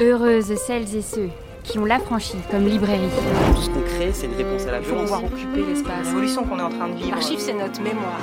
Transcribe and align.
Heureuses 0.00 0.54
celles 0.54 0.94
et 0.94 1.02
ceux 1.02 1.28
qui 1.64 1.76
ont 1.80 1.84
l'affranchi 1.84 2.36
comme 2.52 2.66
librairie. 2.66 3.08
Tout 3.56 3.62
ce 3.62 3.68
qu'on 3.70 3.80
crée, 3.80 4.12
c'est 4.12 4.26
une 4.26 4.34
réponse 4.34 4.64
à 4.66 4.70
la 4.70 4.78
Il 4.78 4.84
faut 4.84 4.94
violence. 4.94 5.10
pouvoir 5.10 5.24
occuper 5.24 5.66
l'espace. 5.66 6.06
L'évolution 6.06 6.44
qu'on 6.44 6.58
est 6.60 6.62
en 6.62 6.68
train 6.70 6.88
de 6.88 6.94
vivre. 6.94 7.10
L'archive, 7.10 7.40
c'est 7.40 7.52
notre 7.52 7.82
mémoire. 7.82 8.20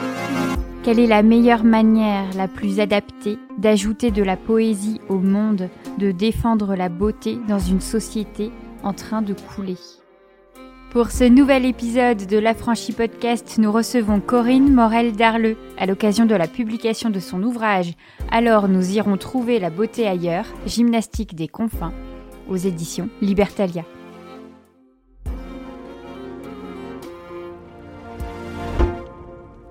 Quelle 0.83 0.99
est 0.99 1.07
la 1.07 1.21
meilleure 1.21 1.65
manière, 1.65 2.23
la 2.37 2.47
plus 2.47 2.79
adaptée, 2.79 3.37
d'ajouter 3.57 4.11
de 4.11 4.23
la 4.23 4.37
poésie 4.37 5.01
au 5.09 5.17
monde, 5.17 5.67
de 5.97 6.11
défendre 6.11 6.75
la 6.75 6.87
beauté 6.87 7.37
dans 7.49 7.59
une 7.59 7.81
société 7.81 8.51
en 8.83 8.93
train 8.93 9.21
de 9.21 9.33
couler? 9.33 9.75
Pour 10.95 11.11
ce 11.11 11.25
nouvel 11.25 11.65
épisode 11.65 12.25
de 12.25 12.37
l'Affranchi 12.37 12.93
Podcast, 12.93 13.57
nous 13.57 13.69
recevons 13.69 14.21
Corinne 14.21 14.73
Morel-Darleux 14.73 15.57
à 15.77 15.85
l'occasion 15.85 16.25
de 16.25 16.35
la 16.35 16.47
publication 16.47 17.09
de 17.09 17.19
son 17.19 17.43
ouvrage 17.43 17.95
Alors 18.31 18.69
nous 18.69 18.91
irons 18.91 19.17
trouver 19.17 19.59
la 19.59 19.69
beauté 19.69 20.07
ailleurs, 20.07 20.45
gymnastique 20.65 21.35
des 21.35 21.49
confins, 21.49 21.93
aux 22.47 22.55
éditions 22.55 23.09
Libertalia. 23.19 23.83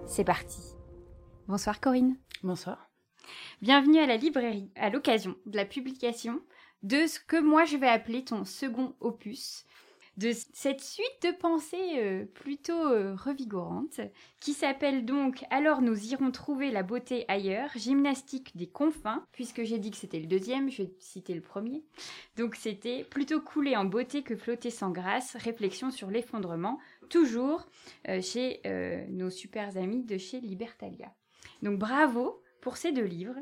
C'est 0.06 0.25
parti. 0.25 0.61
Bonsoir 1.48 1.80
Corinne. 1.80 2.19
Bonsoir. 2.42 2.91
Bienvenue 3.62 4.00
à 4.00 4.06
la 4.06 4.19
librairie, 4.19 4.70
à 4.77 4.91
l'occasion 4.91 5.36
de 5.47 5.56
la 5.56 5.64
publication 5.64 6.42
de 6.83 7.06
ce 7.06 7.19
que 7.19 7.41
moi 7.41 7.64
je 7.64 7.78
vais 7.78 7.88
appeler 7.88 8.25
ton 8.25 8.45
second 8.45 8.95
opus, 9.00 9.64
de 10.16 10.32
cette 10.52 10.80
suite 10.80 11.23
de 11.23 11.32
pensées 11.32 11.96
euh, 11.96 12.24
plutôt 12.24 12.88
euh, 12.88 13.14
revigorantes, 13.14 14.00
qui 14.41 14.52
s'appelle 14.52 15.05
donc 15.05 15.45
Alors 15.50 15.82
nous 15.82 16.12
irons 16.12 16.30
trouver 16.30 16.70
la 16.70 16.82
beauté 16.82 17.24
ailleurs, 17.28 17.70
gymnastique 17.77 18.56
des 18.56 18.69
confins, 18.69 19.24
puisque 19.32 19.64
j'ai 19.64 19.78
dit 19.78 19.91
que 19.91 19.96
c'était 19.96 20.20
le 20.20 20.27
deuxième, 20.27 20.70
je 20.70 20.84
vais 20.84 20.92
citer 21.00 21.34
le 21.34 21.41
premier. 21.41 21.82
Donc 22.36 22.55
c'était 22.55 23.05
plutôt 23.05 23.41
couler 23.41 23.77
en 23.77 23.84
beauté 23.84 24.22
que 24.22 24.36
flotter 24.36 24.70
sans 24.70 24.91
grâce, 24.91 25.36
réflexion 25.36 25.91
sur 25.91 26.11
l'effondrement, 26.11 26.78
toujours 27.08 27.67
euh, 28.08 28.20
chez 28.20 28.61
nos 29.08 29.30
super 29.30 29.77
amis 29.77 30.05
de 30.05 30.19
chez 30.19 30.41
Libertalia. 30.41 31.12
Donc 31.62 31.78
bravo 31.78 32.42
pour 32.61 32.77
ces 32.77 32.92
deux 32.92 33.05
livres, 33.05 33.36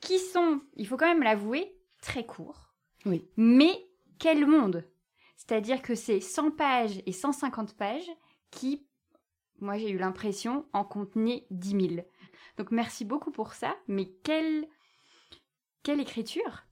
qui 0.00 0.18
sont, 0.18 0.60
il 0.76 0.86
faut 0.86 0.96
quand 0.96 1.06
même 1.06 1.22
l'avouer, 1.22 1.74
très 2.02 2.24
courts. 2.24 2.72
Oui. 3.04 3.24
Mais 3.36 3.86
quel 4.18 4.46
monde 4.46 4.84
C'est-à-dire 5.46 5.82
que 5.82 5.94
c'est 5.94 6.20
100 6.20 6.52
pages 6.52 7.02
et 7.06 7.12
150 7.12 7.76
pages 7.76 8.10
qui, 8.50 8.84
moi 9.60 9.78
j'ai 9.78 9.90
eu 9.90 9.98
l'impression, 9.98 10.66
en 10.72 10.84
contenaient 10.84 11.46
10 11.50 11.70
000. 11.70 12.06
Donc 12.56 12.70
merci 12.70 13.04
beaucoup 13.04 13.30
pour 13.30 13.52
ça, 13.52 13.76
mais 13.86 14.08
quelle, 14.24 14.66
quelle 15.82 16.00
écriture 16.00 16.64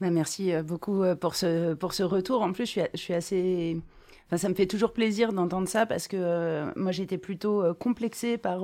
Bah, 0.00 0.10
merci 0.10 0.52
euh, 0.52 0.62
beaucoup 0.62 1.02
euh, 1.02 1.14
pour 1.14 1.34
ce, 1.34 2.02
retour. 2.02 2.42
En 2.42 2.52
plus, 2.52 2.66
je 2.66 2.86
suis, 2.94 3.14
assez. 3.14 3.80
Enfin, 4.26 4.36
ça 4.36 4.48
me 4.48 4.54
fait 4.54 4.66
toujours 4.66 4.92
plaisir 4.92 5.32
d'entendre 5.32 5.68
ça 5.68 5.86
parce 5.86 6.08
que 6.08 6.16
euh, 6.18 6.70
moi, 6.76 6.92
j'étais 6.92 7.18
plutôt 7.18 7.74
complexée 7.74 8.36
par 8.36 8.60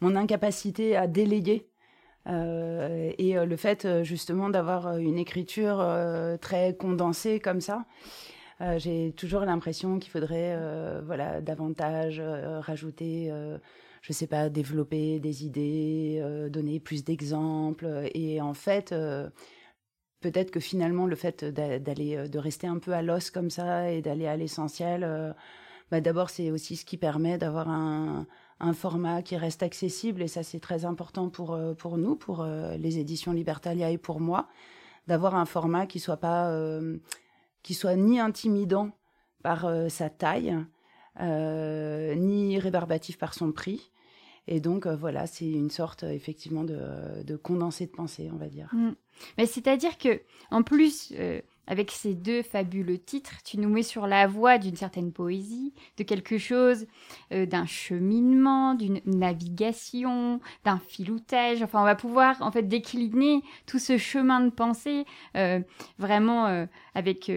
mon 0.00 0.14
incapacité 0.14 0.96
à 0.96 1.08
déléguer. 1.08 1.68
Euh, 2.28 3.12
et 3.16 3.38
euh, 3.38 3.46
le 3.46 3.56
fait 3.56 3.84
euh, 3.84 4.04
justement 4.04 4.50
d'avoir 4.50 4.98
une 4.98 5.18
écriture 5.18 5.84
très 6.40 6.76
condensée 6.76 7.40
comme 7.40 7.60
ça, 7.60 7.84
j'ai 8.78 9.12
toujours 9.12 9.42
l'impression 9.42 9.98
qu'il 10.00 10.10
faudrait 10.10 10.58
voilà 11.04 11.40
davantage 11.40 12.20
rajouter, 12.20 13.32
je 14.02 14.12
sais 14.12 14.26
pas, 14.26 14.48
développer 14.48 15.20
des 15.20 15.44
idées, 15.44 16.48
donner 16.50 16.80
plus 16.80 17.04
d'exemples. 17.04 18.10
Et 18.14 18.40
en 18.40 18.54
fait, 18.54 18.92
peut-être 20.20 20.50
que 20.50 20.58
finalement 20.58 21.06
le 21.06 21.14
fait 21.14 21.44
d'a- 21.44 21.78
d'aller, 21.78 22.28
de 22.28 22.38
rester 22.40 22.66
un 22.66 22.78
peu 22.78 22.92
à 22.94 23.02
l'os 23.02 23.30
comme 23.30 23.50
ça 23.50 23.92
et 23.92 24.02
d'aller 24.02 24.26
à 24.26 24.36
l'essentiel, 24.36 25.36
bah, 25.92 26.00
d'abord 26.00 26.28
c'est 26.28 26.50
aussi 26.50 26.74
ce 26.74 26.84
qui 26.84 26.96
permet 26.96 27.38
d'avoir 27.38 27.68
un, 27.68 28.26
un 28.60 28.72
format 28.72 29.22
qui 29.22 29.36
reste 29.36 29.62
accessible 29.62 30.22
et 30.22 30.28
ça 30.28 30.42
c'est 30.42 30.60
très 30.60 30.84
important 30.84 31.28
pour 31.28 31.54
euh, 31.54 31.74
pour 31.74 31.98
nous, 31.98 32.16
pour 32.16 32.40
euh, 32.40 32.76
les 32.76 32.98
éditions 32.98 33.32
Libertalia 33.32 33.90
et 33.90 33.98
pour 33.98 34.20
moi, 34.20 34.48
d'avoir 35.06 35.34
un 35.34 35.44
format 35.44 35.86
qui 35.86 36.00
soit 36.00 36.16
pas 36.16 36.50
euh, 36.50 36.98
qui 37.62 37.74
soit 37.74 37.96
ni 37.96 38.18
intimidant 38.18 38.90
par 39.42 39.70
sa 39.88 40.10
taille, 40.10 40.56
ni 41.20 42.58
rébarbatif 42.58 43.18
par 43.18 43.34
son 43.34 43.52
prix. 43.52 43.92
Et 44.48 44.60
donc 44.60 44.86
voilà, 44.86 45.26
c'est 45.26 45.48
une 45.48 45.70
sorte 45.70 46.02
effectivement 46.02 46.64
de, 46.64 47.22
de 47.22 47.36
condensé 47.36 47.86
de 47.86 47.92
pensée, 47.92 48.30
on 48.32 48.36
va 48.36 48.48
dire. 48.48 48.68
Mm. 48.72 48.94
Mais 49.36 49.46
c'est-à-dire 49.46 49.96
que, 49.96 50.20
en 50.50 50.62
plus, 50.62 51.12
avec 51.68 51.90
ces 51.90 52.14
deux 52.14 52.42
fabuleux 52.42 52.98
titres, 52.98 53.34
tu 53.44 53.58
nous 53.58 53.68
mets 53.68 53.82
sur 53.82 54.06
la 54.06 54.26
voie 54.26 54.56
d'une 54.56 54.74
certaine 54.74 55.12
poésie, 55.12 55.74
de 55.98 56.02
quelque 56.02 56.38
chose, 56.38 56.86
euh, 57.32 57.44
d'un 57.44 57.66
cheminement, 57.66 58.74
d'une 58.74 59.00
navigation, 59.04 60.40
d'un 60.64 60.78
filoutage. 60.78 61.62
Enfin, 61.62 61.82
on 61.82 61.84
va 61.84 61.94
pouvoir 61.94 62.40
en 62.40 62.50
fait 62.50 62.62
décliner 62.62 63.42
tout 63.66 63.78
ce 63.78 63.98
chemin 63.98 64.40
de 64.40 64.50
pensée 64.50 65.04
euh, 65.36 65.60
vraiment 65.98 66.46
euh, 66.46 66.64
avec 66.94 67.30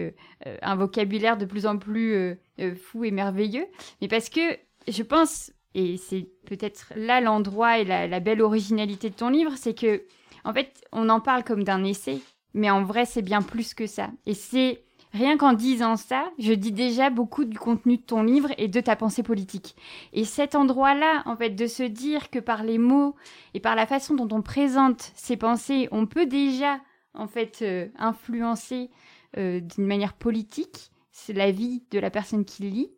un 0.62 0.76
vocabulaire 0.76 1.36
de 1.36 1.44
plus 1.44 1.66
en 1.66 1.76
plus 1.76 2.36
fou 2.76 3.04
et 3.04 3.10
merveilleux. 3.10 3.66
Mais 4.00 4.08
parce 4.08 4.28
que 4.28 4.40
je 4.88 5.02
pense, 5.02 5.52
et 5.74 5.98
c'est 5.98 6.28
peut-être 6.46 6.92
là 6.96 7.20
l'endroit 7.20 7.78
et 7.78 7.84
la, 7.84 8.08
la 8.08 8.20
belle 8.20 8.40
originalité 8.40 9.10
de 9.10 9.14
ton 9.14 9.28
livre, 9.28 9.52
c'est 9.56 9.74
que 9.74 10.02
en 10.44 10.52
fait, 10.52 10.84
on 10.90 11.08
en 11.08 11.20
parle 11.20 11.44
comme 11.44 11.62
d'un 11.62 11.84
essai, 11.84 12.20
mais 12.54 12.70
en 12.70 12.84
vrai, 12.84 13.04
c'est 13.04 13.22
bien 13.22 13.42
plus 13.42 13.74
que 13.74 13.86
ça. 13.86 14.10
Et 14.26 14.34
c'est 14.34 14.82
rien 15.12 15.36
qu'en 15.36 15.52
disant 15.52 15.96
ça, 15.96 16.30
je 16.38 16.52
dis 16.52 16.72
déjà 16.72 17.10
beaucoup 17.10 17.44
du 17.44 17.58
contenu 17.58 17.96
de 17.96 18.02
ton 18.02 18.22
livre 18.22 18.50
et 18.58 18.68
de 18.68 18.80
ta 18.80 18.96
pensée 18.96 19.22
politique. 19.22 19.76
Et 20.12 20.24
cet 20.24 20.54
endroit-là, 20.54 21.22
en 21.26 21.36
fait, 21.36 21.50
de 21.50 21.66
se 21.66 21.82
dire 21.82 22.30
que 22.30 22.38
par 22.38 22.62
les 22.64 22.78
mots 22.78 23.14
et 23.54 23.60
par 23.60 23.76
la 23.76 23.86
façon 23.86 24.14
dont 24.14 24.34
on 24.34 24.42
présente 24.42 25.12
ses 25.14 25.36
pensées, 25.36 25.88
on 25.92 26.06
peut 26.06 26.26
déjà, 26.26 26.80
en 27.14 27.26
fait, 27.26 27.60
euh, 27.62 27.88
influencer 27.98 28.90
euh, 29.36 29.60
d'une 29.60 29.86
manière 29.86 30.14
politique 30.14 30.90
la 31.28 31.50
vie 31.50 31.82
de 31.90 31.98
la 31.98 32.10
personne 32.10 32.44
qui 32.44 32.64
lit 32.64 32.90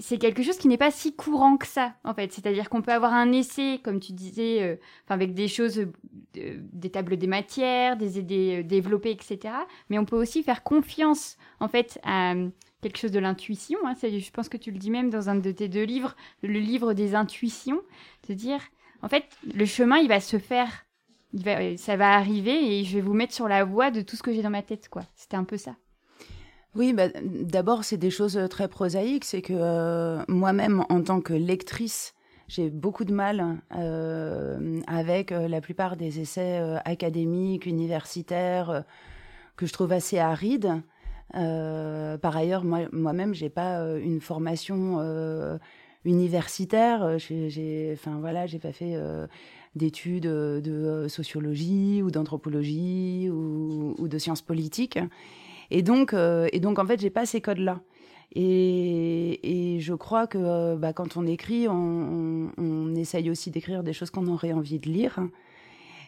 c'est 0.00 0.18
quelque 0.18 0.42
chose 0.42 0.58
qui 0.58 0.68
n'est 0.68 0.78
pas 0.78 0.90
si 0.90 1.14
courant 1.14 1.56
que 1.56 1.66
ça, 1.66 1.94
en 2.04 2.14
fait. 2.14 2.32
C'est-à-dire 2.32 2.68
qu'on 2.70 2.82
peut 2.82 2.92
avoir 2.92 3.12
un 3.12 3.32
essai, 3.32 3.80
comme 3.82 4.00
tu 4.00 4.12
disais, 4.12 4.62
euh, 4.62 4.76
avec 5.08 5.34
des 5.34 5.48
choses, 5.48 5.78
euh, 5.78 6.58
des 6.72 6.90
tables 6.90 7.16
des 7.16 7.26
matières, 7.26 7.96
des 7.96 8.18
idées 8.18 8.60
euh, 8.60 8.62
développées, 8.62 9.10
etc. 9.10 9.54
Mais 9.88 9.98
on 9.98 10.04
peut 10.04 10.16
aussi 10.16 10.42
faire 10.42 10.62
confiance, 10.62 11.36
en 11.60 11.68
fait, 11.68 12.00
à 12.04 12.34
quelque 12.82 12.98
chose 12.98 13.12
de 13.12 13.18
l'intuition. 13.18 13.78
hein. 13.84 13.94
Je 14.02 14.30
pense 14.30 14.48
que 14.48 14.56
tu 14.56 14.70
le 14.70 14.78
dis 14.78 14.90
même 14.90 15.10
dans 15.10 15.28
un 15.28 15.36
de 15.36 15.50
tes 15.52 15.68
deux 15.68 15.84
livres, 15.84 16.16
le 16.42 16.58
livre 16.58 16.94
des 16.94 17.14
intuitions. 17.14 17.80
De 18.28 18.34
dire, 18.34 18.60
en 19.02 19.08
fait, 19.08 19.24
le 19.54 19.64
chemin, 19.64 19.98
il 19.98 20.08
va 20.08 20.20
se 20.20 20.38
faire. 20.38 20.86
Il 21.32 21.44
va, 21.44 21.76
ça 21.76 21.96
va 21.96 22.12
arriver 22.14 22.78
et 22.80 22.84
je 22.84 22.96
vais 22.96 23.00
vous 23.00 23.14
mettre 23.14 23.32
sur 23.34 23.48
la 23.48 23.64
voie 23.64 23.90
de 23.90 24.00
tout 24.02 24.16
ce 24.16 24.22
que 24.22 24.32
j'ai 24.32 24.42
dans 24.42 24.50
ma 24.50 24.62
tête, 24.62 24.88
quoi. 24.88 25.02
C'était 25.14 25.36
un 25.36 25.44
peu 25.44 25.56
ça. 25.56 25.76
Oui, 26.76 26.92
bah, 26.92 27.08
d'abord, 27.24 27.84
c'est 27.84 27.96
des 27.96 28.10
choses 28.10 28.38
très 28.48 28.68
prosaïques. 28.68 29.24
C'est 29.24 29.42
que 29.42 29.52
euh, 29.56 30.22
moi-même, 30.28 30.84
en 30.88 31.02
tant 31.02 31.20
que 31.20 31.32
lectrice, 31.32 32.14
j'ai 32.46 32.70
beaucoup 32.70 33.04
de 33.04 33.12
mal 33.12 33.58
euh, 33.76 34.80
avec 34.86 35.32
euh, 35.32 35.48
la 35.48 35.60
plupart 35.60 35.96
des 35.96 36.20
essais 36.20 36.58
euh, 36.60 36.78
académiques, 36.84 37.66
universitaires, 37.66 38.70
euh, 38.70 38.80
que 39.56 39.66
je 39.66 39.72
trouve 39.72 39.92
assez 39.92 40.18
arides. 40.18 40.72
Euh, 41.36 42.18
par 42.18 42.36
ailleurs, 42.36 42.64
moi- 42.64 42.88
moi-même, 42.92 43.34
j'ai 43.34 43.50
pas 43.50 43.80
euh, 43.80 44.00
une 44.00 44.20
formation 44.20 44.98
euh, 45.00 45.58
universitaire. 46.04 47.18
J'ai, 47.18 47.90
enfin 47.94 48.18
voilà, 48.20 48.46
pas 48.60 48.72
fait 48.72 48.94
euh, 48.94 49.26
d'études 49.74 50.26
euh, 50.26 50.60
de 50.60 50.72
euh, 50.72 51.08
sociologie 51.08 52.00
ou 52.02 52.10
d'anthropologie 52.12 53.28
ou 53.30 54.06
de 54.08 54.18
sciences 54.18 54.42
politiques. 54.42 54.98
Et 55.70 55.82
donc, 55.82 56.14
euh, 56.14 56.48
et 56.52 56.60
donc 56.60 56.78
en 56.78 56.86
fait, 56.86 57.00
j'ai 57.00 57.10
pas 57.10 57.26
ces 57.26 57.40
codes-là. 57.40 57.80
Et, 58.32 59.74
et 59.76 59.80
je 59.80 59.94
crois 59.94 60.26
que 60.26 60.38
euh, 60.38 60.76
bah, 60.76 60.92
quand 60.92 61.16
on 61.16 61.26
écrit, 61.26 61.68
on, 61.68 61.72
on, 61.72 62.50
on 62.58 62.94
essaye 62.94 63.30
aussi 63.30 63.50
d'écrire 63.50 63.82
des 63.82 63.92
choses 63.92 64.10
qu'on 64.10 64.26
aurait 64.28 64.52
envie 64.52 64.78
de 64.78 64.88
lire. 64.88 65.18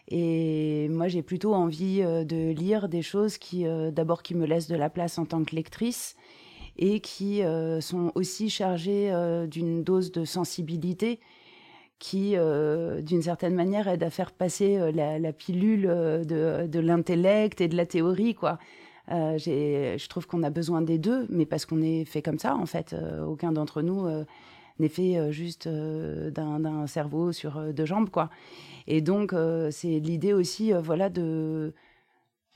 Et 0.09 0.89
moi, 0.89 1.07
j'ai 1.07 1.21
plutôt 1.21 1.53
envie 1.53 2.01
euh, 2.01 2.23
de 2.23 2.51
lire 2.51 2.89
des 2.89 3.01
choses 3.01 3.37
qui, 3.37 3.65
d'abord, 3.91 4.23
qui 4.23 4.35
me 4.35 4.45
laissent 4.45 4.67
de 4.67 4.75
la 4.75 4.89
place 4.89 5.17
en 5.17 5.25
tant 5.25 5.43
que 5.43 5.55
lectrice 5.55 6.15
et 6.75 7.01
qui 7.01 7.43
sont 7.81 8.11
aussi 8.15 8.49
chargées 8.49 9.13
d'une 9.47 9.83
dose 9.83 10.11
de 10.11 10.25
sensibilité 10.25 11.19
qui, 11.99 12.35
d'une 13.03 13.21
certaine 13.21 13.53
manière, 13.53 13.87
aide 13.87 14.01
à 14.01 14.09
faire 14.09 14.31
passer 14.31 14.91
la, 14.91 15.33
pilule 15.33 15.83
de, 15.83 16.65
de 16.65 16.79
l'intellect 16.79 17.61
et 17.61 17.67
de 17.67 17.77
la 17.77 17.85
théorie, 17.85 18.33
quoi. 18.33 18.57
Euh, 19.11 19.37
je 19.37 20.07
trouve 20.07 20.27
qu'on 20.27 20.43
a 20.43 20.49
besoin 20.49 20.81
des 20.81 20.97
deux, 20.97 21.25
mais 21.29 21.45
parce 21.45 21.65
qu'on 21.65 21.81
est 21.81 22.05
fait 22.05 22.21
comme 22.21 22.39
ça, 22.39 22.55
en 22.55 22.65
fait. 22.65 22.93
Euh, 22.93 23.23
aucun 23.25 23.51
d'entre 23.51 23.81
nous 23.81 24.05
euh, 24.05 24.23
n'est 24.79 24.89
fait 24.89 25.31
juste 25.31 25.67
d'un 25.67 26.87
cerveau 26.87 27.31
sur 27.31 27.73
deux 27.73 27.85
jambes, 27.85 28.09
quoi. 28.09 28.29
Et 28.87 29.01
donc, 29.01 29.35
c'est 29.71 29.99
l'idée 29.99 30.33
aussi, 30.33 30.71
voilà, 30.73 31.09
de 31.09 31.73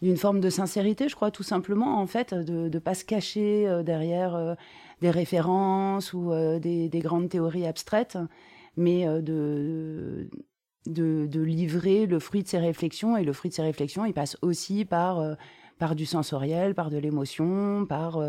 d'une 0.04 0.18
forme 0.18 0.40
de 0.42 0.52
sincérité, 0.52 1.10
je 1.10 1.16
crois, 1.16 1.32
tout 1.32 1.42
simplement, 1.42 2.00
en 2.00 2.06
fait, 2.06 2.34
de 2.36 2.70
ne 2.70 2.80
pas 2.80 2.94
se 2.94 3.04
cacher 3.04 3.82
derrière 3.84 4.56
des 5.02 5.10
références 5.10 6.14
ou 6.14 6.32
des, 6.60 6.90
grandes 6.94 7.30
théories 7.30 7.66
abstraites, 7.66 8.18
mais 8.76 9.06
de, 9.22 10.30
de, 10.86 11.40
livrer 11.42 12.06
le 12.08 12.20
fruit 12.20 12.44
de 12.44 12.48
ses 12.48 12.60
réflexions. 12.60 13.16
Et 13.18 13.24
le 13.24 13.34
fruit 13.34 13.50
de 13.50 13.56
ses 13.56 13.64
réflexions, 13.64 14.06
il 14.06 14.14
passe 14.14 14.38
aussi 14.42 14.86
par, 14.86 15.38
par 15.80 15.96
du 15.96 16.06
sensoriel, 16.06 16.76
par 16.76 16.90
de 16.90 16.98
l'émotion, 16.98 17.86
par 17.86 18.22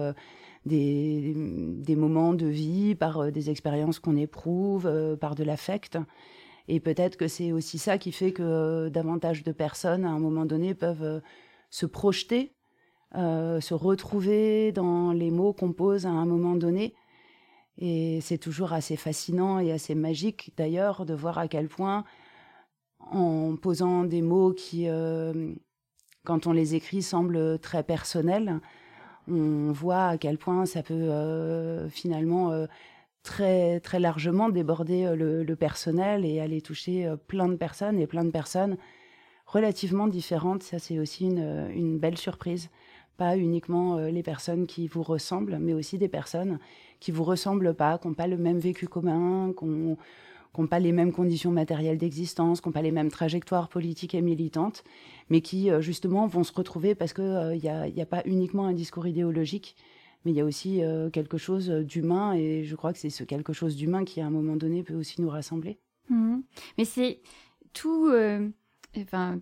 des, 0.66 1.34
des, 1.36 1.96
moments 1.96 2.34
de 2.34 2.46
vie, 2.46 2.94
par 2.94 3.32
des 3.32 3.50
expériences 3.50 3.98
qu'on 3.98 4.16
éprouve, 4.16 5.16
par 5.20 5.34
de 5.34 5.44
l'affect. 5.44 5.98
Et 6.68 6.80
peut-être 6.80 7.16
que 7.16 7.28
c'est 7.28 7.52
aussi 7.52 7.78
ça 7.78 7.96
qui 7.98 8.12
fait 8.12 8.32
que 8.32 8.88
davantage 8.90 9.42
de 9.42 9.52
personnes, 9.52 10.04
à 10.04 10.10
un 10.10 10.18
moment 10.18 10.44
donné, 10.44 10.74
peuvent 10.74 11.22
se 11.70 11.86
projeter, 11.86 12.54
euh, 13.14 13.60
se 13.60 13.72
retrouver 13.72 14.72
dans 14.72 15.12
les 15.12 15.30
mots 15.30 15.52
qu'on 15.54 15.72
pose 15.72 16.06
à 16.06 16.10
un 16.10 16.26
moment 16.26 16.56
donné. 16.56 16.94
Et 17.78 18.20
c'est 18.20 18.38
toujours 18.38 18.72
assez 18.72 18.96
fascinant 18.96 19.60
et 19.60 19.72
assez 19.72 19.94
magique 19.94 20.52
d'ailleurs 20.56 21.06
de 21.06 21.14
voir 21.14 21.38
à 21.38 21.48
quel 21.48 21.68
point, 21.68 22.04
en 22.98 23.56
posant 23.56 24.04
des 24.04 24.20
mots 24.20 24.52
qui, 24.52 24.88
euh, 24.88 25.54
quand 26.28 26.46
on 26.46 26.52
les 26.52 26.76
écrit, 26.76 27.02
semblent 27.02 27.58
très 27.58 27.82
personnels, 27.82 28.60
on 29.28 29.72
voit 29.72 30.06
à 30.08 30.18
quel 30.18 30.38
point 30.38 30.66
ça 30.66 30.82
peut 30.82 30.94
euh, 30.94 31.88
finalement 31.88 32.66
très, 33.22 33.80
très 33.80 33.98
largement 33.98 34.48
déborder 34.48 35.14
le, 35.16 35.42
le, 35.42 35.56
personnel 35.56 36.24
et 36.24 36.40
aller 36.40 36.60
toucher 36.60 37.12
plein 37.26 37.48
de 37.48 37.56
personnes 37.56 37.98
et 37.98 38.06
plein 38.06 38.24
de 38.24 38.30
personnes 38.30 38.76
relativement 39.48 40.06
différentes. 40.06 40.62
Ça, 40.62 40.78
c'est 40.78 40.98
aussi 40.98 41.26
une, 41.26 41.98
belle 41.98 42.18
surprise. 42.18 42.70
Pas 43.16 43.36
uniquement 43.36 43.96
euh, 43.96 44.10
les 44.10 44.22
personnes 44.22 44.66
qui 44.66 44.86
vous 44.86 45.02
ressemblent, 45.02 45.58
mais 45.58 45.72
aussi 45.72 45.98
des 45.98 46.08
personnes 46.08 46.60
qui 47.00 47.10
vous 47.10 47.24
ressemblent 47.24 47.74
pas, 47.74 47.98
qui 47.98 48.06
n'ont 48.06 48.14
pas 48.14 48.28
le 48.28 48.36
même 48.36 48.58
vécu 48.58 48.86
commun, 48.86 49.52
qui 49.58 49.66
n'ont 50.56 50.66
pas 50.66 50.78
les 50.78 50.92
mêmes 50.92 51.12
conditions 51.12 51.50
matérielles 51.50 51.98
d'existence, 51.98 52.60
qui 52.60 52.68
n'ont 52.68 52.72
pas 52.72 52.82
les 52.82 52.92
mêmes 52.92 53.10
trajectoires 53.10 53.68
politiques 53.68 54.14
et 54.14 54.22
militantes, 54.22 54.84
mais 55.28 55.40
qui 55.40 55.70
euh, 55.70 55.80
justement 55.80 56.26
vont 56.26 56.44
se 56.44 56.52
retrouver 56.52 56.94
parce 56.94 57.12
qu'il 57.12 57.24
n'y 57.24 57.68
euh, 57.68 57.88
a, 57.96 58.02
a, 58.02 58.06
pas 58.06 58.22
uniquement 58.24 58.66
un 58.66 58.72
discours 58.72 59.06
idéologique, 59.06 59.76
mais 60.24 60.32
il 60.32 60.36
y 60.36 60.40
a 60.40 60.44
aussi 60.44 60.80
quelque 61.12 61.38
chose 61.38 61.68
d'humain, 61.68 62.32
et 62.32 62.64
je 62.64 62.74
crois 62.74 62.92
que 62.92 62.98
c'est 62.98 63.08
ce 63.08 63.22
quelque 63.22 63.52
chose 63.52 63.76
d'humain 63.76 64.04
qui, 64.04 64.20
à 64.20 64.26
un 64.26 64.30
moment 64.30 64.56
donné, 64.56 64.82
peut 64.82 64.96
aussi 64.96 65.22
nous 65.22 65.30
rassembler. 65.30 65.78
Mmh. 66.10 66.38
Mais 66.76 66.84
c'est 66.84 67.20
tout 67.72 68.10
enfin, 68.96 69.40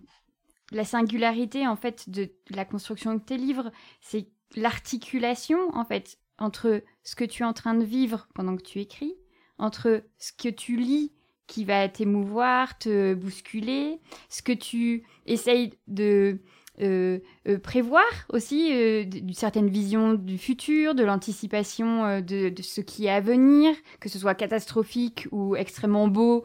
la 0.71 0.83
singularité 0.83 1.67
en 1.67 1.75
fait 1.75 2.09
de 2.09 2.29
la 2.49 2.65
construction 2.65 3.13
de 3.15 3.19
tes 3.19 3.37
livres, 3.37 3.71
c'est 4.01 4.27
l'articulation 4.55 5.75
en 5.75 5.85
fait 5.85 6.17
entre 6.37 6.83
ce 7.03 7.15
que 7.15 7.23
tu 7.23 7.43
es 7.43 7.45
en 7.45 7.53
train 7.53 7.73
de 7.73 7.83
vivre 7.83 8.27
pendant 8.33 8.55
que 8.55 8.63
tu 8.63 8.79
écris, 8.79 9.15
entre 9.59 10.03
ce 10.17 10.31
que 10.33 10.49
tu 10.49 10.75
lis 10.77 11.11
qui 11.47 11.63
va 11.63 11.87
t'émouvoir, 11.87 12.77
te 12.77 13.13
bousculer, 13.13 13.99
ce 14.29 14.41
que 14.41 14.51
tu 14.51 15.03
essayes 15.25 15.73
de 15.87 16.39
euh, 16.79 17.17
euh, 17.47 17.57
prévoir 17.57 18.03
aussi 18.29 18.71
euh, 18.71 19.03
d'une 19.03 19.33
certaine 19.33 19.67
vision 19.67 20.13
du 20.13 20.37
futur, 20.37 20.93
de 20.93 21.03
l'anticipation 21.03 22.21
de, 22.21 22.49
de, 22.49 22.61
ce 22.61 22.81
qui 22.81 23.05
est 23.05 23.09
à 23.09 23.19
venir, 23.19 23.73
que 23.99 24.09
ce 24.09 24.19
soit 24.19 24.35
catastrophique 24.35 25.27
ou 25.31 25.55
extrêmement 25.55 26.07
beau 26.07 26.43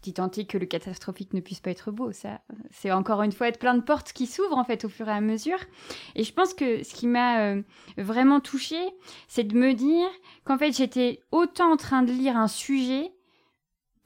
petit 0.00 0.14
tant 0.14 0.28
que 0.28 0.58
le 0.58 0.66
catastrophique 0.66 1.32
ne 1.32 1.40
puisse 1.40 1.60
pas 1.60 1.70
être 1.70 1.90
beau. 1.90 2.12
Ça, 2.12 2.40
c'est 2.70 2.92
encore 2.92 3.22
une 3.22 3.32
fois 3.32 3.48
être 3.48 3.58
plein 3.58 3.74
de 3.74 3.82
portes 3.82 4.12
qui 4.12 4.26
s'ouvrent 4.26 4.58
en 4.58 4.64
fait 4.64 4.84
au 4.84 4.88
fur 4.88 5.08
et 5.08 5.12
à 5.12 5.20
mesure. 5.20 5.58
Et 6.14 6.24
je 6.24 6.32
pense 6.32 6.54
que 6.54 6.82
ce 6.82 6.94
qui 6.94 7.06
m'a 7.06 7.40
euh, 7.40 7.62
vraiment 7.96 8.40
touchée, 8.40 8.90
c'est 9.28 9.44
de 9.44 9.56
me 9.56 9.72
dire 9.72 10.08
qu'en 10.44 10.58
fait 10.58 10.76
j'étais 10.76 11.20
autant 11.32 11.72
en 11.72 11.76
train 11.76 12.02
de 12.02 12.12
lire 12.12 12.36
un 12.36 12.48
sujet 12.48 13.12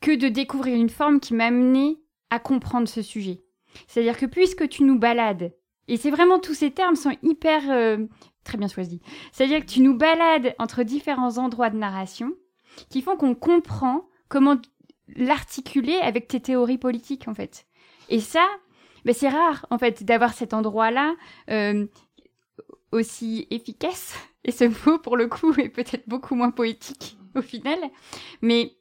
que 0.01 0.15
de 0.15 0.29
découvrir 0.29 0.77
une 0.77 0.89
forme 0.89 1.21
qui 1.21 1.35
m'a 1.35 1.51
mené 1.51 1.99
à 2.31 2.39
comprendre 2.39 2.89
ce 2.89 3.03
sujet. 3.03 3.43
C'est-à-dire 3.87 4.17
que 4.17 4.27
puisque 4.27 4.69
tu 4.69 4.85
nous 4.85 4.99
balades, 4.99 5.53
et 5.89 5.97
c'est 5.97 6.11
vraiment 6.11 6.39
tous 6.39 6.55
ces 6.55 6.71
termes 6.71 6.97
sont 6.97 7.17
hyper 7.23 7.63
euh, 7.71 8.07
très 8.45 8.59
bien 8.59 8.69
choisis. 8.69 9.01
C'est-à-dire 9.33 9.61
que 9.61 9.71
tu 9.71 9.81
nous 9.81 9.97
balades 9.97 10.55
entre 10.59 10.83
différents 10.83 11.39
endroits 11.39 11.71
de 11.71 11.77
narration 11.77 12.33
qui 12.89 13.03
font 13.03 13.17
qu'on 13.17 13.35
comprend 13.35 14.09
comment 14.29 14.57
l'articuler 15.17 15.97
avec 15.97 16.29
tes 16.29 16.41
théories 16.41 16.79
politiques, 16.79 17.29
en 17.29 17.35
fait. 17.35 17.67
Et 18.09 18.21
ça, 18.21 18.47
ben 19.05 19.15
c'est 19.15 19.29
rare, 19.29 19.67
en 19.71 19.79
fait, 19.79 20.05
d'avoir 20.05 20.33
cet 20.33 20.55
endroit-là 20.55 21.15
euh, 21.51 21.87
aussi 22.93 23.47
efficace. 23.51 24.15
Et 24.45 24.53
ce 24.53 24.65
mot, 24.65 24.99
pour 24.99 25.17
le 25.17 25.27
coup, 25.27 25.53
est 25.59 25.69
peut-être 25.69 26.09
beaucoup 26.09 26.35
moins 26.35 26.51
poétique 26.51 27.19
au 27.35 27.43
final. 27.43 27.79
Mais 28.41 28.75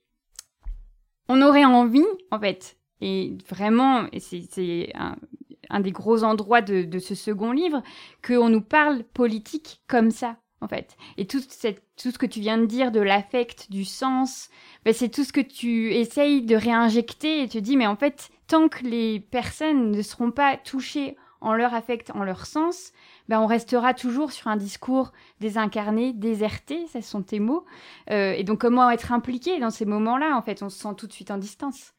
on 1.27 1.41
aurait 1.41 1.65
envie, 1.65 2.07
en 2.31 2.39
fait, 2.39 2.77
et 3.01 3.37
vraiment, 3.47 4.07
et 4.11 4.19
c'est 4.19 4.91
un, 4.95 5.79
des 5.79 5.91
gros 5.91 6.23
endroits 6.23 6.61
de, 6.61 6.83
de 6.83 6.99
ce 6.99 7.15
second 7.15 7.51
livre, 7.51 7.81
qu'on 8.25 8.49
nous 8.49 8.61
parle 8.61 9.03
politique 9.03 9.81
comme 9.87 10.11
ça, 10.11 10.37
en 10.61 10.67
fait. 10.67 10.97
Et 11.17 11.25
tout, 11.25 11.41
cette, 11.47 11.83
tout 11.95 12.11
ce 12.11 12.17
que 12.17 12.25
tu 12.25 12.39
viens 12.39 12.57
de 12.57 12.65
dire 12.65 12.91
de 12.91 12.99
l'affect, 12.99 13.71
du 13.71 13.85
sens, 13.85 14.49
ben 14.85 14.93
c'est 14.93 15.09
tout 15.09 15.23
ce 15.23 15.33
que 15.33 15.41
tu 15.41 15.93
essayes 15.93 16.41
de 16.41 16.55
réinjecter 16.55 17.43
et 17.43 17.47
te 17.47 17.57
dis, 17.57 17.77
mais 17.77 17.87
en 17.87 17.95
fait, 17.95 18.29
tant 18.47 18.67
que 18.67 18.83
les 18.83 19.19
personnes 19.19 19.91
ne 19.91 20.01
seront 20.01 20.31
pas 20.31 20.57
touchées 20.57 21.15
en 21.41 21.53
leur 21.53 21.73
affect, 21.73 22.11
en 22.13 22.23
leur 22.23 22.45
sens, 22.45 22.91
ben 23.29 23.39
on 23.39 23.45
restera 23.45 23.93
toujours 23.93 24.31
sur 24.31 24.47
un 24.47 24.57
discours 24.57 25.13
désincarné, 25.39 26.13
déserté, 26.13 26.85
ce 26.87 27.01
sont 27.01 27.21
tes 27.21 27.39
mots. 27.39 27.65
Euh, 28.11 28.33
et 28.33 28.43
donc, 28.43 28.59
comment 28.59 28.89
être 28.89 29.11
impliqué 29.11 29.59
dans 29.59 29.69
ces 29.69 29.85
moments-là 29.85 30.35
En 30.35 30.41
fait, 30.41 30.61
on 30.63 30.69
se 30.69 30.79
sent 30.79 30.95
tout 30.97 31.07
de 31.07 31.13
suite 31.13 31.31
en 31.31 31.37
distance. 31.37 31.93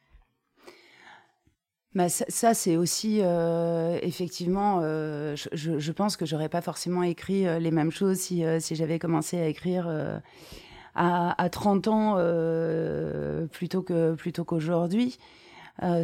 Bah, 1.96 2.08
ça, 2.08 2.54
c'est 2.54 2.76
aussi 2.76 3.18
euh, 3.20 3.98
effectivement, 4.02 4.78
euh, 4.82 5.34
je, 5.34 5.80
je, 5.80 5.92
pense 5.92 6.16
que 6.16 6.24
j'aurais 6.24 6.48
pas 6.48 6.60
forcément 6.60 7.02
écrit 7.02 7.48
euh, 7.48 7.58
les 7.58 7.72
mêmes 7.72 7.90
choses 7.90 8.18
si, 8.18 8.44
si 8.60 8.76
j'avais 8.76 9.00
commencé 9.00 9.40
à 9.40 9.48
écrire 9.48 9.88
à, 10.94 11.42
à, 11.42 11.48
30 11.48 11.88
ans 11.88 12.14
plutôt 13.50 13.82
que 13.82 14.14
plutôt 14.14 14.44
qu'aujourd'hui. 14.44 15.18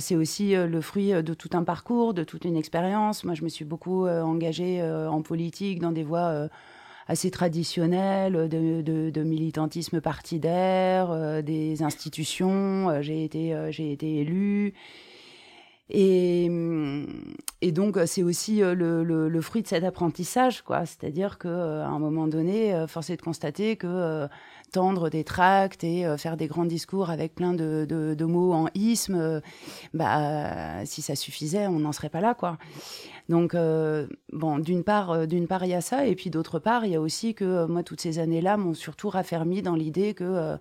c'est 0.01 0.17
aussi 0.17 0.55
le 0.57 0.81
fruit 0.81 1.11
de 1.23 1.35
tout 1.35 1.51
un 1.53 1.63
parcours, 1.63 2.15
de 2.15 2.25
toute 2.25 2.45
une 2.45 2.57
expérience. 2.57 3.23
Moi, 3.23 3.35
je 3.35 3.45
me 3.45 3.49
suis 3.49 3.65
beaucoup 3.65 4.09
engagée 4.09 4.83
en 4.83 5.23
politique 5.23 5.79
dans 5.81 5.93
des 5.93 6.03
voies 6.03 6.49
assez 7.07 7.31
traditionnelles 7.31 8.49
de, 8.49 8.83
de, 8.83 9.11
de 9.11 9.23
militantisme 9.23 10.01
partidaire, 10.01 11.43
des 11.45 11.85
institutions. 11.85 13.03
j'ai 13.03 13.25
été 13.25 13.55
j'ai 13.71 13.93
été 13.93 14.17
élue. 14.19 14.75
Et, 15.89 16.51
et, 17.61 17.71
donc, 17.71 17.97
c'est 18.07 18.25
aussi 18.25 18.61
euh, 18.61 18.75
le, 18.75 19.05
le, 19.05 19.29
le, 19.29 19.41
fruit 19.41 19.63
de 19.63 19.69
cet 19.69 19.85
apprentissage, 19.85 20.63
quoi. 20.63 20.85
C'est-à-dire 20.85 21.39
qu'à 21.39 21.49
euh, 21.49 21.85
un 21.85 22.01
moment 22.01 22.27
donné, 22.27 22.75
euh, 22.75 22.89
force 22.89 23.11
est 23.11 23.17
de 23.17 23.23
constater 23.23 23.77
que 23.77 24.27
tendre 24.73 25.11
des 25.11 25.23
tracts 25.23 25.85
et 25.85 26.05
faire 26.19 26.37
des 26.37 26.49
grands 26.49 26.65
discours 26.65 27.11
avec 27.11 27.37
plein 27.37 27.55
de, 27.55 27.87
de, 27.89 28.15
de 28.15 28.25
mots 28.25 28.53
en 28.53 28.67
isme, 28.75 29.41
bah, 29.95 30.85
si 30.85 31.03
ça 31.03 31.15
suffisait, 31.15 31.69
on 31.69 31.79
n'en 31.79 31.93
serait 31.93 32.09
pas 32.09 32.21
là, 32.21 32.35
quoi. 32.35 32.59
Donc, 33.29 33.57
bon, 34.33 34.59
d'une 34.59 34.83
part, 34.83 35.29
d'une 35.29 35.47
part, 35.47 35.65
il 35.65 35.71
y 35.71 35.75
a 35.75 35.81
ça, 35.81 36.05
et 36.07 36.17
puis 36.17 36.31
d'autre 36.31 36.59
part, 36.59 36.85
il 36.85 36.91
y 36.91 36.97
a 36.97 37.01
aussi 37.01 37.33
que 37.33 37.65
moi, 37.67 37.85
toutes 37.85 38.01
ces 38.01 38.19
années-là 38.19 38.57
m'ont 38.57 38.75
surtout 38.75 39.09
raffermi 39.09 39.63
dans 39.63 39.77
l'idée 39.77 40.15
que, 40.15 40.59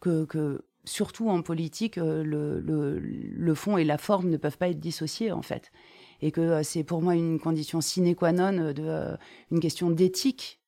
que, 0.00 0.24
que 0.26 0.62
surtout 0.84 1.28
en 1.28 1.42
politique, 1.42 1.98
euh, 1.98 2.22
le, 2.22 2.60
le, 2.60 2.98
le, 2.98 3.54
fond 3.54 3.76
et 3.76 3.84
la 3.84 3.98
forme 3.98 4.28
ne 4.28 4.36
peuvent 4.36 4.58
pas 4.58 4.68
être 4.68 4.80
dissociés, 4.80 5.32
en 5.32 5.42
fait. 5.42 5.72
Et 6.20 6.30
que 6.30 6.40
euh, 6.40 6.62
c'est 6.62 6.84
pour 6.84 7.02
moi 7.02 7.14
une 7.14 7.40
condition 7.40 7.80
sine 7.80 8.14
qua 8.14 8.32
non 8.32 8.72
de 8.72 8.82
euh, 8.82 9.16
une 9.50 9.60
question 9.60 9.90
d'éthique 9.90 10.60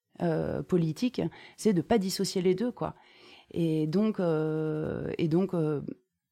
politique, 0.69 1.21
c'est 1.59 1.75
de 1.75 1.83
pas 1.83 1.99
dissocier 1.99 2.41
les 2.41 2.55
deux, 2.55 2.73
quoi. 2.73 2.95
Et 3.51 3.87
donc, 3.87 4.19
et 4.19 5.29
donc 5.29 5.55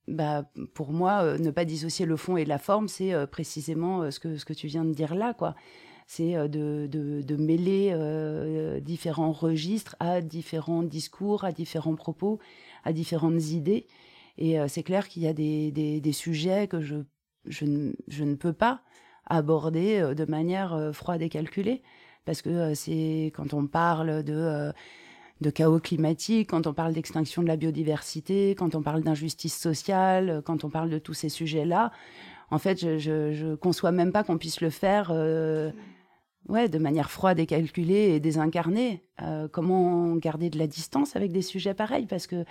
bah, 0.09 0.51
pour 0.73 0.91
moi, 0.91 1.37
ne 1.37 1.51
pas 1.51 1.67
dissocier 1.67 2.07
le 2.07 2.17
fond 2.17 2.39
et 2.39 2.47
la 2.47 2.57
forme, 2.57 2.89
c'est 2.89 3.27
précisément 3.27 4.11
ce, 4.11 4.19
que, 4.19 4.39
ce 4.39 4.47
que 4.47 4.55
tu 4.55 4.69
viens 4.69 4.87
de 4.87 4.95
dire 4.95 5.15
là, 5.15 5.35
quoi. 5.35 5.55
C'est 6.07 6.33
de, 6.49 6.87
de, 6.91 7.21
de, 7.21 7.37
mêler 7.37 7.95
différents 8.81 9.33
registres 9.33 9.97
à 10.01 10.23
différents 10.23 10.83
discours, 10.83 11.45
à 11.45 11.53
différents 11.53 11.95
propos, 11.95 12.39
à 12.85 12.93
différentes 12.93 13.43
idées. 13.51 13.87
Et 14.39 14.59
euh, 14.59 14.67
c'est 14.69 14.83
clair 14.83 15.09
qu'il 15.09 15.23
y 15.23 15.29
a 15.29 15.33
des, 15.33 15.71
des, 15.71 16.13
sujets 16.13 16.67
que 16.67 16.81
je, 16.81 16.97
je, 17.47 17.65
ne, 17.65 17.93
je, 18.09 18.25
ne, 18.25 18.35
peux 18.35 18.53
pas 18.53 18.81
aborder 19.27 19.99
euh, 19.99 20.15
de 20.15 20.25
manière 20.25 20.75
euh, 20.75 20.93
froide 20.93 21.23
et 21.23 21.29
calculée. 21.29 21.83
Parce 22.25 22.43
que 22.43 22.75
c'est 22.75 23.33
quand 23.35 23.53
on 23.53 23.67
parle 23.67 24.23
de, 24.23 24.73
de 25.43 25.51
chaos 25.51 25.79
climatique, 25.79 26.49
quand 26.49 26.67
on 26.67 26.73
parle 26.73 26.95
d'extinction 26.95 27.43
de 27.43 27.49
la 27.49 27.57
biodiversité, 27.57 28.55
quand 28.55 28.75
on 28.75 28.83
parle 28.83 29.03
d'injustice 29.03 29.59
sociale, 29.59 30.41
quand 30.43 30.65
on 30.65 30.71
parle 30.71 30.89
de 30.89 30.99
tous 30.99 31.13
ces 31.13 31.29
sujets-là, 31.29 31.93
en 32.51 32.59
fait, 32.59 32.81
je, 32.81 32.99
je, 32.99 33.55
conçois 33.57 33.93
même 33.93 34.11
pas 34.11 34.25
qu'on 34.25 34.39
puisse 34.39 34.63
le 34.63 34.71
faire 34.71 35.11
ouais, 36.49 36.69
de 36.71 36.79
manière 36.79 37.11
froide 37.11 37.39
et 37.39 37.45
calculée 37.45 38.15
et 38.15 38.21
désincarnée. 38.21 39.03
comment 39.53 40.17
garder 40.17 40.49
de 40.49 40.59
la 40.59 40.67
distance 40.67 41.15
avec 41.15 41.31
des 41.31 41.43
sujets 41.43 41.75
pareils? 41.75 42.07
Parce 42.07 42.27
que 42.27 42.47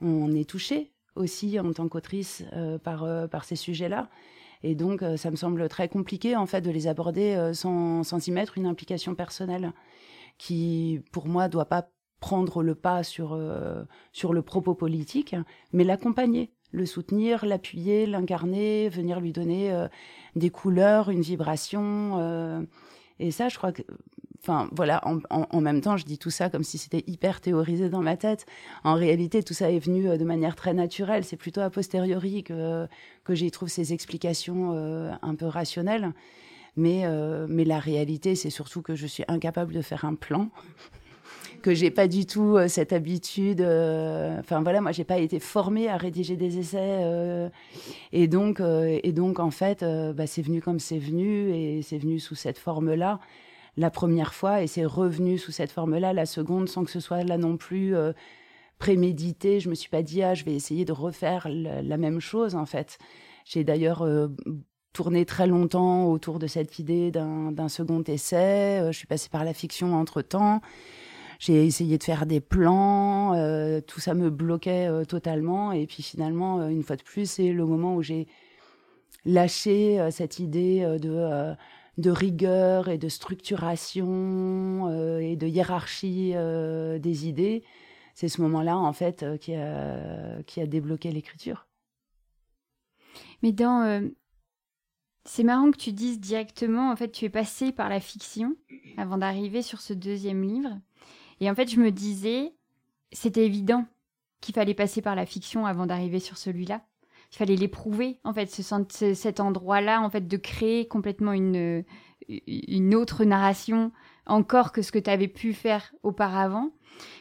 on 0.00 0.32
est 0.32 0.48
touché 0.48 0.92
aussi 1.16 1.58
en 1.58 1.72
tant 1.72 1.88
qu'autrice 1.88 2.44
par, 2.84 3.28
par 3.28 3.44
ces 3.44 3.56
sujets-là. 3.56 4.08
Et 4.62 4.74
donc, 4.74 5.02
ça 5.16 5.30
me 5.30 5.36
semble 5.36 5.68
très 5.68 5.88
compliqué, 5.88 6.36
en 6.36 6.46
fait, 6.46 6.60
de 6.60 6.70
les 6.70 6.86
aborder 6.86 7.50
sans, 7.52 8.04
sans 8.04 8.26
y 8.26 8.30
mettre 8.30 8.58
une 8.58 8.66
implication 8.66 9.14
personnelle 9.14 9.72
qui, 10.38 11.02
pour 11.12 11.26
moi, 11.26 11.48
doit 11.48 11.66
pas 11.66 11.90
prendre 12.20 12.62
le 12.62 12.74
pas 12.74 13.02
sur, 13.02 13.32
euh, 13.32 13.82
sur 14.12 14.32
le 14.32 14.42
propos 14.42 14.74
politique, 14.74 15.34
mais 15.72 15.84
l'accompagner, 15.84 16.52
le 16.70 16.86
soutenir, 16.86 17.44
l'appuyer, 17.44 18.06
l'incarner, 18.06 18.88
venir 18.88 19.20
lui 19.20 19.32
donner 19.32 19.72
euh, 19.72 19.88
des 20.36 20.50
couleurs, 20.50 21.10
une 21.10 21.22
vibration. 21.22 22.18
Euh, 22.18 22.62
et 23.18 23.30
ça, 23.30 23.48
je 23.48 23.56
crois 23.56 23.72
que, 23.72 23.82
enfin, 24.42 24.68
voilà, 24.72 25.02
en, 25.30 25.60
même 25.60 25.80
temps, 25.80 25.96
je 25.96 26.04
dis 26.04 26.18
tout 26.18 26.30
ça 26.30 26.50
comme 26.50 26.64
si 26.64 26.78
c'était 26.78 27.04
hyper 27.06 27.40
théorisé 27.40 27.88
dans 27.88 28.02
ma 28.02 28.16
tête. 28.16 28.46
En 28.84 28.94
réalité, 28.94 29.42
tout 29.42 29.54
ça 29.54 29.70
est 29.70 29.78
venu 29.78 30.16
de 30.16 30.24
manière 30.24 30.56
très 30.56 30.74
naturelle. 30.74 31.24
C'est 31.24 31.36
plutôt 31.36 31.60
a 31.60 31.70
posteriori 31.70 32.42
que, 32.42 32.86
que 33.24 33.34
j'y 33.34 33.50
trouve 33.50 33.68
ces 33.68 33.92
explications 33.92 34.72
un 35.22 35.34
peu 35.34 35.46
rationnelles. 35.46 36.12
Mais, 36.76 37.04
mais 37.48 37.64
la 37.64 37.78
réalité, 37.78 38.34
c'est 38.34 38.50
surtout 38.50 38.82
que 38.82 38.94
je 38.94 39.06
suis 39.06 39.24
incapable 39.28 39.72
de 39.72 39.82
faire 39.82 40.04
un 40.04 40.14
plan 40.14 40.48
que 41.62 41.74
j'ai 41.74 41.90
pas 41.90 42.08
du 42.08 42.26
tout 42.26 42.56
euh, 42.56 42.68
cette 42.68 42.92
habitude. 42.92 43.60
Euh, 43.60 44.38
enfin 44.40 44.62
voilà, 44.62 44.80
moi 44.80 44.92
j'ai 44.92 45.04
pas 45.04 45.18
été 45.18 45.38
formée 45.38 45.88
à 45.88 45.96
rédiger 45.96 46.36
des 46.36 46.58
essais 46.58 46.78
euh, 47.02 47.48
et 48.12 48.28
donc 48.28 48.60
et 48.60 49.12
donc 49.12 49.38
en 49.38 49.50
fait, 49.50 49.84
bah, 50.14 50.26
c'est 50.26 50.42
venu 50.42 50.60
comme 50.60 50.78
c'est 50.78 50.98
venu 50.98 51.50
et 51.50 51.82
c'est 51.82 51.98
venu 51.98 52.18
sous 52.18 52.34
cette 52.34 52.58
forme-là 52.58 53.20
la 53.76 53.90
première 53.90 54.34
fois 54.34 54.62
et 54.62 54.66
c'est 54.66 54.84
revenu 54.84 55.38
sous 55.38 55.52
cette 55.52 55.70
forme-là 55.72 56.12
la 56.12 56.26
seconde 56.26 56.68
sans 56.68 56.84
que 56.84 56.90
ce 56.90 57.00
soit 57.00 57.24
là 57.24 57.38
non 57.38 57.56
plus 57.56 57.94
prémédité. 58.78 59.60
Je 59.60 59.68
me 59.68 59.74
suis 59.74 59.88
pas 59.88 60.02
dit 60.02 60.22
ah 60.22 60.34
je 60.34 60.44
vais 60.44 60.54
essayer 60.54 60.84
de 60.84 60.92
refaire 60.92 61.48
la, 61.48 61.96
même 61.96 62.20
chose 62.20 62.54
en 62.54 62.66
fait. 62.66 62.98
J'ai 63.44 63.64
d'ailleurs 63.64 64.06
tourné 64.92 65.24
très 65.24 65.46
longtemps 65.46 66.06
autour 66.06 66.38
de 66.38 66.46
cette 66.46 66.78
idée 66.78 67.10
d'un 67.10 67.68
second 67.68 68.02
essai. 68.02 68.82
Je 68.86 68.96
suis 68.96 69.06
passée 69.06 69.28
par 69.30 69.44
la 69.44 69.54
fiction 69.54 69.94
entre 69.94 70.22
temps. 70.22 70.60
J'ai 71.40 71.64
essayé 71.64 71.96
de 71.96 72.04
faire 72.04 72.26
des 72.26 72.42
plans, 72.42 73.32
euh, 73.34 73.80
tout 73.80 73.98
ça 73.98 74.12
me 74.12 74.28
bloquait 74.28 74.88
euh, 74.88 75.06
totalement. 75.06 75.72
Et 75.72 75.86
puis 75.86 76.02
finalement, 76.02 76.60
euh, 76.60 76.68
une 76.68 76.82
fois 76.82 76.96
de 76.96 77.02
plus, 77.02 77.28
c'est 77.30 77.50
le 77.50 77.64
moment 77.64 77.94
où 77.94 78.02
j'ai 78.02 78.26
lâché 79.24 80.06
cette 80.10 80.38
idée 80.38 80.80
de, 81.00 81.54
de 82.00 82.10
rigueur 82.10 82.88
et 82.88 82.98
de 82.98 83.08
structuration 83.08 84.88
et 85.20 85.36
de 85.36 85.46
hiérarchie 85.46 86.32
des 86.32 87.28
idées. 87.28 87.62
C'est 88.14 88.28
ce 88.28 88.42
moment-là, 88.42 88.76
en 88.76 88.92
fait, 88.92 89.24
qui, 89.40 89.54
a, 89.54 90.42
qui 90.44 90.60
a 90.60 90.66
débloqué 90.66 91.10
l'écriture. 91.12 91.66
Mais 93.42 93.52
dans 93.52 94.10
c'est 95.24 95.44
marrant 95.44 95.70
que 95.70 95.76
tu 95.76 95.92
dises 95.92 96.18
directement, 96.18 96.90
en 96.90 96.96
fait, 96.96 97.10
tu 97.10 97.24
es 97.24 97.30
passé 97.30 97.72
par 97.72 97.88
la 97.88 98.00
fiction 98.00 98.56
avant 98.96 99.18
d'arriver 99.18 99.62
sur 99.62 99.80
ce 99.80 99.92
deuxième 99.92 100.42
livre. 100.42 100.78
Et 101.40 101.50
en 101.50 101.54
fait, 101.54 101.70
je 101.70 101.80
me 101.80 101.90
disais, 101.90 102.54
c'était 103.12 103.46
évident 103.46 103.86
qu'il 104.40 104.54
fallait 104.54 104.74
passer 104.74 105.02
par 105.02 105.14
la 105.14 105.26
fiction 105.26 105.66
avant 105.66 105.86
d'arriver 105.86 106.20
sur 106.20 106.36
celui-là. 106.36 106.82
Il 107.32 107.36
fallait 107.36 107.56
l'éprouver, 107.56 108.18
en 108.24 108.32
fait, 108.32 108.46
ce, 108.46 109.14
cet 109.14 109.40
endroit-là, 109.40 110.00
en 110.02 110.10
fait, 110.10 110.26
de 110.26 110.36
créer 110.36 110.88
complètement 110.88 111.32
une, 111.32 111.84
une 112.28 112.94
autre 112.94 113.24
narration 113.24 113.92
encore 114.26 114.72
que 114.72 114.82
ce 114.82 114.92
que 114.92 114.98
tu 114.98 115.10
avais 115.10 115.28
pu 115.28 115.52
faire 115.52 115.92
auparavant. 116.02 116.70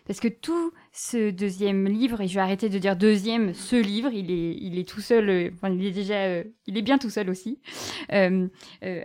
Parce 0.05 0.19
que 0.19 0.27
tout 0.27 0.73
ce 0.91 1.29
deuxième 1.29 1.87
livre, 1.87 2.21
et 2.21 2.27
je 2.27 2.33
vais 2.33 2.41
arrêter 2.41 2.69
de 2.69 2.77
dire 2.79 2.95
deuxième, 2.95 3.53
ce 3.53 3.75
livre, 3.75 4.11
il 4.11 4.31
est, 4.31 4.57
il 4.59 4.77
est 4.77 4.87
tout 4.87 5.01
seul, 5.01 5.29
euh, 5.29 5.49
il 5.63 5.85
est 5.85 5.91
déjà, 5.91 6.25
euh, 6.25 6.43
il 6.65 6.77
est 6.77 6.81
bien 6.81 6.97
tout 6.97 7.09
seul 7.09 7.29
aussi. 7.29 7.61
Euh, 8.11 8.47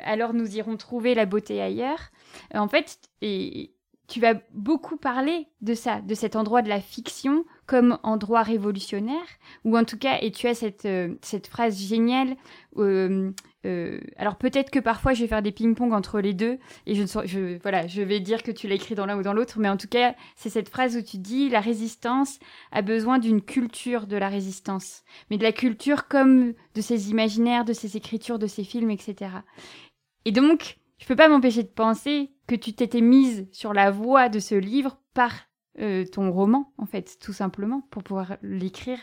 alors 0.03 0.33
nous 0.33 0.57
irons 0.57 0.77
trouver 0.77 1.15
la 1.15 1.27
beauté 1.27 1.61
ailleurs. 1.61 2.11
en 2.55 2.69
fait, 2.69 2.99
et, 3.21 3.74
tu 4.07 4.21
vas 4.21 4.35
beaucoup 4.53 4.97
parler 4.97 5.47
de 5.63 5.75
ça, 5.75 6.01
de 6.01 6.15
cet 6.15 6.37
endroit 6.37 6.63
de 6.63 6.69
la 6.69 6.81
fiction 6.81 7.45
comme 7.67 7.99
endroit 8.03 8.43
révolutionnaire, 8.43 9.25
ou 9.65 9.79
en 9.79 9.85
tout 9.85 9.97
cas, 9.97 10.19
et 10.21 10.31
tu 10.31 10.47
as 10.47 10.55
cette, 10.55 10.85
euh, 10.85 11.15
cette 11.23 11.47
phrase 11.47 11.79
géniale. 11.79 12.37
Euh, 12.77 13.31
euh, 13.65 14.01
alors 14.19 14.37
peut-être 14.37 14.71
que 14.71 14.79
parfois 14.79 15.15
je 15.15 15.23
vais 15.23 15.29
faire 15.29 15.41
des 15.41 15.53
ping-pong 15.53 15.95
entre 15.95 16.21
les 16.21 16.35
deux, 16.35 16.59
et 16.87 16.95
je, 16.95 17.05
je, 17.25 17.59
voilà, 17.63 17.87
je 17.87 18.03
vais 18.03 18.21
dire 18.21 18.43
que 18.43 18.51
tu 18.51 18.69
l'as 18.69 18.75
écrit 18.75 18.95
dans 18.95 19.07
l'un 19.07 19.19
ou 19.19 19.23
dans 19.23 19.33
l'autre, 19.33 19.59
mais 19.59 19.71
en 19.71 19.79
tout 19.79 19.89
cas, 19.89 20.15
c'est 20.37 20.51
cette 20.51 20.69
phrase 20.69 20.97
où 20.97 21.03
tu 21.03 21.17
dis 21.17 21.49
la 21.49 21.61
résistance 21.61 22.39
a 22.73 22.83
besoin 22.83 23.19
d'une 23.19 23.41
culture 23.41 24.07
de 24.07 24.19
la 24.19 24.29
résistance, 24.29 25.03
mais 25.31 25.39
de 25.39 25.43
la 25.43 25.53
culture 25.53 26.09
comme 26.09 26.53
de 26.75 26.81
ses 26.83 27.11
imaginaires, 27.11 27.65
de 27.65 27.73
ses 27.73 27.97
écritures, 27.97 28.39
de 28.39 28.47
ses 28.47 28.65
films, 28.65 28.91
etc. 28.91 29.31
Et 30.27 30.33
donc, 30.33 30.77
je 30.99 31.07
peux 31.07 31.17
pas 31.17 31.29
m'empêcher 31.29 31.63
de 31.63 31.69
penser 31.69 32.31
que 32.47 32.55
tu 32.55 32.73
t'étais 32.73 33.01
mise 33.01 33.49
sur 33.53 33.73
la 33.73 33.91
voie 33.91 34.29
de 34.29 34.39
ce 34.39 34.55
livre 34.55 34.99
par 35.13 35.33
euh, 35.81 36.05
ton 36.05 36.31
roman, 36.31 36.73
en 36.79 36.87
fait, 36.87 37.19
tout 37.21 37.33
simplement, 37.33 37.83
pour 37.91 38.03
pouvoir 38.03 38.37
l'écrire 38.43 38.99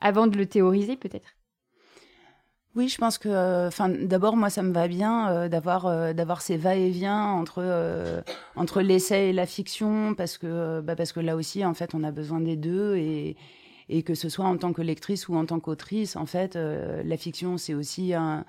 avant 0.00 0.26
de 0.26 0.36
le 0.36 0.46
théoriser, 0.46 0.96
peut-être. 0.96 1.28
Oui, 2.74 2.88
je 2.88 2.98
pense 2.98 3.16
que, 3.18 3.28
euh, 3.28 3.68
enfin, 3.68 3.88
d'abord, 3.88 4.36
moi, 4.36 4.50
ça 4.50 4.62
me 4.62 4.72
va 4.72 4.86
bien 4.86 5.30
euh, 5.30 5.48
d'avoir 5.48 6.14
d'avoir 6.14 6.42
ces 6.42 6.58
va-et-vient 6.58 7.24
entre 7.32 8.22
entre 8.54 8.82
l'essai 8.82 9.28
et 9.28 9.32
la 9.32 9.46
fiction, 9.46 10.14
parce 10.14 10.36
que 10.38 10.80
bah, 10.80 10.94
parce 10.94 11.12
que 11.12 11.20
là 11.20 11.36
aussi, 11.36 11.64
en 11.64 11.74
fait, 11.74 11.94
on 11.94 12.04
a 12.04 12.10
besoin 12.12 12.40
des 12.40 12.56
deux 12.56 12.96
et 12.96 13.36
et 13.88 14.02
que 14.02 14.14
ce 14.14 14.28
soit 14.28 14.44
en 14.44 14.56
tant 14.56 14.72
que 14.72 14.82
lectrice 14.82 15.28
ou 15.28 15.36
en 15.36 15.46
tant 15.46 15.60
qu'autrice, 15.60 16.16
en 16.16 16.26
fait, 16.26 16.56
la 16.56 17.16
fiction, 17.16 17.56
c'est 17.56 17.74
aussi 17.74 18.14
un 18.14 18.44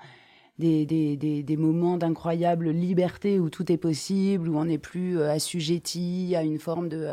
des, 0.58 0.86
des, 0.86 1.42
des, 1.42 1.56
moments 1.56 1.96
d'incroyable 1.96 2.70
liberté 2.70 3.38
où 3.38 3.48
tout 3.48 3.70
est 3.70 3.76
possible, 3.76 4.48
où 4.48 4.58
on 4.58 4.64
n'est 4.64 4.78
plus 4.78 5.18
euh, 5.18 5.30
assujetti 5.30 6.34
à 6.36 6.42
une 6.42 6.58
forme 6.58 6.88
de, 6.88 7.12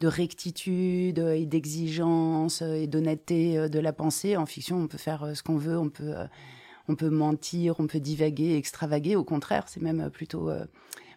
de 0.00 0.06
rectitude 0.08 1.18
et 1.18 1.46
d'exigence 1.46 2.62
et 2.62 2.88
d'honnêteté 2.88 3.56
euh, 3.56 3.68
de 3.68 3.78
la 3.78 3.92
pensée. 3.92 4.36
En 4.36 4.46
fiction, 4.46 4.78
on 4.78 4.88
peut 4.88 4.98
faire 4.98 5.22
euh, 5.22 5.34
ce 5.34 5.42
qu'on 5.44 5.56
veut, 5.56 5.78
on 5.78 5.90
peut, 5.90 6.14
on 6.88 6.96
peut 6.96 7.10
mentir, 7.10 7.76
on 7.78 7.86
peut 7.86 8.00
divaguer, 8.00 8.56
extravaguer. 8.56 9.14
Au 9.14 9.24
contraire, 9.24 9.64
c'est 9.68 9.82
même 9.82 10.10
plutôt 10.10 10.50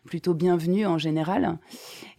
plutôt 0.05 0.35
bienvenu 0.35 0.85
en 0.85 0.99
général. 0.99 1.57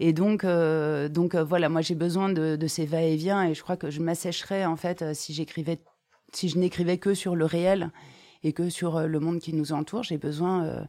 Et 0.00 0.12
donc, 0.12 0.44
donc 0.44 1.36
voilà, 1.36 1.68
moi 1.68 1.82
j'ai 1.82 1.94
besoin 1.94 2.28
de, 2.30 2.66
ces 2.66 2.84
va-et-vient 2.84 3.44
et 3.44 3.54
je 3.54 3.62
crois 3.62 3.76
que 3.76 3.90
je 3.90 4.00
m'assècherais 4.00 4.64
en 4.64 4.74
fait 4.74 5.14
si 5.14 5.32
si 6.32 6.48
je 6.48 6.58
n'écrivais 6.58 6.98
que 6.98 7.14
sur 7.14 7.36
le 7.36 7.44
réel 7.44 7.92
et 8.46 8.52
que 8.52 8.70
sur 8.70 8.96
euh, 8.96 9.06
le 9.06 9.18
monde 9.18 9.40
qui 9.40 9.52
nous 9.52 9.72
entoure, 9.72 10.04
j'ai 10.04 10.18
besoin 10.18 10.64
euh, 10.64 10.80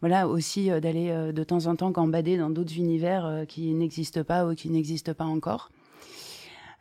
voilà 0.00 0.26
aussi 0.26 0.70
euh, 0.70 0.80
d'aller 0.80 1.32
de 1.32 1.44
temps 1.44 1.66
en 1.66 1.76
temps 1.76 1.90
gambader 1.90 2.38
dans 2.38 2.48
d'autres 2.48 2.76
univers 2.76 3.44
qui 3.46 3.74
n'existent 3.74 4.24
pas 4.24 4.46
ou 4.46 4.54
qui 4.54 4.70
n'existent 4.70 5.12
pas 5.12 5.26
encore. 5.26 5.70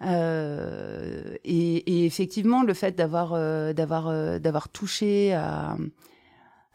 et, 0.01 2.05
effectivement, 2.05 2.63
le 2.63 2.73
fait 2.73 2.95
d'avoir 2.95 3.31
d'avoir 3.73 4.39
d'avoir 4.39 4.69
touché 4.69 5.33
à, 5.33 5.77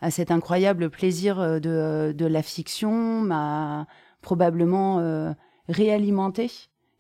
à 0.01 0.11
cet 0.11 0.31
incroyable 0.31 0.89
plaisir 0.89 1.61
de, 1.61 2.15
de 2.17 2.27
la 2.27 2.43
fiction 2.43 3.21
m'a 3.21 3.87
probablement 4.23 5.35
réalimenté 5.69 6.51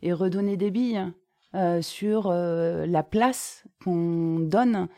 et 0.02 0.12
redonné 0.12 0.58
des 0.58 0.70
billes 0.70 1.06
sur 1.80 2.30
la 2.30 3.02
place 3.02 3.64
qu'on 3.82 4.40
donne 4.40 4.88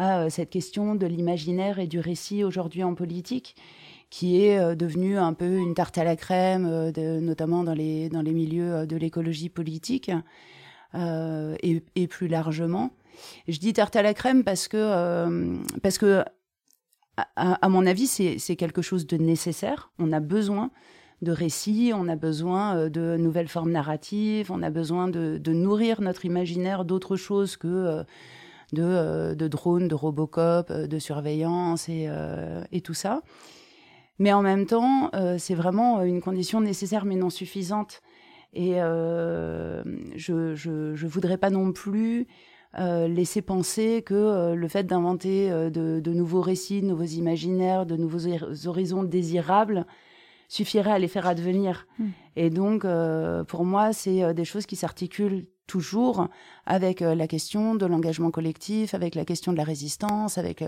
à 0.00 0.22
euh, 0.22 0.30
cette 0.30 0.48
question 0.48 0.94
de 0.94 1.06
l'imaginaire 1.06 1.78
et 1.78 1.86
du 1.86 2.00
récit 2.00 2.42
aujourd'hui 2.42 2.82
en 2.82 2.94
politique 2.94 3.54
qui 4.08 4.42
est 4.42 4.58
euh, 4.58 4.74
devenue 4.74 5.18
un 5.18 5.34
peu 5.34 5.58
une 5.58 5.74
tarte 5.74 5.98
à 5.98 6.04
la 6.04 6.16
crème, 6.16 6.66
euh, 6.66 7.20
notamment 7.20 7.62
dans 7.64 7.74
les, 7.74 8.08
dans 8.08 8.22
les 8.22 8.32
milieux 8.32 8.86
de 8.86 8.96
l'écologie 8.96 9.50
politique 9.50 10.10
et, 10.92 12.08
plus 12.08 12.26
largement. 12.26 12.90
je 13.46 13.58
dis 13.58 13.72
tarte 13.74 13.94
à 13.94 14.02
la 14.02 14.14
crème 14.14 14.42
parce 14.42 14.66
que, 14.66 15.60
parce 15.82 15.98
que 15.98 16.24
à, 17.36 17.68
mon 17.68 17.86
avis, 17.86 18.08
c'est 18.08 18.56
quelque 18.56 18.82
chose 18.82 19.06
de 19.06 19.16
nécessaire. 19.16 19.92
On 20.00 20.10
a 20.10 20.18
besoin 20.18 20.72
de 21.22 21.30
récits, 21.30 21.92
on 21.94 22.08
a 22.08 22.16
besoin 22.16 22.88
de 22.88 23.16
nouvelles 23.16 23.46
formes 23.46 23.70
narratives, 23.70 24.50
on 24.50 24.62
a 24.62 24.70
besoin 24.70 25.06
de, 25.06 25.40
nourrir 25.52 26.00
notre 26.00 26.24
imaginaire 26.24 26.84
d'autres 26.84 27.14
choses 27.14 27.56
que 27.56 28.04
de 28.72 29.48
drones, 29.48 29.88
de 29.88 29.94
Robocop, 29.94 30.70
euh, 30.70 30.86
de 30.86 30.98
surveillance 30.98 31.88
et, 31.88 32.06
euh, 32.08 32.62
et, 32.72 32.80
tout 32.80 32.94
ça. 32.94 33.22
Mais 34.18 34.32
en 34.32 34.42
même 34.42 34.66
temps, 34.66 35.10
c'est 35.38 35.54
vraiment 35.54 36.02
une 36.02 36.20
condition 36.20 36.60
nécessaire 36.60 37.06
mais 37.06 37.16
non 37.16 37.30
suffisante. 37.30 38.02
Et 38.52 38.74
je, 38.74 39.82
je, 40.54 40.94
je 40.94 41.06
voudrais 41.06 41.38
pas 41.38 41.48
non 41.48 41.72
plus 41.72 42.26
laisser 42.76 43.40
penser 43.40 44.02
que 44.04 44.52
le 44.52 44.68
fait 44.68 44.84
d'inventer 44.84 45.48
de, 45.70 46.12
nouveaux 46.12 46.42
récits, 46.42 46.82
de 46.82 46.86
nouveaux 46.86 47.04
imaginaires, 47.04 47.86
de 47.86 47.96
nouveaux 47.96 48.26
horizons 48.66 49.04
désirables 49.04 49.86
suffirait 50.48 50.92
à 50.92 50.98
les 50.98 51.08
faire 51.08 51.26
advenir. 51.26 51.86
Hmm. 51.98 52.08
Et 52.36 52.50
donc, 52.50 52.84
pour 53.46 53.64
moi, 53.64 53.94
c'est 53.94 54.34
des 54.34 54.44
choses 54.44 54.66
qui 54.66 54.76
s'articulent 54.76 55.46
toujours 55.70 56.28
avec 56.66 57.00
la 57.00 57.26
question 57.26 57.74
de 57.74 57.86
l'engagement 57.86 58.30
collectif, 58.30 58.94
avec 58.94 59.14
la 59.14 59.24
question 59.24 59.52
de 59.52 59.56
la 59.56 59.64
résistance, 59.64 60.38
avec, 60.38 60.64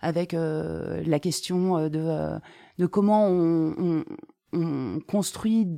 avec 0.00 0.32
la 0.32 1.18
question 1.18 1.88
de, 1.88 2.38
de 2.78 2.86
comment 2.86 3.26
on, 3.26 4.04
on 4.52 5.00
construit 5.06 5.68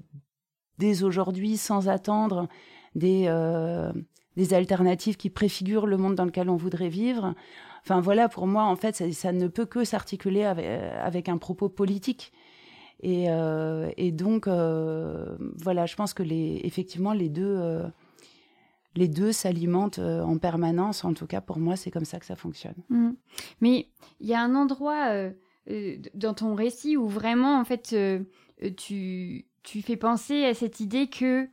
dès 0.78 1.02
aujourd'hui 1.02 1.56
sans 1.56 1.88
attendre 1.88 2.48
des, 2.94 3.24
euh, 3.28 3.92
des 4.36 4.54
alternatives 4.54 5.16
qui 5.16 5.30
préfigurent 5.30 5.86
le 5.86 5.96
monde 5.96 6.14
dans 6.14 6.24
lequel 6.24 6.48
on 6.48 6.56
voudrait 6.56 6.88
vivre. 6.88 7.34
Enfin 7.82 8.00
voilà, 8.00 8.28
pour 8.28 8.46
moi, 8.46 8.64
en 8.64 8.76
fait, 8.76 9.12
ça, 9.12 9.32
ne 9.32 9.48
peut 9.48 9.66
que 9.66 9.84
s'articuler 9.84 10.44
avec, 10.44 11.28
un 11.28 11.38
propos 11.38 11.68
politique. 11.68 12.32
Et, 13.02 13.26
euh, 13.28 13.90
et 13.96 14.12
donc, 14.12 14.46
euh, 14.46 15.36
voilà, 15.56 15.86
je 15.86 15.96
pense 15.96 16.12
que 16.12 16.22
les, 16.22 16.60
effectivement, 16.64 17.14
les 17.14 17.30
deux, 17.30 17.82
les 18.96 19.08
deux 19.08 19.32
s'alimentent 19.32 19.98
en 19.98 20.38
permanence. 20.38 21.04
En 21.04 21.14
tout 21.14 21.26
cas, 21.26 21.40
pour 21.40 21.58
moi, 21.58 21.76
c'est 21.76 21.90
comme 21.90 22.04
ça 22.04 22.18
que 22.18 22.26
ça 22.26 22.36
fonctionne. 22.36 22.74
Mmh. 22.88 23.10
Mais 23.60 23.88
il 24.20 24.28
y 24.28 24.34
a 24.34 24.42
un 24.42 24.54
endroit 24.54 25.30
dans 26.14 26.34
ton 26.34 26.54
récit 26.54 26.96
où 26.96 27.08
vraiment, 27.08 27.60
en 27.60 27.64
fait, 27.64 27.94
tu, 28.76 29.46
tu 29.62 29.82
fais 29.82 29.96
penser 29.96 30.44
à 30.44 30.54
cette 30.54 30.80
idée 30.80 31.08
que, 31.08 31.48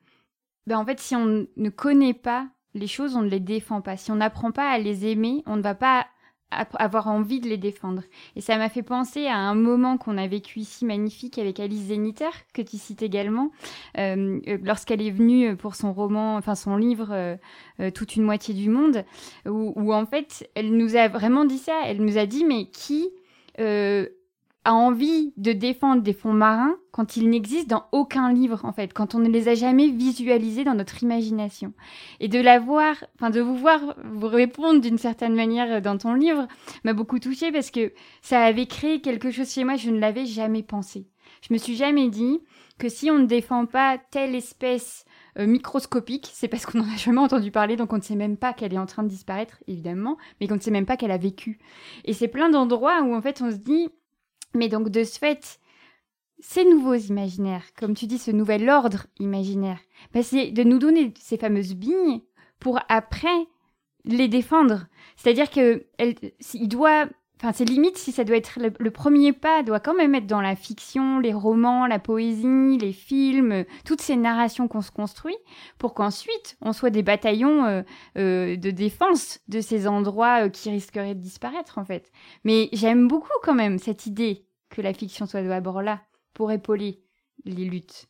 ben 0.66 0.78
en 0.78 0.86
fait, 0.86 1.00
si 1.00 1.16
on 1.16 1.48
ne 1.56 1.70
connaît 1.70 2.14
pas 2.14 2.50
les 2.74 2.88
choses, 2.88 3.16
on 3.16 3.22
ne 3.22 3.30
les 3.30 3.40
défend 3.40 3.82
pas. 3.82 3.98
Si 3.98 4.12
on 4.12 4.16
n'apprend 4.16 4.52
pas 4.52 4.70
à 4.70 4.78
les 4.80 5.06
aimer, 5.06 5.44
on 5.46 5.56
ne 5.56 5.62
va 5.62 5.76
pas 5.76 6.08
avoir 6.50 7.08
envie 7.08 7.40
de 7.40 7.50
les 7.50 7.58
défendre. 7.58 8.04
Et 8.36 8.42
ça 8.42 8.58
m'a 8.58 8.70
fait 8.70 8.84
penser 8.84 9.28
à 9.28 9.38
un 9.38 9.56
moment 9.56 9.98
qu'on 9.98 10.18
a 10.18 10.28
vécu 10.28 10.60
ici 10.60 10.86
magnifique 10.86 11.38
avec 11.38 11.60
Alice 11.60 11.88
Zeniter, 11.88 12.30
que 12.54 12.62
tu 12.62 12.78
cites 12.78 13.02
également, 13.02 13.52
euh, 13.98 14.40
euh, 14.48 14.58
lorsqu'elle 14.64 15.02
est 15.02 15.12
venue 15.12 15.56
pour 15.58 15.76
son 15.76 15.92
roman, 15.92 16.38
enfin 16.38 16.56
son 16.56 16.78
livre 16.78 17.10
euh, 17.12 17.36
Toute 17.92 18.16
une 18.16 18.24
moitié 18.24 18.54
du 18.54 18.70
monde, 18.70 19.04
où, 19.46 19.74
où, 19.76 19.94
en 19.94 20.06
fait 20.06 20.50
elle 20.56 20.76
nous 20.76 20.96
a 20.96 21.08
vraiment 21.08 21.46
dit 21.46 21.58
ça. 21.58 21.82
Elle 21.86 22.04
nous 22.04 22.18
a 22.18 22.26
dit 22.26 22.46
mais 22.46 22.66
qui 22.66 23.10
a 24.68 24.74
envie 24.74 25.32
de 25.38 25.54
défendre 25.54 26.02
des 26.02 26.12
fonds 26.12 26.34
marins 26.34 26.76
quand 26.92 27.16
ils 27.16 27.30
n'existent 27.30 27.78
dans 27.78 27.98
aucun 27.98 28.34
livre, 28.34 28.66
en 28.66 28.74
fait, 28.74 28.92
quand 28.92 29.16
on 29.16 29.20
ne 29.20 29.30
les 29.30 29.48
a 29.48 29.56
jamais 29.56 29.88
visualisés 29.88 30.66
dans 30.66 30.74
notre 30.74 31.02
imagination. 31.04 31.72
Et 32.20 32.28
de 32.28 32.38
la 32.38 32.60
voir, 32.60 32.98
enfin, 33.16 33.30
de 33.30 33.40
vous 33.40 33.56
voir 33.56 33.96
vous 34.04 34.28
répondre 34.28 34.82
d'une 34.82 34.98
certaine 34.98 35.36
manière 35.36 35.82
dans 35.82 35.98
ton 35.98 36.16
livre 36.16 36.50
m'a 36.84 36.92
beaucoup 36.92 37.18
touchée 37.18 37.50
parce 37.50 37.72
que 37.72 37.94
ça 38.22 38.44
avait 38.44 38.66
créé 38.66 39.00
quelque 39.00 39.32
chose 39.32 39.50
chez 39.50 39.64
moi, 39.64 39.78
je 39.78 39.90
ne 39.90 40.00
l'avais 40.00 40.26
jamais 40.26 40.64
pensé. 40.64 41.08
Je 41.48 41.54
me 41.54 41.58
suis 41.58 41.78
jamais 41.78 42.10
dit 42.10 42.42
que 42.78 42.90
si 42.90 43.10
on 43.10 43.20
ne 43.20 43.26
défend 43.26 43.68
pas 43.68 43.98
telle 44.12 44.36
espèce 44.36 45.06
euh, 45.40 45.48
microscopique, 45.48 46.30
c'est 46.34 46.50
parce 46.50 46.66
qu'on 46.66 46.80
n'en 46.80 46.94
a 46.94 46.96
jamais 46.98 47.22
entendu 47.22 47.52
parler, 47.52 47.78
donc 47.78 47.94
on 47.94 47.98
ne 47.98 48.02
sait 48.02 48.16
même 48.16 48.36
pas 48.36 48.52
qu'elle 48.52 48.74
est 48.74 48.80
en 48.80 48.86
train 48.86 49.04
de 49.04 49.08
disparaître, 49.08 49.64
évidemment, 49.68 50.18
mais 50.42 50.48
qu'on 50.48 50.56
ne 50.56 50.60
sait 50.60 50.72
même 50.72 50.86
pas 50.86 50.98
qu'elle 50.98 51.12
a 51.12 51.18
vécu. 51.18 51.60
Et 52.04 52.12
c'est 52.12 52.28
plein 52.28 52.50
d'endroits 52.50 53.02
où 53.04 53.16
en 53.16 53.22
fait 53.22 53.42
on 53.42 53.50
se 53.50 53.56
dit, 53.56 53.88
mais 54.54 54.70
donc 54.70 54.90
de 54.90 55.04
ce 55.04 55.18
fait, 55.18 55.60
ces 56.40 56.66
nouveaux 56.66 56.96
imaginaires, 56.96 57.64
comme 57.78 57.96
tu 57.96 58.06
dis, 58.06 58.20
ce 58.20 58.32
nouvel 58.32 58.70
ordre 58.70 59.08
imaginaire, 59.20 59.80
ben, 60.14 60.24
c'est 60.24 60.52
de 60.52 60.64
nous 60.64 60.80
donner 60.80 61.14
ces 61.20 61.38
fameuses 61.38 61.74
billes 61.74 62.24
pour 62.60 62.80
après 62.90 63.48
les 64.06 64.28
défendre. 64.28 64.88
C'est-à-dire 65.16 65.50
que 65.50 65.86
il 66.00 66.70
doit, 66.70 67.08
enfin, 67.38 67.54
c'est 67.54 67.66
limite 67.66 67.98
si 67.98 68.12
ça 68.12 68.24
doit 68.24 68.38
être 68.38 68.60
le, 68.60 68.92
premier 68.92 69.34
pas, 69.34 69.64
doit 69.64 69.80
quand 69.80 69.96
même 69.96 70.16
être 70.16 70.28
dans 70.28 70.42
la 70.42 70.56
fiction, 70.56 71.20
les 71.20 71.34
romans, 71.34 71.88
la 71.88 72.00
poésie, 72.00 72.78
les 72.78 72.94
films, 72.94 73.66
toutes 73.86 74.02
ces 74.02 74.16
narrations 74.16 74.68
qu'on 74.68 74.82
se 74.82 74.92
construit, 74.92 75.38
pour 75.78 75.94
qu'ensuite 75.94 76.58
on 76.62 76.74
soit 76.74 76.90
des 76.90 77.04
bataillons 77.04 77.66
euh, 77.66 77.82
euh, 78.18 78.56
de 78.56 78.72
défense 78.72 79.40
de 79.48 79.62
ces 79.62 79.88
endroits 79.88 80.46
euh, 80.46 80.50
qui 80.50 80.70
risqueraient 80.70 81.16
de 81.16 81.22
disparaître 81.22 81.78
en 81.78 81.86
fait. 81.86 82.12
Mais 82.44 82.70
j'aime 82.74 83.08
beaucoup 83.08 83.30
quand 83.44 83.56
même 83.56 83.80
cette 83.80 84.06
idée 84.06 84.46
que 84.70 84.82
la 84.82 84.94
fiction 84.94 85.26
soit 85.26 85.44
d'abord 85.44 85.82
là 85.82 86.02
pour 86.34 86.52
épauler 86.52 87.02
les 87.46 87.66
luttes. 87.66 88.08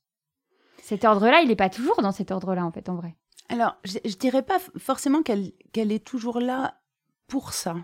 Cet 0.82 1.04
ordre-là, 1.04 1.42
il 1.42 1.50
n'est 1.50 1.56
pas 1.56 1.70
toujours 1.70 2.02
dans 2.02 2.12
cet 2.12 2.32
ordre-là, 2.32 2.66
en 2.66 2.72
fait, 2.72 2.88
en 2.88 2.96
vrai. 2.96 3.16
Alors, 3.50 3.76
je, 3.84 4.16
dirais 4.16 4.44
pas 4.44 4.60
forcément 4.78 5.22
qu'elle 5.22 5.52
est 5.74 6.06
toujours 6.06 6.40
là 6.40 6.76
pour 7.28 7.54
ça. 7.54 7.76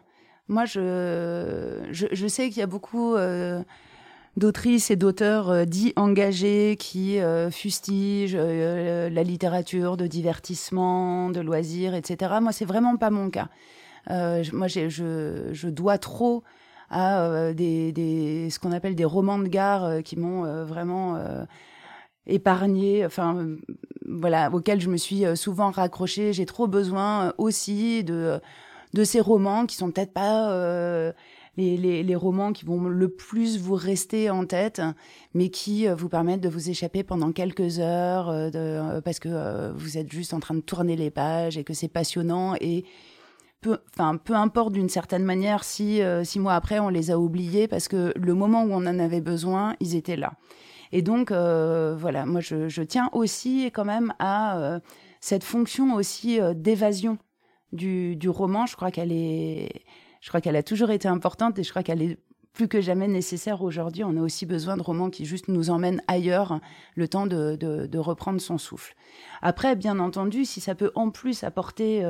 Moi, 0.50 0.66
je, 0.66 1.88
je, 1.92 2.28
sais 2.28 2.50
qu'il 2.50 2.60
y 2.60 2.64
a 2.64 2.68
beaucoup 2.68 3.16
euh, 3.16 3.64
d'autrices 4.38 4.90
et 4.92 4.96
d'auteurs 4.96 5.50
euh, 5.50 5.66
dits 5.66 5.94
engagés 5.96 6.76
qui 6.78 7.20
euh, 7.20 7.52
fustigent 7.52 8.36
la 8.36 9.24
littérature 9.24 9.98
de 9.98 10.08
divertissement, 10.08 11.30
de 11.30 11.40
loisirs, 11.40 11.96
etc. 11.96 12.36
Moi, 12.42 12.52
c'est 12.52 12.66
vraiment 12.66 12.98
pas 12.98 13.10
mon 13.10 13.30
cas. 13.30 13.50
moi, 14.10 14.68
je, 14.68 14.90
je 15.52 15.68
dois 15.70 15.98
trop 15.98 16.44
à 16.90 17.24
euh, 17.26 17.54
des, 17.54 18.50
ce 18.52 18.60
qu'on 18.60 18.72
appelle 18.72 18.96
des 18.96 19.06
romans 19.06 19.40
de 19.40 19.48
gare 19.48 20.04
qui 20.04 20.18
m'ont 20.18 20.66
vraiment 20.66 21.18
épargné, 22.26 23.06
enfin 23.06 23.48
voilà, 24.08 24.50
auxquels 24.52 24.82
je 24.82 24.90
me 24.90 24.98
suis 24.98 25.24
souvent 25.36 25.72
raccrochée. 25.72 26.34
J'ai 26.34 26.46
trop 26.46 26.68
besoin 26.68 27.34
aussi 27.38 28.04
de 28.04 28.40
de 28.94 29.04
ces 29.04 29.20
romans 29.20 29.66
qui 29.66 29.76
sont 29.76 29.92
peut-être 29.92 30.14
pas 30.14 31.14
les, 31.58 31.78
les, 31.78 32.04
les, 32.04 32.16
romans 32.16 32.52
qui 32.52 32.66
vont 32.66 32.82
le 32.82 33.10
plus 33.10 33.60
vous 33.60 33.76
rester 33.76 34.30
en 34.30 34.46
tête, 34.46 34.82
mais 35.34 35.50
qui 35.50 35.88
vous 35.88 36.10
permettent 36.10 36.42
de 36.42 36.50
vous 36.50 36.70
échapper 36.70 37.04
pendant 37.04 37.32
quelques 37.32 37.80
heures, 37.80 38.32
de, 38.52 39.00
parce 39.02 39.20
que 39.20 39.72
vous 39.72 39.98
êtes 39.98 40.12
juste 40.12 40.34
en 40.34 40.40
train 40.40 40.56
de 40.56 40.62
tourner 40.62 40.96
les 40.96 41.12
pages 41.12 41.58
et 41.58 41.64
que 41.64 41.74
c'est 41.74 41.88
passionnant 41.88 42.56
et 42.60 42.86
peu, 43.64 43.80
enfin, 43.96 44.18
peu 44.18 44.36
importe 44.36 44.74
d'une 44.74 44.90
certaine 44.90 45.24
manière 45.24 45.64
si 45.64 46.04
euh, 46.04 46.24
six 46.24 46.40
mois 46.40 46.54
après 46.54 46.78
on 46.78 46.90
les 46.90 47.10
a 47.10 47.18
oubliés 47.18 47.68
parce 47.68 47.88
que 47.88 48.14
le 48.16 48.34
moment 48.36 48.64
où 48.64 48.74
on 48.74 48.86
en 48.86 49.00
avait 49.00 49.22
besoin, 49.22 49.76
ils 49.80 49.96
étaient 49.96 50.18
là. 50.18 50.34
Et 50.92 51.02
donc 51.02 51.32
euh, 51.32 51.96
voilà, 51.98 52.28
moi 52.28 52.42
je, 52.42 52.82
tiens 52.84 53.10
aussi 53.14 53.72
quand 53.74 53.86
même 53.86 54.14
à 54.20 54.60
euh, 54.60 54.80
cette 55.22 55.44
fonction 55.44 55.96
aussi 55.96 56.40
d'évasion 56.54 57.18
du, 57.74 58.30
roman. 58.30 58.66
Je 58.66 58.76
crois 58.76 58.92
qu'elle 58.92 59.12
est, 59.12 59.84
je 60.22 60.30
crois 60.30 60.40
qu'elle 60.40 60.56
a 60.56 60.64
toujours 60.64 60.92
été 60.92 61.08
importante 61.08 61.60
et 61.60 61.64
je 61.64 61.70
crois 61.70 61.84
qu'elle 61.84 62.02
est 62.02 62.18
plus 62.54 62.68
que 62.68 62.80
jamais 62.80 63.08
nécessaire 63.08 63.62
aujourd'hui. 63.62 64.04
On 64.04 64.16
a 64.16 64.22
aussi 64.22 64.46
besoin 64.46 64.78
de 64.78 64.84
romans 64.84 65.10
qui 65.10 65.26
juste 65.26 65.48
nous 65.50 65.70
emmènent 65.70 66.02
ailleurs, 66.08 66.60
le 66.96 67.08
temps 67.08 67.26
de, 67.26 67.56
de, 67.58 67.98
reprendre 67.98 68.40
son 68.40 68.58
souffle. 68.60 68.96
Après, 69.42 69.76
bien 69.76 69.98
entendu, 70.00 70.46
si 70.46 70.62
ça 70.62 70.76
peut 70.76 70.92
en 70.94 71.10
plus 71.10 71.44
apporter 71.44 72.08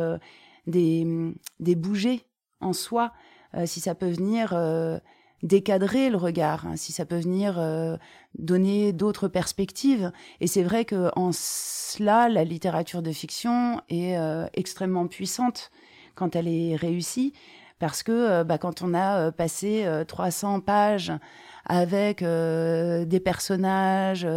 des, 0.67 1.33
des 1.61 1.75
bougées 1.75 2.25
en 2.59 2.73
soi, 2.73 3.13
euh, 3.55 3.65
si 3.65 3.79
ça 3.79 3.95
peut 3.95 4.09
venir 4.09 4.53
euh, 4.53 4.99
décadrer 5.43 6.09
le 6.09 6.17
regard, 6.17 6.65
hein, 6.65 6.75
si 6.75 6.91
ça 6.91 7.05
peut 7.05 7.19
venir 7.19 7.59
euh, 7.59 7.97
donner 8.37 8.93
d'autres 8.93 9.27
perspectives. 9.27 10.11
Et 10.41 10.47
c'est 10.47 10.63
vrai 10.63 10.85
que 10.85 11.11
en 11.15 11.31
cela, 11.31 12.29
la 12.29 12.43
littérature 12.43 13.03
de 13.03 13.11
fiction 13.11 13.79
est 13.89 14.17
extrêmement 14.55 15.05
puissante 15.05 15.69
quand 16.15 16.35
elle 16.35 16.47
est 16.47 16.75
réussie, 16.75 17.33
parce 17.77 18.01
que 18.01 18.41
bah, 18.43 18.57
quand 18.57 18.81
on 18.81 18.95
a 18.95 19.31
passé 19.31 19.85
300 20.07 20.61
pages 20.61 21.13
avec 21.65 22.23
des 22.23 23.21
personnages 23.23 24.27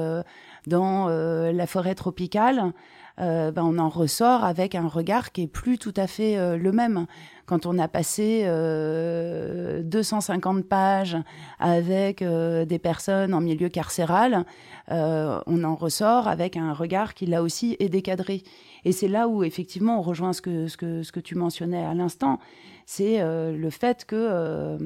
dans 0.66 1.08
la 1.08 1.66
forêt 1.66 1.94
tropicale, 1.94 2.74
euh, 3.18 3.50
ben 3.50 3.62
on 3.64 3.78
en 3.78 3.88
ressort 3.88 4.44
avec 4.44 4.74
un 4.74 4.88
regard 4.88 5.32
qui 5.32 5.44
est 5.44 5.46
plus 5.46 5.78
tout 5.78 5.94
à 5.96 6.06
fait 6.06 6.36
euh, 6.36 6.56
le 6.56 6.70
même. 6.70 7.06
Quand 7.46 7.66
on 7.66 7.78
a 7.78 7.88
passé 7.88 8.44
250 8.44 10.56
euh, 10.56 10.62
pages 10.62 11.16
avec 11.58 12.22
des 12.22 12.78
personnes 12.78 13.34
en 13.34 13.40
milieu 13.40 13.68
carcéral, 13.68 14.44
on 14.88 15.64
en 15.64 15.74
ressort 15.74 16.28
avec 16.28 16.56
un 16.56 16.72
regard 16.72 17.14
qui 17.14 17.26
là 17.26 17.42
aussi 17.42 17.76
est 17.78 17.88
décadré. 17.88 18.42
Et 18.84 18.92
c'est 18.92 19.08
là 19.08 19.28
où 19.28 19.44
effectivement 19.44 19.98
on 19.98 20.02
rejoint 20.02 20.32
ce 20.32 20.42
que, 20.42 20.68
ce 20.68 20.76
que, 20.76 21.02
ce 21.02 21.12
que 21.12 21.20
tu 21.20 21.34
mentionnais 21.34 21.84
à 21.84 21.94
l'instant, 21.94 22.38
c'est 22.84 23.20
le 23.22 23.70
fait 23.70 24.04
que, 24.04 24.78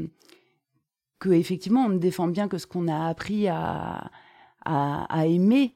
que 1.19 1.31
effectivement 1.31 1.87
on 1.87 1.91
ne 1.91 1.99
défend 1.99 2.29
bien 2.29 2.49
que 2.49 2.59
ce 2.59 2.67
qu'on 2.67 2.89
a 2.89 3.09
appris 3.09 3.49
à, 3.49 4.11
à, 4.65 5.05
à 5.09 5.27
aimer 5.27 5.75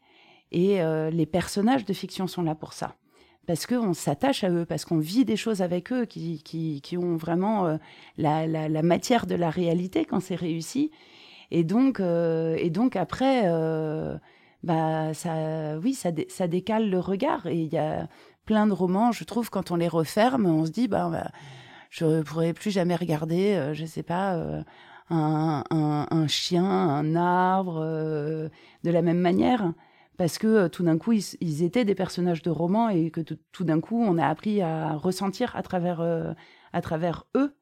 et 0.55 0.81
euh, 0.81 1.11
les 1.11 1.27
personnages 1.27 1.85
de 1.85 1.93
fiction 1.93 2.27
sont 2.27 2.43
là 2.43 2.55
pour 2.55 2.73
ça. 2.73 2.95
Parce 3.47 3.67
qu'on 3.67 3.93
s'attache 3.93 4.45
à 4.45 4.51
eux, 4.51 4.65
parce 4.65 4.85
qu'on 4.85 4.99
vit 4.99 5.25
des 5.25 5.37
choses 5.37 5.63
avec 5.63 5.93
eux 5.93 6.07
qui, 6.07 6.43
qui, 6.43 6.81
qui 6.81 6.97
ont 6.97 7.17
vraiment 7.17 7.67
euh, 7.67 7.77
la, 8.17 8.47
la, 8.47 8.83
matière 8.83 9.27
de 9.27 9.35
la 9.35 9.51
réalité 9.51 10.05
quand 10.05 10.21
c'est 10.21 10.35
réussi. 10.35 10.91
Et 11.51 11.63
donc, 11.63 12.01
euh, 12.01 12.57
et 12.59 12.71
donc 12.71 12.97
après, 12.97 13.43
bah, 14.63 15.13
ça, 15.15 15.79
oui, 15.83 15.95
ça, 15.95 16.11
ça 16.29 16.49
décale 16.49 16.89
le 16.91 16.99
regard. 16.99 17.47
Et 17.47 17.63
il 17.63 17.73
y 17.73 17.79
a, 17.79 18.09
plein 18.47 18.67
de 18.67 18.73
romans, 18.73 19.11
je 19.13 19.25
trouve, 19.25 19.49
quand 19.49 19.71
on 19.71 19.77
les 19.77 19.89
referme, 19.89 20.47
on 20.47 20.67
se 20.67 20.71
dit, 20.71 20.89
bah, 20.89 21.09
bah 21.11 21.31
je 21.91 22.05
ne 22.05 22.23
pourrais 22.23 22.53
plus 22.53 22.71
jamais 22.71 22.97
regarder, 22.97 23.71
je 23.73 23.87
sais 23.87 24.03
pas, 24.03 24.39
un, 25.11 25.65
un, 25.71 26.27
chien, 26.27 26.65
un 26.65 27.15
arbre, 27.15 27.81
de 27.81 28.91
la 28.91 29.03
même 29.03 29.21
manière 29.21 29.73
parce 30.17 30.39
que 30.39 30.69
tout 30.69 30.85
d'un 30.85 30.99
coup, 30.99 31.13
ils, 31.13 31.63
étaient 31.63 31.85
des 31.85 31.95
personnages 31.95 32.43
de 32.43 32.51
romans 32.51 32.89
et 32.89 33.11
que 33.11 33.21
tout 33.21 33.65
d'un 33.65 33.81
coup, 33.81 34.01
on 34.01 34.19
a 34.19 34.27
appris 34.27 34.63
à 34.63 34.95
ressentir 34.95 35.55
à 35.57 35.63
travers, 35.63 36.01
à 36.73 36.81
travers 36.81 37.27
eux. 37.37 37.55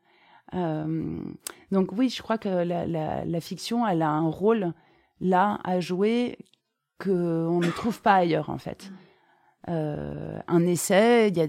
donc 1.70 1.92
oui, 1.92 2.08
je 2.08 2.22
crois 2.22 2.38
que 2.38 2.48
la, 2.48 3.40
fiction, 3.40 3.86
elle 3.86 4.02
a 4.02 4.10
un 4.10 4.28
rôle 4.28 4.72
là 5.20 5.60
à 5.64 5.80
jouer 5.80 6.36
qu'on 6.98 7.60
ne 7.60 7.70
trouve 7.70 8.02
pas 8.02 8.14
ailleurs 8.16 8.50
en 8.50 8.58
fait. 8.58 8.92
Euh, 9.68 10.40
un 10.48 10.66
essai, 10.66 11.30
y 11.30 11.40
a, 11.40 11.44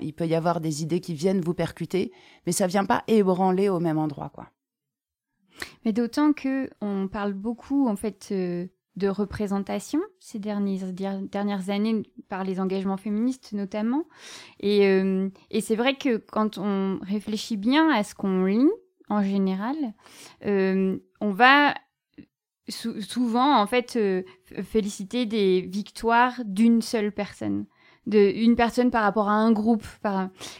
il 0.00 0.12
peut 0.12 0.26
y 0.26 0.34
avoir 0.34 0.60
des 0.60 0.82
idées 0.82 1.00
qui 1.00 1.14
viennent 1.14 1.40
vous 1.40 1.54
percuter, 1.54 2.12
mais 2.46 2.52
ça 2.52 2.66
vient 2.66 2.84
pas 2.84 3.02
ébranler 3.08 3.68
au 3.68 3.80
même 3.80 3.98
endroit, 3.98 4.30
quoi. 4.32 4.50
Mais 5.84 5.92
d'autant 5.92 6.32
que 6.32 6.70
on 6.80 7.08
parle 7.08 7.32
beaucoup 7.32 7.88
en 7.88 7.96
fait 7.96 8.28
euh, 8.30 8.66
de 8.96 9.08
représentation 9.08 10.00
ces 10.18 10.38
dernières, 10.38 10.92
dernières 10.92 11.70
années 11.70 12.02
par 12.28 12.44
les 12.44 12.60
engagements 12.60 12.96
féministes 12.96 13.52
notamment, 13.52 14.04
et, 14.60 14.86
euh, 14.86 15.28
et 15.50 15.60
c'est 15.60 15.76
vrai 15.76 15.96
que 15.96 16.16
quand 16.16 16.58
on 16.58 16.98
réfléchit 17.02 17.56
bien 17.56 17.90
à 17.90 18.02
ce 18.04 18.14
qu'on 18.14 18.44
lit 18.44 18.70
en 19.08 19.22
général, 19.22 19.76
on 20.44 21.30
va 21.30 21.74
souvent 22.68 23.60
en 23.60 23.66
fait 23.66 23.96
euh, 23.96 24.22
féliciter 24.62 25.26
des 25.26 25.60
victoires 25.60 26.40
d'une 26.44 26.82
seule 26.82 27.12
personne 27.12 27.66
de 28.06 28.18
une 28.18 28.56
personne 28.56 28.90
par 28.90 29.02
rapport 29.02 29.28
à 29.28 29.34
un 29.34 29.52
groupe 29.52 29.84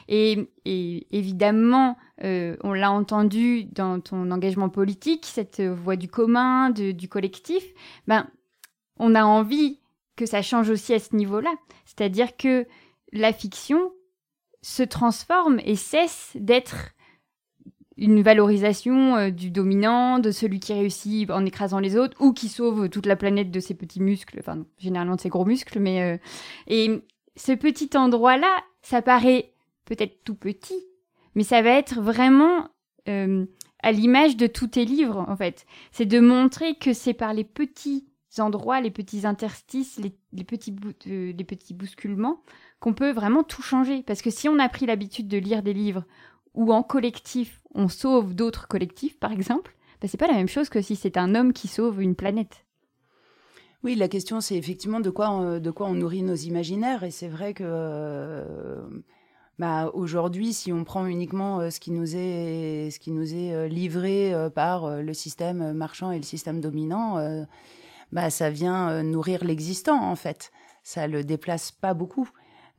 et, 0.08 0.48
évidemment 0.64 1.96
euh, 2.24 2.56
on 2.64 2.72
l'a 2.72 2.90
entendu 2.90 3.64
dans 3.64 4.00
ton 4.00 4.30
engagement 4.30 4.68
politique 4.68 5.24
cette 5.26 5.60
voix 5.60 5.96
du 5.96 6.08
commun 6.08 6.70
du 6.70 7.08
collectif 7.08 7.62
ben 8.06 8.26
on 8.98 9.14
a 9.14 9.24
envie 9.24 9.78
que 10.16 10.26
ça 10.26 10.42
change 10.42 10.70
aussi 10.70 10.94
à 10.94 10.98
ce 10.98 11.14
niveau-là. 11.14 11.54
C'est-à-dire 11.84 12.36
que 12.36 12.66
la 13.12 13.32
fiction 13.32 13.92
se 14.62 14.82
transforme 14.82 15.60
et 15.64 15.76
cesse 15.76 16.32
d'être 16.34 16.92
une 17.98 18.22
valorisation 18.22 19.16
euh, 19.16 19.30
du 19.30 19.50
dominant, 19.50 20.18
de 20.18 20.30
celui 20.30 20.60
qui 20.60 20.74
réussit 20.74 21.30
en 21.30 21.46
écrasant 21.46 21.78
les 21.78 21.96
autres, 21.96 22.16
ou 22.20 22.32
qui 22.32 22.48
sauve 22.48 22.88
toute 22.88 23.06
la 23.06 23.16
planète 23.16 23.50
de 23.50 23.60
ses 23.60 23.74
petits 23.74 24.00
muscles, 24.02 24.38
enfin 24.40 24.64
généralement 24.78 25.16
de 25.16 25.20
ses 25.20 25.30
gros 25.30 25.46
muscles, 25.46 25.78
mais 25.78 26.02
euh, 26.02 26.18
et 26.66 27.02
ce 27.36 27.52
petit 27.52 27.90
endroit-là, 27.96 28.62
ça 28.82 29.02
paraît 29.02 29.52
peut-être 29.84 30.24
tout 30.24 30.34
petit, 30.34 30.82
mais 31.34 31.44
ça 31.44 31.62
va 31.62 31.70
être 31.70 32.00
vraiment 32.00 32.68
euh, 33.08 33.46
à 33.82 33.92
l'image 33.92 34.36
de 34.36 34.46
tous 34.46 34.68
tes 34.68 34.84
livres 34.84 35.24
en 35.28 35.36
fait. 35.36 35.66
C'est 35.92 36.06
de 36.06 36.18
montrer 36.18 36.74
que 36.74 36.92
c'est 36.92 37.14
par 37.14 37.34
les 37.34 37.44
petits 37.44 38.08
endroits, 38.38 38.80
les 38.80 38.90
petits 38.90 39.26
interstices, 39.26 39.98
les, 39.98 40.44
petits, 40.44 40.74
les 41.06 41.44
petits 41.44 41.74
bousculements 41.74 42.42
qu'on 42.80 42.92
peut 42.92 43.12
vraiment 43.12 43.42
tout 43.42 43.62
changer. 43.62 44.02
Parce 44.02 44.22
que 44.22 44.30
si 44.30 44.48
on 44.48 44.58
a 44.58 44.68
pris 44.68 44.86
l'habitude 44.86 45.28
de 45.28 45.38
lire 45.38 45.62
des 45.62 45.72
livres 45.72 46.04
où 46.54 46.72
en 46.72 46.82
collectif 46.82 47.60
on 47.74 47.88
sauve 47.88 48.34
d'autres 48.34 48.68
collectifs, 48.68 49.18
par 49.18 49.32
exemple, 49.32 49.74
bah, 50.00 50.08
c'est 50.08 50.18
pas 50.18 50.26
la 50.26 50.34
même 50.34 50.48
chose 50.48 50.68
que 50.68 50.82
si 50.82 50.96
c'est 50.96 51.16
un 51.16 51.34
homme 51.34 51.52
qui 51.52 51.68
sauve 51.68 52.02
une 52.02 52.14
planète. 52.14 52.65
Oui, 53.86 53.94
la 53.94 54.08
question 54.08 54.40
c'est 54.40 54.56
effectivement 54.56 54.98
de 54.98 55.10
quoi, 55.10 55.30
on, 55.30 55.60
de 55.60 55.70
quoi 55.70 55.86
on 55.86 55.94
nourrit 55.94 56.24
nos 56.24 56.34
imaginaires. 56.34 57.04
Et 57.04 57.12
c'est 57.12 57.28
vrai 57.28 57.54
que 57.54 57.62
euh, 57.64 58.84
bah, 59.60 59.92
aujourd'hui, 59.94 60.52
si 60.52 60.72
on 60.72 60.82
prend 60.82 61.06
uniquement 61.06 61.60
euh, 61.60 61.70
ce 61.70 61.78
qui 61.78 61.92
nous 61.92 62.16
est, 62.16 62.90
ce 62.90 62.98
qui 62.98 63.12
nous 63.12 63.32
est 63.32 63.54
euh, 63.54 63.68
livré 63.68 64.34
par 64.56 64.90
le 64.90 65.14
système 65.14 65.72
marchand 65.72 66.10
et 66.10 66.16
le 66.16 66.24
système 66.24 66.60
dominant, 66.60 67.46
bah, 68.10 68.28
ça 68.28 68.50
vient 68.50 69.04
nourrir 69.04 69.44
l'existant 69.44 70.02
en 70.02 70.16
fait. 70.16 70.50
Ça 70.82 71.06
le 71.06 71.22
déplace 71.22 71.70
pas 71.70 71.94
beaucoup. 71.94 72.28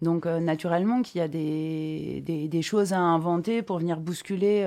Donc 0.02 0.26
naturellement 0.26 1.04
qu'il 1.04 1.20
y 1.20 1.24
a 1.24 1.30
des, 1.30 2.22
des, 2.22 2.62
choses 2.62 2.92
à 2.92 3.00
inventer 3.00 3.62
pour 3.62 3.80
venir 3.80 4.02
bousculer 4.02 4.66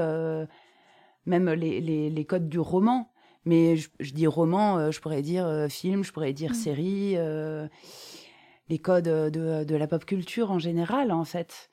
même 1.26 1.50
les, 1.50 1.83
les, 2.09 2.24
codes 2.24 2.48
du 2.48 2.59
roman. 2.59 3.10
Mais 3.44 3.76
je, 3.76 4.12
dis 4.12 4.26
roman, 4.26 4.79
euh, 4.79 4.90
je 4.90 5.00
pourrais 5.00 5.22
dire 5.22 5.66
film, 5.68 6.05
je 6.05 6.12
pourrais 6.12 6.33
dire 6.33 6.50
mmh. 6.50 6.55
série, 6.55 7.16
les 8.68 8.79
codes 8.79 9.05
de, 9.05 9.64
de, 9.64 9.76
la 9.76 9.87
pop 9.87 10.05
culture 10.05 10.50
en 10.50 10.59
général 10.59 11.11
en 11.12 11.24
fait. 11.24 11.70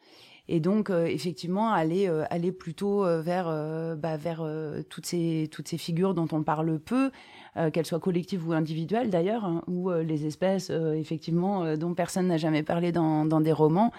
Et 0.49 0.61
donc 0.61 0.89
effectivement 0.89 1.71
aller 1.71 2.07
aller 2.29 2.53
plutôt 2.53 3.03
vers 3.21 3.47
bah, 3.97 4.15
vers 4.15 4.47
toutes 4.89 5.05
ces 5.05 5.49
toutes 5.51 5.67
ces 5.67 5.77
figures 5.77 6.13
dont 6.13 6.27
on 6.31 6.41
parle 6.41 6.79
peu 6.79 7.11
euh, 7.57 7.71
qu'elles 7.71 7.87
soient 7.87 7.99
collectives 7.99 8.47
ou 8.47 8.53
individuelles 8.53 9.09
d'ailleurs, 9.09 9.43
hein, 9.43 9.63
ou 9.67 9.89
euh, 9.89 10.03
les 10.03 10.27
espèces, 10.27 10.69
euh, 10.69 10.93
effectivement, 10.93 11.75
dont 11.75 11.95
personne 11.95 12.27
n'a 12.27 12.37
jamais 12.37 12.61
parlé 12.61 12.91
dans, 12.91 13.25
des 13.41 13.51
romans. 13.51 13.91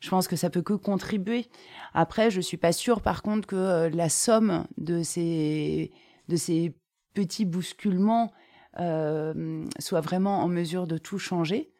Je 0.00 0.08
pense 0.08 0.28
que 0.28 0.36
ça 0.36 0.48
peut 0.48 0.62
que 0.62 0.72
contribuer. 0.72 1.46
Après, 1.92 2.30
je 2.30 2.40
suis 2.40 2.56
pas 2.56 2.72
sûre, 2.72 3.02
par 3.02 3.22
contre, 3.22 3.46
que 3.46 3.90
la 3.94 4.08
somme 4.08 4.64
de 4.78 5.02
ces, 5.02 5.92
de 6.28 6.36
ces 6.36 6.74
petits 7.14 7.44
bousculements 7.44 8.32
soit 8.76 10.00
vraiment 10.00 10.42
en 10.42 10.48
mesure 10.48 10.86
de 10.86 10.98
tout 10.98 11.18
changer. 11.18 11.70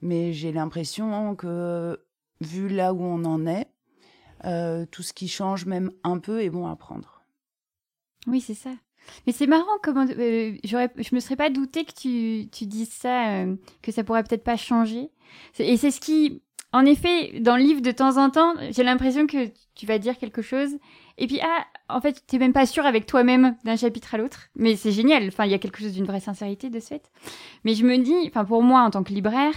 Mais 0.00 0.32
j'ai 0.32 0.52
l'impression 0.52 1.34
que, 1.34 2.00
vu 2.40 2.68
là 2.68 2.94
où 2.94 3.02
on 3.02 3.24
en 3.24 3.46
est, 3.46 3.68
tout 4.90 5.02
ce 5.02 5.12
qui 5.12 5.28
change 5.28 5.66
même 5.66 5.90
un 6.02 6.18
peu 6.18 6.42
est 6.42 6.50
bon 6.50 6.66
à 6.66 6.76
prendre. 6.76 7.22
Oui, 8.26 8.40
c'est 8.40 8.54
ça. 8.54 8.70
Mais 9.26 9.32
c'est 9.32 9.46
marrant 9.46 9.78
comment 9.82 10.06
euh, 10.06 10.56
je 10.64 11.14
me 11.14 11.20
serais 11.20 11.36
pas 11.36 11.50
douté 11.50 11.84
que 11.84 11.92
tu, 11.92 12.48
tu 12.50 12.66
dises 12.66 12.92
ça, 12.92 13.28
euh, 13.30 13.56
que 13.82 13.92
ça 13.92 14.04
pourrait 14.04 14.22
peut-être 14.22 14.44
pas 14.44 14.56
changer. 14.56 15.10
Et 15.58 15.76
c'est 15.76 15.90
ce 15.90 16.00
qui, 16.00 16.42
en 16.72 16.84
effet, 16.84 17.40
dans 17.40 17.56
le 17.56 17.62
livre 17.62 17.80
de 17.80 17.90
temps 17.90 18.16
en 18.16 18.30
temps, 18.30 18.54
j'ai 18.70 18.82
l'impression 18.82 19.26
que 19.26 19.50
tu 19.74 19.86
vas 19.86 19.98
dire 19.98 20.18
quelque 20.18 20.42
chose 20.42 20.76
et 21.20 21.26
puis 21.26 21.38
ah, 21.42 21.66
en 21.88 22.00
fait, 22.00 22.24
tu 22.26 22.34
n'es 22.34 22.40
même 22.40 22.54
pas 22.54 22.66
sûr 22.66 22.86
avec 22.86 23.04
toi-même 23.04 23.54
d'un 23.64 23.76
chapitre 23.76 24.14
à 24.14 24.18
l'autre. 24.18 24.48
Mais 24.56 24.74
c'est 24.74 24.90
génial. 24.90 25.28
Enfin, 25.28 25.44
il 25.44 25.50
y 25.50 25.54
a 25.54 25.58
quelque 25.58 25.78
chose 25.78 25.92
d'une 25.92 26.06
vraie 26.06 26.20
sincérité 26.20 26.70
de 26.70 26.80
ce 26.80 26.88
fait. 26.88 27.10
Mais 27.64 27.74
je 27.74 27.84
me 27.84 27.98
dis, 27.98 28.16
enfin 28.26 28.44
pour 28.44 28.62
moi 28.62 28.80
en 28.80 28.90
tant 28.90 29.02
que 29.04 29.12
libraire 29.12 29.54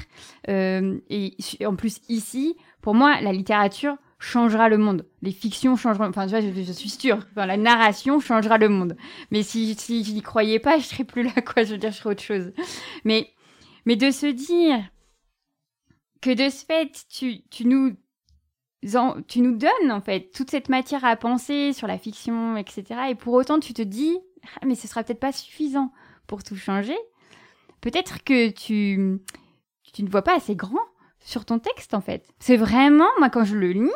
euh, 0.50 1.00
et 1.10 1.36
en 1.66 1.76
plus 1.76 2.02
ici, 2.10 2.58
pour 2.82 2.94
moi 2.94 3.22
la 3.22 3.32
littérature 3.32 3.96
changera 4.20 4.68
le 4.68 4.78
monde. 4.78 5.06
Les 5.22 5.32
fictions 5.32 5.78
changeront. 5.78 6.06
Enfin, 6.06 6.26
tu 6.26 6.32
vois, 6.32 6.42
je, 6.42 6.72
suis 6.72 6.90
sûre. 6.90 7.26
La 7.36 7.58
narration 7.58 8.20
changera 8.20 8.58
le 8.58 8.70
monde. 8.70 8.98
Mais 9.32 9.42
si, 9.44 9.74
si 9.76 10.04
je 10.04 10.12
n'y 10.12 10.22
croyais 10.22 10.60
pas, 10.60 10.80
je 10.80 10.84
serais 10.84 11.04
plus 11.04 11.24
là, 11.24 11.42
quoi. 11.42 11.64
Je 11.64 11.72
veux 11.72 11.78
dire, 11.78 11.92
je 11.92 11.98
serais 11.98 12.12
autre 12.12 12.24
chose. 12.24 12.52
Mais, 13.04 13.30
mais 13.86 13.96
de 13.96 14.12
se 14.12 14.26
dire 14.26 14.82
que 16.22 16.34
de 16.34 16.50
ce 16.50 16.66
fait, 16.66 17.06
tu, 17.10 17.42
tu 17.50 17.66
nous 17.68 17.96
tu 19.28 19.42
nous 19.42 19.56
donnes 19.56 19.92
en 19.92 20.02
fait 20.02 20.32
toute 20.34 20.52
cette 20.52 20.70
matière 20.70 21.06
à 21.06 21.16
penser 21.16 21.74
sur 21.74 21.88
la 21.88 21.98
fiction, 21.98 22.58
etc. 22.58 22.84
Et 23.10 23.16
pour 23.16 23.34
autant, 23.34 23.60
tu 23.60 23.74
te 23.74 23.82
dis, 23.82 24.18
ah, 24.62 24.66
mais 24.66 24.76
ce 24.76 24.88
sera 24.88 25.04
peut-être 25.04 25.20
pas 25.20 25.32
suffisant 25.32 25.92
pour 26.28 26.44
tout 26.44 26.56
changer. 26.56 26.98
Peut-être 27.82 28.24
que 28.24 28.50
tu, 28.50 29.20
tu 29.94 30.04
ne 30.04 30.10
vois 30.10 30.22
pas 30.22 30.36
assez 30.36 30.56
grand 30.56 30.86
sur 31.20 31.46
ton 31.46 31.60
texte 31.60 31.94
en 31.94 32.02
fait. 32.02 32.28
C'est 32.40 32.58
vraiment, 32.58 33.10
moi 33.20 33.30
quand 33.30 33.46
je 33.46 33.56
le 33.56 33.72
lis, 33.72 33.92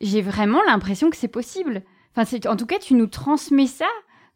j'ai 0.00 0.22
vraiment 0.22 0.62
l'impression 0.62 1.10
que 1.10 1.16
c'est 1.16 1.28
possible. 1.28 1.82
Enfin, 2.16 2.38
en 2.50 2.56
tout 2.56 2.66
cas, 2.66 2.78
tu 2.78 2.94
nous 2.94 3.06
transmets 3.06 3.66
ça 3.66 3.88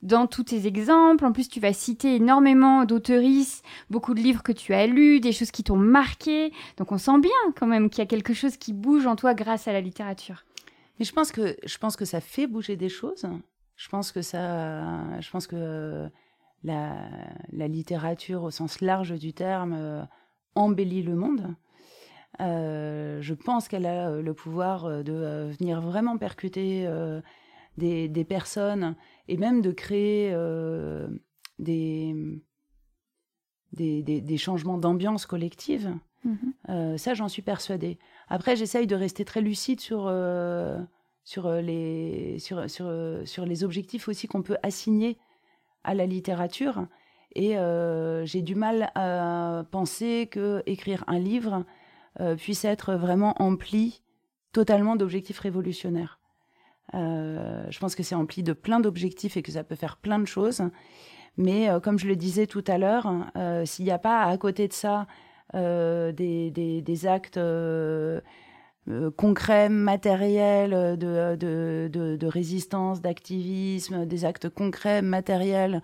dans 0.02 0.26
tous 0.26 0.44
tes 0.44 0.66
exemples. 0.66 1.24
En 1.24 1.32
plus, 1.32 1.48
tu 1.48 1.60
vas 1.60 1.72
citer 1.72 2.16
énormément 2.16 2.84
d'auteuristes, 2.84 3.64
beaucoup 3.90 4.14
de 4.14 4.20
livres 4.20 4.42
que 4.42 4.52
tu 4.52 4.74
as 4.74 4.86
lus, 4.86 5.20
des 5.20 5.32
choses 5.32 5.50
qui 5.50 5.62
t'ont 5.64 5.76
marqué. 5.76 6.52
Donc, 6.76 6.92
on 6.92 6.98
sent 6.98 7.20
bien 7.20 7.30
quand 7.56 7.66
même 7.66 7.88
qu'il 7.88 8.00
y 8.00 8.02
a 8.02 8.06
quelque 8.06 8.34
chose 8.34 8.56
qui 8.56 8.72
bouge 8.72 9.06
en 9.06 9.16
toi 9.16 9.34
grâce 9.34 9.68
à 9.68 9.72
la 9.72 9.80
littérature. 9.80 10.44
Mais 10.98 11.04
je 11.04 11.12
pense 11.12 11.32
que 11.32 11.56
je 11.64 11.78
pense 11.78 11.96
que 11.96 12.04
ça 12.04 12.20
fait 12.20 12.46
bouger 12.46 12.76
des 12.76 12.88
choses. 12.88 13.26
Je 13.76 13.88
pense 13.88 14.12
que 14.12 14.22
ça, 14.22 15.20
je 15.20 15.30
pense 15.30 15.46
que 15.46 16.08
la, 16.64 17.08
la 17.52 17.68
littérature 17.68 18.42
au 18.42 18.50
sens 18.50 18.80
large 18.80 19.12
du 19.18 19.32
terme 19.32 19.74
euh, 19.76 20.02
embellit 20.54 21.02
le 21.02 21.14
monde. 21.14 21.54
Euh, 22.40 23.20
je 23.20 23.34
pense 23.34 23.68
qu'elle 23.68 23.86
a 23.86 24.08
euh, 24.08 24.22
le 24.22 24.34
pouvoir 24.34 25.02
de 25.04 25.50
venir 25.58 25.80
vraiment 25.80 26.16
percuter 26.18 26.88
des, 27.76 28.08
des, 28.08 28.24
personnes 28.24 28.96
et 29.28 29.36
même 29.36 29.60
de 29.62 29.72
créer 29.72 30.34
des, 31.58 32.14
des, 33.72 34.02
des, 34.02 34.36
changements 34.36 34.78
d'ambiance 34.78 35.26
collective. 35.26 35.94
Mhm. 36.24 36.98
ça, 36.98 37.14
j'en 37.14 37.28
suis 37.28 37.42
persuadée. 37.42 37.98
Après, 38.28 38.56
j'essaye 38.56 38.86
de 38.86 38.94
rester 38.94 39.24
très 39.24 39.40
lucide 39.40 39.80
sur, 39.80 40.12
sur, 41.24 41.50
les, 41.50 42.38
sur, 42.38 42.70
sur, 42.70 42.92
sur 43.24 43.46
les 43.46 43.64
objectifs 43.64 44.08
aussi 44.08 44.28
qu'on 44.28 44.42
peut 44.42 44.58
assigner 44.62 45.18
à 45.84 45.94
la 45.94 46.06
littérature. 46.06 46.86
Et 47.34 47.56
j'ai 48.24 48.42
du 48.42 48.54
mal 48.54 48.92
à 48.94 49.64
penser 49.70 50.28
que 50.30 50.62
écrire 50.66 51.04
un 51.06 51.18
livre, 51.18 51.64
puisse 52.36 52.64
être 52.64 52.94
vraiment 52.94 53.34
empli 53.42 54.02
totalement 54.52 54.96
d'objectifs 54.96 55.38
révolutionnaires. 55.38 56.20
Je 56.92 57.78
pense 57.78 57.94
que 57.94 58.02
c'est 58.02 58.14
empli 58.14 58.42
de 58.42 58.52
plein 58.52 58.80
d'objectifs 58.80 59.36
et 59.36 59.42
que 59.42 59.52
ça 59.52 59.64
peut 59.64 59.74
faire 59.74 59.96
plein 59.96 60.18
de 60.18 60.26
choses. 60.26 60.62
Mais 61.38 61.68
comme 61.82 61.98
je 61.98 62.06
le 62.06 62.16
disais 62.16 62.46
tout 62.46 62.64
à 62.66 62.78
l'heure, 62.78 63.10
s'il 63.64 63.84
n'y 63.84 63.90
a 63.90 63.98
pas 63.98 64.24
à 64.24 64.36
côté 64.36 64.68
de 64.68 64.72
ça 64.72 65.06
des, 65.54 67.06
actes 67.06 67.38
euh, 68.88 69.12
concrets, 69.12 69.68
matériels 69.68 70.74
euh, 70.74 70.96
de, 70.96 72.26
résistance, 72.26 73.00
d'activisme, 73.00 74.06
des 74.06 74.24
actes 74.24 74.48
concrets, 74.48 75.02
matériels 75.02 75.82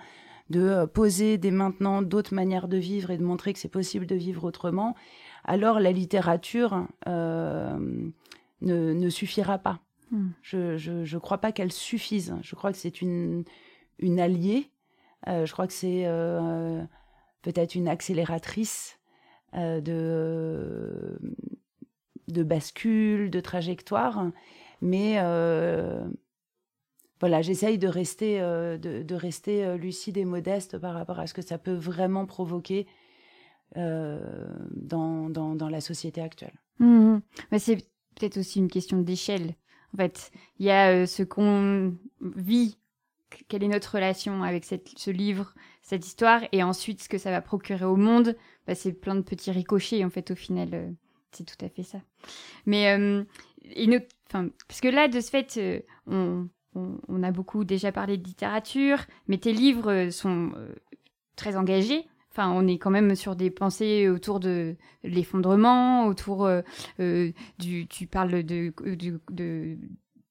de 0.51 0.63
euh, 0.63 0.87
poser 0.87 1.39
dès 1.39 1.53
maintenant 1.53 2.03
d'autres 2.03 2.35
manières 2.35 2.67
de 2.67 2.77
vivre 2.77 3.13
et 3.13 3.19
de 3.19 3.23
montrer 3.23 3.53
que 3.53 3.61
c'est 3.61 3.69
possible 3.69 4.07
de 4.07 4.17
vivre 4.17 4.43
autrement, 4.43 4.97
alors 5.45 5.79
la 5.79 5.93
littérature 5.93 6.89
ne, 7.07 8.11
suffira 9.11 9.59
pas. 9.59 9.79
Hmm. 10.11 10.31
Je 10.42 10.90
ne 10.90 11.05
je, 11.05 11.18
crois 11.18 11.38
pas 11.38 11.53
qu'elle 11.53 11.73
suffise. 11.73 12.35
Je 12.42 12.55
crois 12.55 12.73
que 12.73 12.79
c'est 12.79 13.01
une, 13.01 13.44
une 13.99 14.21
alliée. 14.21 14.71
je 15.27 15.51
crois 15.53 15.66
que 15.66 15.73
c'est 15.73 16.05
peut-être 17.42 17.75
une 17.75 17.88
accélératrice 17.88 18.99
de 19.55 21.18
de 22.29 22.42
bascule, 22.42 23.31
de 23.31 23.40
trajectoire. 23.40 24.31
Mais 24.81 25.16
euh, 25.18 26.07
voilà, 27.21 27.42
j'essaye 27.42 27.79
de 27.79 27.88
rester, 27.88 28.40
euh, 28.40 28.79
de, 28.79 29.14
rester 29.14 29.64
euh, 29.64 29.77
lucide 29.77 30.16
et 30.16 30.25
modeste 30.25 30.79
par 30.79 30.94
rapport 30.94 31.18
à 31.18 31.27
ce 31.27 31.35
que 31.35 31.42
ça 31.42 31.59
peut 31.59 31.75
vraiment 31.75 32.27
provoquer 32.27 32.87
dans, 33.75 35.29
dans, 35.29 35.68
la 35.68 35.81
société 35.81 36.23
actuelle. 36.23 36.55
Mmh 36.79 37.18
Mais 37.53 37.59
c'est 37.59 37.77
peut-être 38.16 38.38
aussi 38.38 38.59
une 38.59 38.71
question 38.71 39.03
d'échelle. 39.03 39.55
En 39.94 39.96
fait, 39.96 40.31
il 40.59 40.66
y 40.66 40.70
a 40.70 41.07
ce 41.07 41.22
qu'on 41.22 41.94
vit, 42.20 42.79
quelle 43.48 43.62
est 43.62 43.68
notre 43.68 43.94
relation 43.94 44.42
avec 44.42 44.64
ce 44.64 45.11
livre, 45.11 45.55
cette 45.83 46.07
histoire, 46.07 46.42
et 46.53 46.62
ensuite 46.62 47.03
ce 47.03 47.09
que 47.09 47.18
ça 47.18 47.31
va 47.31 47.40
procurer 47.40 47.85
au 47.85 47.96
monde. 47.96 48.37
Bah, 48.66 48.74
c'est 48.74 48.92
plein 48.92 49.14
de 49.14 49.22
petits 49.22 49.51
ricochets, 49.51 50.05
en 50.05 50.11
fait, 50.11 50.31
au 50.31 50.35
final 50.35 50.94
c'est 51.33 51.44
tout 51.44 51.64
à 51.64 51.68
fait 51.68 51.83
ça. 51.83 51.98
Mais, 52.66 52.96
euh, 52.98 53.24
parce 54.68 54.81
que 54.81 54.88
là, 54.88 55.09
de 55.09 55.20
ce 55.20 55.31
fait, 55.31 55.57
euh, 55.59 56.44
on, 56.74 57.22
a 57.22 57.31
beaucoup 57.31 57.64
déjà 57.64 57.92
parlé 57.92 58.16
de 58.16 58.24
littérature, 58.24 58.98
mais 59.27 59.38
tes 59.38 59.53
livres 59.53 60.11
sont 60.11 60.53
euh, 60.57 60.74
très 61.37 61.57
engagés. 61.57 62.07
On 62.38 62.66
est 62.66 62.79
quand 62.79 62.90
même 62.90 63.14
sur 63.14 63.37
des 63.37 63.51
pensées 63.51 64.09
autour 64.09 64.40
de 64.40 64.77
l'effondrement, 65.03 66.07
autour 66.07 66.48
du. 66.98 67.87
Tu 67.88 68.07
parles 68.07 68.42
de, 68.42 68.72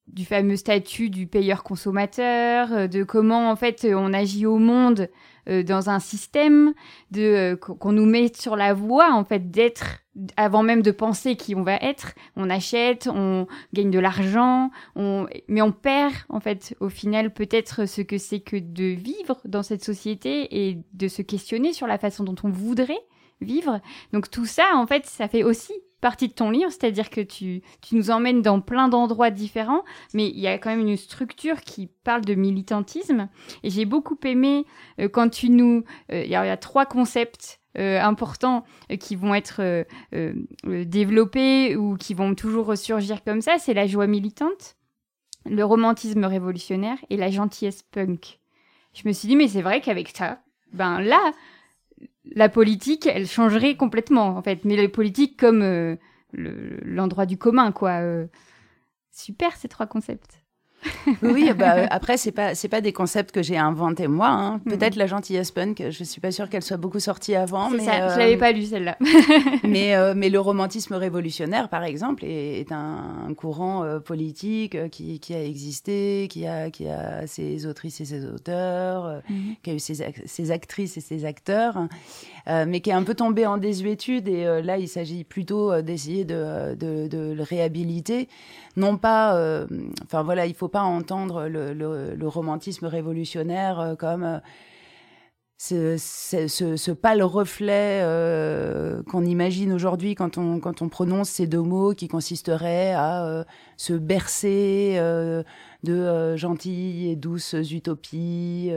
du 0.07 0.25
fameux 0.25 0.55
statut 0.55 1.09
du 1.09 1.27
payeur 1.27 1.63
consommateur, 1.63 2.89
de 2.89 3.03
comment 3.03 3.49
en 3.49 3.55
fait 3.55 3.85
on 3.89 4.13
agit 4.13 4.45
au 4.45 4.57
monde 4.57 5.09
dans 5.47 5.89
un 5.89 5.99
système, 5.99 6.73
de 7.11 7.55
qu'on 7.55 7.91
nous 7.91 8.05
met 8.05 8.31
sur 8.33 8.55
la 8.55 8.73
voie 8.73 9.13
en 9.13 9.23
fait 9.23 9.49
d'être 9.49 9.99
avant 10.35 10.63
même 10.63 10.81
de 10.81 10.91
penser 10.91 11.35
qui 11.35 11.55
on 11.55 11.61
va 11.61 11.75
être, 11.75 12.13
on 12.35 12.49
achète, 12.49 13.07
on 13.07 13.47
gagne 13.73 13.91
de 13.91 13.99
l'argent, 13.99 14.71
on... 14.95 15.27
mais 15.47 15.61
on 15.61 15.71
perd 15.71 16.13
en 16.29 16.39
fait 16.39 16.75
au 16.79 16.89
final 16.89 17.33
peut-être 17.33 17.87
ce 17.87 18.01
que 18.01 18.17
c'est 18.17 18.39
que 18.39 18.57
de 18.57 18.85
vivre 18.85 19.39
dans 19.45 19.63
cette 19.63 19.83
société 19.83 20.67
et 20.67 20.79
de 20.93 21.07
se 21.07 21.21
questionner 21.21 21.73
sur 21.73 21.87
la 21.87 21.97
façon 21.97 22.23
dont 22.23 22.35
on 22.43 22.49
voudrait 22.49 22.99
vivre. 23.41 23.79
Donc 24.13 24.31
tout 24.31 24.45
ça 24.45 24.71
en 24.75 24.87
fait 24.87 25.05
ça 25.05 25.27
fait 25.27 25.43
aussi 25.43 25.73
partie 26.01 26.27
de 26.27 26.33
ton 26.33 26.51
livre, 26.51 26.71
c'est-à-dire 26.71 27.09
que 27.09 27.21
tu, 27.21 27.61
tu 27.81 27.95
nous 27.95 28.11
emmènes 28.11 28.41
dans 28.41 28.61
plein 28.61 28.87
d'endroits 28.87 29.31
différents, 29.31 29.83
mais 30.13 30.27
il 30.27 30.39
y 30.39 30.47
a 30.47 30.57
quand 30.57 30.69
même 30.69 30.87
une 30.87 30.97
structure 30.97 31.61
qui 31.61 31.89
parle 32.03 32.23
de 32.23 32.35
militantisme. 32.35 33.29
Et 33.63 33.69
j'ai 33.69 33.85
beaucoup 33.85 34.17
aimé 34.23 34.65
euh, 34.99 35.09
quand 35.09 35.29
tu 35.29 35.49
nous... 35.49 35.83
Euh, 36.11 36.23
il 36.23 36.29
y, 36.29 36.35
a 36.35 36.57
trois 36.57 36.85
concepts 36.85 37.59
euh, 37.77 38.01
importants 38.01 38.63
qui 38.99 39.15
vont 39.15 39.33
être 39.33 39.85
développés 40.63 41.75
ou 41.75 41.95
qui 41.95 42.13
vont 42.13 42.35
toujours 42.35 42.65
ressurgir 42.67 43.23
comme 43.23 43.41
ça, 43.41 43.57
c'est 43.57 43.73
la 43.73 43.87
joie 43.87 44.07
militante, 44.07 44.75
le 45.45 45.63
romantisme 45.63 46.25
révolutionnaire 46.25 46.97
et 47.09 47.17
la 47.17 47.29
gentillesse 47.29 47.83
punk. 47.83 48.39
Je 48.93 49.07
me 49.07 49.13
suis 49.13 49.27
dit, 49.27 49.35
mais 49.35 49.47
c'est 49.47 49.61
vrai 49.61 49.81
qu'avec 49.81 50.09
ça, 50.15 50.39
ben 50.73 50.99
là, 50.99 51.31
la 52.35 52.49
politique, 52.49 53.05
elle 53.05 53.27
changerait 53.27 53.75
complètement, 53.75 54.37
en 54.37 54.41
fait. 54.41 54.65
Mais 54.65 54.75
la 54.75 54.89
politique 54.89 55.37
comme 55.37 55.97
l'endroit 56.33 57.25
du 57.25 57.37
commun, 57.37 57.71
quoi. 57.71 58.01
super, 59.11 59.55
ces 59.55 59.67
trois 59.67 59.87
concepts 59.87 60.46
oui, 61.21 61.51
bah, 61.57 61.77
euh, 61.77 61.85
après, 61.89 62.17
c'est 62.17 62.31
pas, 62.31 62.55
c'est 62.55 62.67
pas 62.67 62.81
des 62.81 62.93
concepts 62.93 63.31
que 63.31 63.41
j'ai 63.41 63.57
inventés 63.57 64.07
moi. 64.07 64.29
Hein. 64.29 64.61
Mm. 64.65 64.71
Peut-être 64.71 64.95
la 64.95 65.07
gentillesse 65.07 65.51
punk, 65.51 65.83
je 65.89 66.03
suis 66.03 66.21
pas 66.21 66.31
sûre 66.31 66.49
qu'elle 66.49 66.63
soit 66.63 66.77
beaucoup 66.77 66.99
sortie 66.99 67.35
avant. 67.35 67.69
Mais, 67.69 67.79
ça, 67.79 68.13
je 68.13 68.19
l'avais 68.19 68.35
euh, 68.35 68.39
pas 68.39 68.51
lu 68.51 68.63
celle-là. 68.63 68.97
mais, 69.63 69.95
euh, 69.95 70.13
mais 70.15 70.29
le 70.29 70.39
romantisme 70.39 70.93
révolutionnaire, 70.95 71.69
par 71.69 71.83
exemple, 71.83 72.23
est, 72.25 72.71
un, 72.71 73.33
courant 73.35 73.85
politique 74.03 74.89
qui, 74.89 75.19
qui, 75.19 75.33
a 75.33 75.43
existé, 75.43 76.27
qui 76.29 76.47
a, 76.47 76.71
qui 76.71 76.87
a 76.87 77.27
ses 77.27 77.65
autrices 77.65 78.01
et 78.01 78.05
ses 78.05 78.25
auteurs, 78.25 79.21
mm-hmm. 79.29 79.55
qui 79.61 79.69
a 79.69 79.73
eu 79.73 79.79
ses, 79.79 80.13
ses, 80.25 80.51
actrices 80.51 80.97
et 80.97 81.01
ses 81.01 81.23
acteurs, 81.25 81.87
mais 82.47 82.81
qui 82.81 82.89
est 82.89 82.93
un 82.93 83.03
peu 83.03 83.13
tombé 83.13 83.45
en 83.45 83.57
désuétude. 83.57 84.27
Et 84.27 84.45
là, 84.63 84.77
il 84.77 84.87
s'agit 84.87 85.23
plutôt 85.23 85.81
d'essayer 85.81 86.25
de, 86.25 86.75
de, 86.75 87.07
de, 87.07 87.33
le 87.33 87.43
réhabiliter. 87.43 88.27
Non 88.75 88.97
pas, 88.97 89.65
enfin 90.03 90.23
voilà, 90.23 90.45
il 90.45 90.55
faut 90.55 90.67
pas 90.67 90.76
entendre 90.83 91.47
le, 91.47 92.27
romantisme 92.27 92.85
révolutionnaire 92.85 93.79
euh, 93.79 93.95
comme 93.95 94.41
euh, 95.71 95.97
ce, 95.97 96.91
pâle 96.91 97.23
reflet 97.23 98.01
euh, 98.03 99.01
qu'on 99.03 99.25
imagine 99.25 99.73
aujourd'hui 99.73 100.15
quand 100.15 100.37
on, 100.37 100.59
quand 100.59 100.81
on 100.81 100.89
prononce 100.89 101.29
ces 101.29 101.47
deux 101.47 101.61
mots 101.61 101.93
qui 101.93 102.07
consisteraient 102.07 102.93
à 102.93 103.45
se 103.75 103.93
bercer 103.93 104.99
de 105.83 106.35
gentilles 106.35 107.09
et 107.11 107.15
douces 107.15 107.55
utopies 107.71 108.71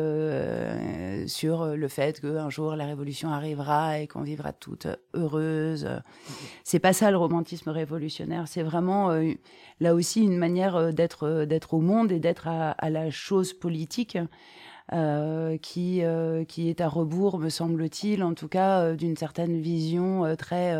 sur 1.27 1.67
le 1.67 1.89
fait 1.89 2.21
qu'un 2.21 2.51
jour 2.51 2.77
la 2.77 2.87
révolution 2.87 3.31
arrivera 3.31 3.99
et 4.01 4.07
qu'on 4.07 4.23
vivra 4.23 4.53
toutes 4.53 4.87
heureuses. 5.15 5.89
C'est 6.65 6.79
pas 6.79 6.93
ça 6.93 7.11
le 7.11 7.17
romantisme 7.17 7.71
révolutionnaire, 7.71 8.49
c'est 8.49 8.63
vraiment 8.63 9.11
là 9.81 9.95
aussi 9.95 10.23
une 10.23 10.37
manière 10.37 10.77
euh, 10.77 10.93
d'être 10.93 11.25
euh, 11.25 11.47
d'être 11.47 11.75
au 11.75 11.81
monde 11.81 12.13
et 12.13 12.21
d'être 12.21 12.49
à, 12.49 12.91
la 12.91 13.11
chose 13.11 13.53
politique. 13.53 14.19
Euh, 14.93 15.57
qui, 15.59 16.03
qui 16.49 16.69
est 16.69 16.81
à 16.81 16.89
rebours, 16.89 17.39
me 17.39 17.49
semble-t-il, 17.49 18.25
en 18.25 18.35
tout 18.35 18.49
cas, 18.49 18.95
d'une 18.95 19.17
certaine 19.17 19.61
vision 19.61 20.35
très, 20.35 20.75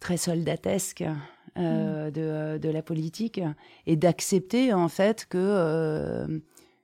très 0.00 0.16
soldatesque 0.16 1.04
mm. 1.56 2.10
de, 2.10 2.58
de, 2.58 2.68
la 2.68 2.82
politique, 2.82 3.40
et 3.86 3.96
d'accepter 3.96 4.72
en 4.72 4.88
fait 4.88 5.26
que 5.28 6.42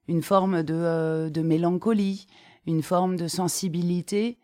une 0.09 0.23
forme 0.23 0.63
de, 0.63 1.29
de, 1.29 1.43
mélancolie, 1.43 2.27
une 2.67 2.83
forme 2.83 3.17
de 3.17 3.29
sensibilité, 3.29 4.39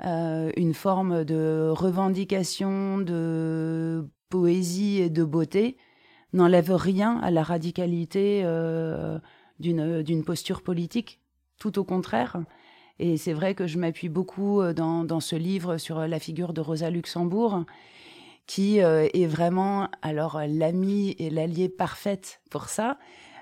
une 0.00 0.74
forme 0.74 1.24
de 1.24 1.68
revendication 1.70 2.98
de 2.98 4.08
poésie 4.32 4.98
et 4.98 5.10
de 5.10 5.24
beauté 5.24 5.76
n'enlève 6.32 6.72
rien 6.72 7.18
à 7.18 7.30
la 7.30 7.42
radicalité 7.42 8.42
euh, 8.44 9.18
d'une 9.58 10.24
posture 10.24 10.62
politique, 10.62 11.20
tout 11.58 11.78
au 11.78 11.84
contraire. 11.84 12.38
Et 12.98 13.16
c'est 13.16 13.34
vrai 13.34 13.54
que 13.54 13.66
je 13.66 13.78
m'appuie 13.78 14.08
beaucoup 14.08 14.60
euh, 14.60 14.72
dans, 14.72 15.04
dans, 15.04 15.20
ce 15.20 15.36
livre 15.36 15.76
sur 15.76 16.06
la 16.06 16.18
figure 16.18 16.52
de 16.52 16.60
Rosa 16.60 16.90
Luxembourg, 16.90 17.64
qui 18.52 18.82
euh, 18.82 19.08
est 19.14 19.24
vraiment 19.24 19.88
alors 20.02 20.42
l'amie 20.46 21.16
et 21.18 21.30
l'alliée 21.30 21.70
parfaite 21.70 22.42
pour 22.50 22.66
ça, 22.66 22.98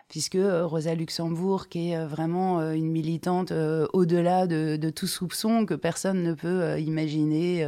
puisque 0.09 0.39
Rosa 0.41 0.95
Luxembourg, 0.95 1.69
qui 1.69 1.91
est 1.91 2.05
vraiment 2.05 2.61
une 2.73 2.91
militante 2.91 3.53
au-delà 3.93 4.47
de, 4.47 4.91
tout 4.91 5.07
soupçon, 5.07 5.67
que 5.67 5.75
personne 5.75 6.23
ne 6.23 6.33
peut 6.35 6.81
imaginer 6.81 7.65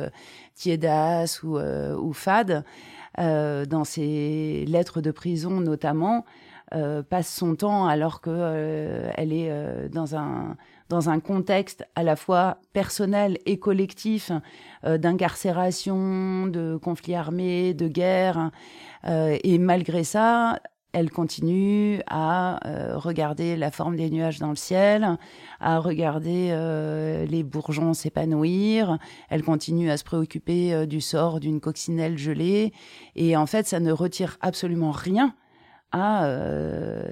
tiédasse 0.57 1.45
ou, 1.45 1.57
ou 1.57 2.13
fade, 2.13 2.65
euh, 3.19 3.67
dans 3.67 3.85
ses 3.85 4.65
lettres 4.67 5.03
de 5.03 5.11
prison 5.11 5.61
notamment, 5.61 6.25
euh, 6.75 7.03
passe 7.03 7.33
son 7.33 7.55
temps 7.55 7.87
alors 7.87 8.23
qu'elle 8.23 8.33
euh, 8.37 9.11
elle 9.17 9.33
est 9.35 9.89
dans 9.91 10.17
un 10.17 10.57
dans 10.93 11.09
un 11.09 11.21
contexte 11.21 11.87
à 11.95 12.03
la 12.03 12.17
fois 12.17 12.59
personnel 12.75 13.39
et 13.47 13.59
collectif 13.59 14.31
d'incarcération, 14.85 16.47
de 16.47 16.77
conflits 16.77 17.15
armés, 17.15 17.73
de 17.73 17.89
guerre. 17.89 18.51
et 19.05 19.59
malgré 19.59 20.05
ça, 20.05 20.59
elle 20.93 21.11
continue 21.11 22.03
à 22.07 22.61
regarder 22.97 23.57
la 23.57 23.71
forme 23.71 23.97
des 23.97 24.11
nuages 24.11 24.39
dans 24.39 24.51
le 24.51 24.57
ciel, 24.57 25.17
à 25.61 25.79
regarder 25.79 26.55
les 27.27 27.43
bourgeons 27.43 27.95
s'épanouir. 27.95 28.99
Elle 29.31 29.43
continue 29.43 29.91
à 29.91 29.97
se 29.97 30.05
préoccuper 30.05 30.87
du 30.87 31.01
sort 31.01 31.41
d'une 31.41 31.61
coccinelle 31.61 32.19
gelée. 32.19 32.75
Et 33.17 33.35
en 33.35 33.47
fait, 33.47 33.67
ça 33.67 33.81
ne 33.81 33.93
retire 33.93 34.37
absolument 34.43 34.91
rien 34.91 35.35
à 35.93 36.29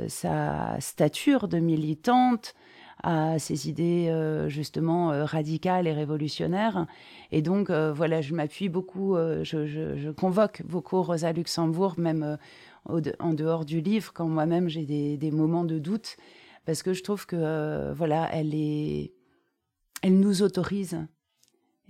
sa 0.09 0.77
stature 0.81 1.49
de 1.49 1.59
militante, 1.59 2.55
à 3.03 3.39
ses 3.39 3.69
idées 3.69 4.09
euh, 4.09 4.49
justement 4.49 5.13
euh, 5.13 5.25
radicales 5.25 5.87
et 5.87 5.93
révolutionnaires. 5.93 6.87
Et 7.33 7.43
donc, 7.43 7.71
euh, 7.71 7.93
voilà, 7.93 8.21
je 8.21 8.35
m'appuie 8.35 8.69
beaucoup, 8.69 9.15
je, 9.17 10.11
convoque 10.13 10.63
beaucoup 10.65 11.03
Rosa 11.03 11.33
Luxembourg, 11.33 11.95
même 11.99 12.39
en 12.87 13.35
dehors 13.35 13.65
du 13.65 13.81
livre, 13.81 14.13
quand 14.13 14.27
moi-même 14.27 14.69
j'ai 14.69 14.85
des, 14.85 15.31
moments 15.31 15.65
de 15.65 15.79
doute, 15.79 16.17
parce 16.65 16.83
que 16.83 16.93
je 16.93 17.03
trouve 17.03 17.27
que, 17.27 17.93
voilà, 17.93 18.29
elle 18.33 18.55
est... 18.55 19.13
Elle 20.03 20.19
nous 20.19 20.43
autorise. 20.43 20.99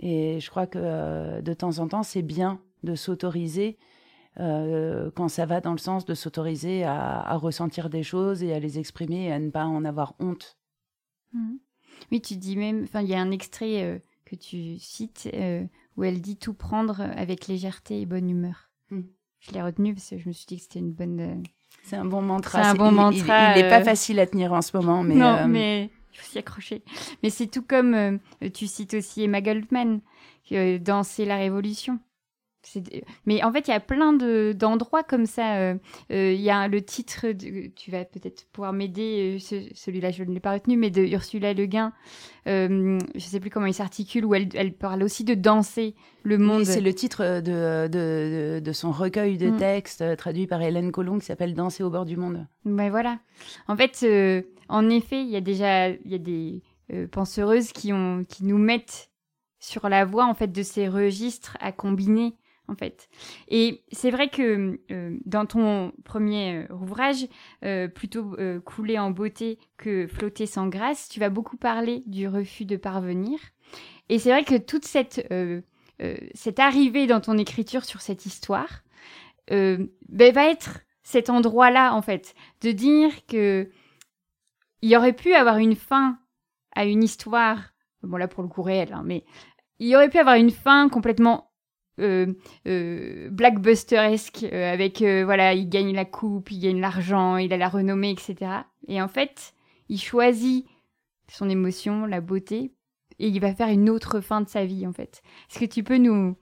Et 0.01 0.41
je 0.41 0.51
crois 0.51 0.67
que 0.67 1.41
de 1.41 1.55
temps 1.55 1.79
en 1.79 1.87
temps, 1.87 2.03
c'est 2.03 2.23
bien 2.23 2.61
de 2.83 2.97
s'autoriser 2.97 3.79
quand 4.37 5.29
ça 5.29 5.47
va 5.47 5.61
dans 5.61 5.73
le 5.73 5.79
sens 5.79 6.05
de 6.05 6.15
s'autoriser 6.15 6.83
à, 6.83 7.21
à, 7.21 7.37
ressentir 7.37 7.89
des 7.89 8.03
choses 8.03 8.43
et 8.43 8.53
à 8.53 8.59
les 8.59 8.79
exprimer 8.79 9.27
et 9.27 9.33
à 9.33 9.39
ne 9.39 9.51
pas 9.51 9.65
en 9.65 9.85
avoir 9.85 10.15
honte. 10.19 10.60
Mhm. 11.33 11.59
Oui, 12.13 12.21
tu 12.21 12.37
dis 12.37 12.57
même, 12.57 12.85
enfin, 12.85 13.03
il 13.03 13.09
y 13.09 13.15
a 13.15 13.21
un 13.21 13.31
extrait 13.31 13.83
euh, 13.83 13.99
que 14.25 14.35
tu 14.37 14.79
cites 14.79 15.29
euh, 15.35 15.65
où 15.97 16.05
elle 16.05 16.21
dit 16.21 16.37
tout 16.37 16.55
prendre 16.55 17.01
avec 17.01 17.47
légèreté 17.47 18.01
et 18.01 18.07
bonne 18.07 18.29
humeur. 18.29 18.71
Mhm. 18.91 19.07
Je 19.41 19.53
l'ai 19.53 19.63
retenu 19.63 19.95
parce 19.95 20.11
que 20.11 20.19
je 20.19 20.29
me 20.29 20.33
suis 20.33 20.47
dit 20.47 20.57
que 20.57 20.63
c'était 20.63 20.81
une 20.81 20.93
bonne. 20.93 21.21
Euh, 21.21 21.43
c'est 21.85 21.97
un 21.97 22.05
bon 22.05 22.23
mantra. 22.23 22.63
C'est 22.63 22.69
un 22.69 22.75
bon 22.75 22.93
mantra. 22.93 23.57
Il 23.57 23.63
n'est 23.63 23.69
pas 23.69 23.83
facile 23.83 24.19
à 24.21 24.27
tenir 24.27 24.53
en 24.53 24.63
ce 24.63 24.77
moment, 24.77 25.03
mais. 25.03 25.15
Non, 25.15 25.49
mais 25.49 25.91
il 26.13 26.19
faut 26.19 26.31
s'y 26.31 26.39
accrocher. 26.39 26.83
Mais 27.23 27.31
c'est 27.31 27.47
tout 27.47 27.63
comme 27.63 28.19
tu 28.53 28.67
cites 28.67 28.95
aussi 28.95 29.23
Emma 29.23 29.41
Goldman, 29.41 30.01
Danser 30.81 31.25
la 31.25 31.37
Révolution. 31.37 31.99
Mais 33.27 33.43
en 33.43 33.53
fait, 33.53 33.69
il 33.69 33.71
y 33.71 33.75
a 33.75 33.81
plein 33.81 34.13
d'endroits 34.13 35.03
comme 35.03 35.27
ça. 35.27 35.57
Euh, 35.57 35.75
euh, 36.13 36.33
il 36.33 36.41
y 36.41 36.51
a 36.51 36.69
le 36.69 36.83
titre, 36.83 37.27
tu 37.75 37.91
vas 37.91 38.05
peut-être 38.05 38.47
pouvoir 38.53 38.73
m'aider, 38.73 39.39
euh, 39.53 39.67
celui-là 39.75 40.11
je 40.11 40.25
ne 40.25 40.33
l'ai 40.33 40.41
pas 40.41 40.53
retenu, 40.53 40.77
mais 40.77 40.91
de 40.91 41.03
Ursula 41.03 41.55
Le 41.55 41.67
Guin. 41.67 41.93
je 42.47 42.69
ne 42.69 43.19
sais 43.19 43.41
plus 43.41 43.51
comment 43.51 43.67
il 43.67 43.75
s'articule, 43.75 44.25
où 44.25 44.35
elle, 44.35 44.49
elle, 44.55 44.75
parle 44.75 45.03
aussi 45.03 45.25
de 45.25 45.35
danser 45.35 45.95
le 46.23 46.39
monde. 46.39 46.65
c'est 46.65 46.81
le 46.81 46.95
titre 46.95 47.41
de, 47.41 47.89
de, 47.89 48.61
de, 48.61 48.73
son 48.73 48.93
recueil 48.93 49.39
de 49.39 49.51
mm. 49.51 49.57
textes 49.57 50.17
traduit 50.17 50.47
par 50.47 50.61
Hélène 50.61 50.93
Colomb 50.93 51.19
qui 51.19 51.27
s'appelle 51.27 51.55
Danser 51.55 51.83
au 51.83 51.91
bord 51.91 52.05
du 52.05 52.17
monde. 52.17 52.47
Ben 52.65 52.91
voilà. 52.91 53.19
En 53.69 53.77
fait, 53.77 54.07
en 54.69 54.91
effet, 54.91 55.23
il 55.23 55.31
y 55.31 55.37
a 55.37 55.41
déjà 55.41 55.89
il 55.89 56.11
y 56.11 56.15
a 56.15 56.19
des 56.19 56.63
penseuses 57.11 57.73
qui, 57.73 57.93
ont, 57.93 58.25
qui 58.29 58.45
nous 58.45 58.59
mettent 58.59 59.11
sur 59.61 59.89
la 59.89 60.05
voie 60.05 60.27
en 60.27 60.35
fait 60.35 60.51
de 60.51 60.63
ces 60.63 60.89
registres 60.89 61.57
à 61.61 61.71
combiner 61.71 62.35
en 62.71 62.77
fait. 62.77 63.09
Et 63.49 63.83
c'est 63.93 64.11
vrai 64.11 64.29
que 64.29 64.81
euh, 64.91 65.19
dans 65.27 65.47
ton 65.47 65.93
premier 66.05 66.67
euh, 66.71 66.75
ouvrage, 66.75 67.27
euh, 67.65 67.89
plutôt 67.89 68.37
couler 68.65 68.99
en 68.99 69.11
beauté 69.11 69.59
que 69.77 70.07
flotter 70.07 70.47
sans 70.47 70.69
grâce, 70.69 71.09
tu 71.09 71.21
vas 71.21 71.29
beaucoup 71.29 71.57
parler 71.57 72.03
du 72.07 72.29
refus 72.29 72.65
de 72.65 72.77
parvenir. 72.77 73.39
Et 74.09 74.19
c'est 74.19 74.31
vrai 74.31 74.45
que 74.45 74.57
toute 74.57 74.85
cette, 74.85 75.29
cette 76.35 76.59
arrivée 76.59 77.07
dans 77.07 77.21
ton 77.21 77.39
écriture 77.39 77.85
sur 77.85 78.01
cette 78.01 78.27
histoire 78.27 78.83
ben, 79.49 79.89
va 80.09 80.51
être 80.51 80.81
cet 81.03 81.31
endroit-là, 81.31 81.95
en 81.95 82.03
fait, 82.03 82.35
de 82.63 82.73
dire 82.73 83.11
que 83.27 83.71
il 84.83 84.97
aurait 84.97 85.13
pu 85.13 85.35
avoir 85.35 85.59
une 85.59 85.77
fin 85.77 86.19
à 86.75 86.85
une 86.85 87.03
histoire, 87.03 87.75
bon 88.03 88.17
là 88.17 88.29
pour 88.29 88.43
le 88.43 88.49
coup 88.49 88.63
réel, 88.63 88.93
hein, 88.93 89.03
mais 89.05 89.25
il 89.79 89.95
aurait 89.95 90.09
pu 90.09 90.19
avoir 90.19 90.37
une 90.37 90.51
fin 90.51 90.89
complètement 90.89 91.50
blackbusteresque 93.31 94.45
euh, 94.45 94.73
avec 94.73 95.01
voilà 95.01 95.55
il 95.55 95.69
gagne 95.69 95.95
la 95.95 96.05
coupe 96.05 96.51
il 96.51 96.61
gagne 96.61 96.81
l'argent 96.81 97.37
il 97.37 97.53
a 97.53 97.57
la 97.57 97.69
renommée 97.69 98.11
etc 98.11 98.53
et 98.89 99.03
en 99.03 99.09
fait 99.09 99.55
il 99.89 100.01
choisit 100.01 100.67
son 101.29 101.49
émotion 101.49 102.07
la 102.07 102.21
beauté 102.21 102.73
et 103.19 103.29
il 103.29 103.41
va 103.41 103.55
faire 103.55 103.69
une 103.69 103.91
autre 103.91 104.21
fin 104.21 104.41
de 104.41 104.49
sa 104.49 104.65
vie 104.65 104.87
en 104.87 104.93
fait. 104.93 105.21
Est-ce 105.51 105.59
que 105.59 105.67
tu 105.67 105.83
peux 105.83 105.99
nous 105.99 106.37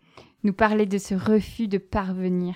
nous 0.45 0.53
parler 0.53 0.87
de 0.87 0.99
ce 0.99 1.15
refus 1.15 1.67
de 1.67 1.79
parvenir? 1.79 2.55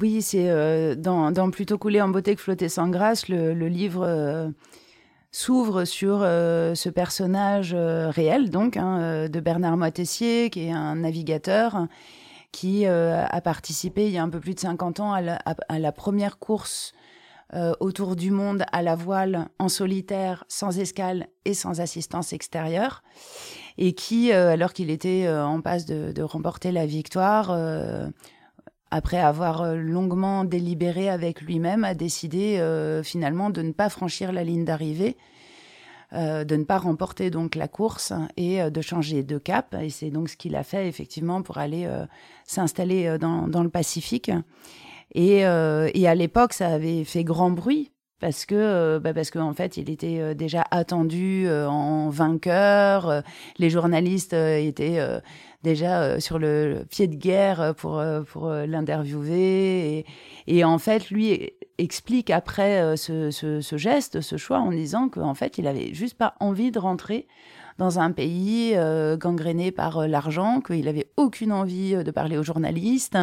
Oui 0.00 0.20
c'est 0.22 0.96
dans, 0.96 1.30
dans, 1.30 1.50
plutôt 1.50 1.78
couler 1.78 2.00
en 2.00 2.08
beauté 2.08 2.34
que 2.34 2.40
flotter 2.40 2.68
sans 2.68 2.88
grâce 2.88 3.28
le, 3.28 3.52
livre 3.68 4.52
s'ouvre 5.30 5.84
sur 5.84 6.20
ce 6.20 6.88
personnage 6.88 7.74
réel, 7.74 8.50
donc, 8.50 8.76
hein, 8.76 9.28
de 9.28 9.40
Bernard 9.40 9.76
Moitessier, 9.76 10.50
qui 10.50 10.66
est 10.66 10.72
un 10.72 10.96
navigateur 10.96 11.86
qui 12.54 12.86
euh, 12.86 13.26
a 13.28 13.40
participé 13.40 14.06
il 14.06 14.12
y 14.12 14.18
a 14.18 14.22
un 14.22 14.28
peu 14.28 14.38
plus 14.38 14.54
de 14.54 14.60
50 14.60 15.00
ans 15.00 15.12
à 15.12 15.20
la, 15.80 15.92
première 15.92 16.38
course 16.38 16.92
euh, 17.52 17.74
autour 17.80 18.14
du 18.14 18.30
monde 18.30 18.64
à 18.70 18.80
la 18.80 18.94
voile 18.94 19.48
en 19.58 19.68
solitaire, 19.68 20.44
sans 20.46 20.78
escale 20.78 21.26
et 21.44 21.52
sans 21.52 21.80
assistance 21.80 22.32
extérieure, 22.32 23.02
et 23.76 23.92
qui, 23.92 24.32
euh, 24.32 24.52
alors 24.52 24.72
qu'il 24.72 24.90
était 24.90 25.28
en 25.28 25.60
passe 25.62 25.84
de, 25.84 26.22
remporter 26.22 26.70
la 26.70 26.86
victoire, 26.86 27.50
après 28.92 29.18
avoir 29.18 29.74
longuement 29.74 30.44
délibéré 30.44 31.08
avec 31.08 31.40
lui-même, 31.40 31.82
a 31.82 31.94
décidé 31.94 32.62
finalement 33.02 33.50
de 33.50 33.62
ne 33.62 33.72
pas 33.72 33.88
franchir 33.88 34.30
la 34.30 34.44
ligne 34.44 34.64
d'arrivée 34.64 35.16
euh, 36.14 36.44
de 36.44 36.54
ne 36.54 36.62
pas 36.62 36.78
remporter 36.78 37.30
donc 37.30 37.56
la 37.56 37.66
course 37.66 38.12
et 38.36 38.62
euh, 38.62 38.70
de 38.70 38.80
changer 38.80 39.24
de 39.24 39.36
cap. 39.36 39.74
Et 39.80 39.90
c'est 39.90 40.10
donc 40.10 40.28
ce 40.28 40.36
qu'il 40.36 40.54
a 40.54 40.62
fait 40.62 40.86
effectivement 40.86 41.42
pour 41.42 41.58
aller 41.58 41.86
euh, 41.86 42.06
s'installer 42.44 43.18
dans, 43.18 43.62
le 43.62 43.68
Pacifique. 43.68 44.30
Et, 45.14 45.44
à 45.44 46.14
l'époque, 46.14 46.52
ça 46.52 46.68
avait 46.68 47.04
fait 47.04 47.24
grand 47.24 47.50
bruit 47.50 47.90
parce 48.20 48.46
que 48.46 48.98
bah 48.98 49.12
parce 49.12 49.30
qu'en 49.30 49.52
fait 49.52 49.76
il 49.76 49.90
était 49.90 50.34
déjà 50.34 50.64
attendu 50.70 51.46
en 51.50 52.08
vainqueur 52.08 53.22
les 53.58 53.68
journalistes 53.68 54.32
étaient 54.32 55.00
déjà 55.64 56.20
sur 56.20 56.38
le 56.38 56.84
pied 56.88 57.08
de 57.08 57.16
guerre 57.16 57.74
pour 57.76 58.00
pour 58.28 58.48
l'interviewer 58.48 59.98
et, 59.98 60.06
et, 60.46 60.64
en 60.64 60.78
fait 60.78 61.10
lui 61.10 61.52
explique 61.78 62.30
après 62.30 62.80
euh, 62.80 62.96
ce, 62.96 63.76
geste, 63.76 64.20
ce 64.20 64.36
choix, 64.36 64.58
en 64.58 64.70
disant 64.70 65.08
qu'en 65.08 65.34
fait, 65.34 65.58
il 65.58 65.66
avait 65.66 65.92
juste 65.94 66.16
pas 66.16 66.34
envie 66.40 66.70
de 66.70 66.78
rentrer 66.78 67.26
dans 67.76 67.98
un 67.98 68.12
pays 68.12 68.74
euh, 68.76 69.16
gangréné 69.16 69.72
par 69.72 69.98
euh, 69.98 70.06
l'argent, 70.06 70.60
qu'il 70.60 70.86
avait 70.86 71.10
aucune 71.16 71.50
envie 71.50 71.96
de 71.96 72.10
parler 72.12 72.38
aux 72.38 72.44
journalistes, 72.44 73.18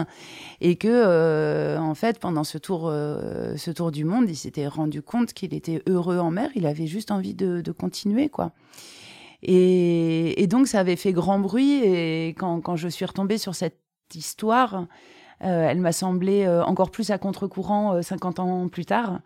et 0.60 0.76
que 0.76 1.78
en 1.78 1.96
fait, 1.96 2.20
pendant 2.20 2.44
ce 2.44 2.58
tour, 2.58 2.92
ce 2.92 3.72
tour 3.72 3.92
du 3.92 4.04
monde, 4.04 4.30
il 4.30 4.36
s'était 4.36 4.68
rendu 4.68 5.02
compte 5.02 5.34
qu'il 5.34 5.54
était 5.54 5.82
heureux 5.88 6.20
en 6.20 6.32
mer. 6.32 6.50
Il 6.56 6.66
avait 6.66 6.88
juste 6.88 7.12
envie 7.12 7.34
de, 7.34 7.72
continuer, 7.72 8.30
quoi. 8.30 8.52
Et, 9.44 10.48
donc, 10.48 10.68
ça 10.68 10.80
avait 10.80 10.96
fait 10.96 11.14
grand 11.14 11.40
bruit. 11.40 11.84
Et 11.84 12.30
quand, 12.30 12.62
quand 12.62 12.76
je 12.76 12.88
suis 12.88 13.06
retombée 13.06 13.38
sur 13.38 13.56
cette 13.56 13.80
histoire, 14.14 14.88
euh, 15.44 15.68
elle 15.70 15.80
m'a 15.80 15.92
semblé 15.92 16.46
euh, 16.46 16.64
encore 16.64 16.92
plus 16.92 17.10
à 17.10 17.18
contre-courant 17.18 18.02
50 18.02 18.40
euh, 18.40 18.42
ans 18.44 18.68
plus 18.68 18.86
tard. 18.86 19.22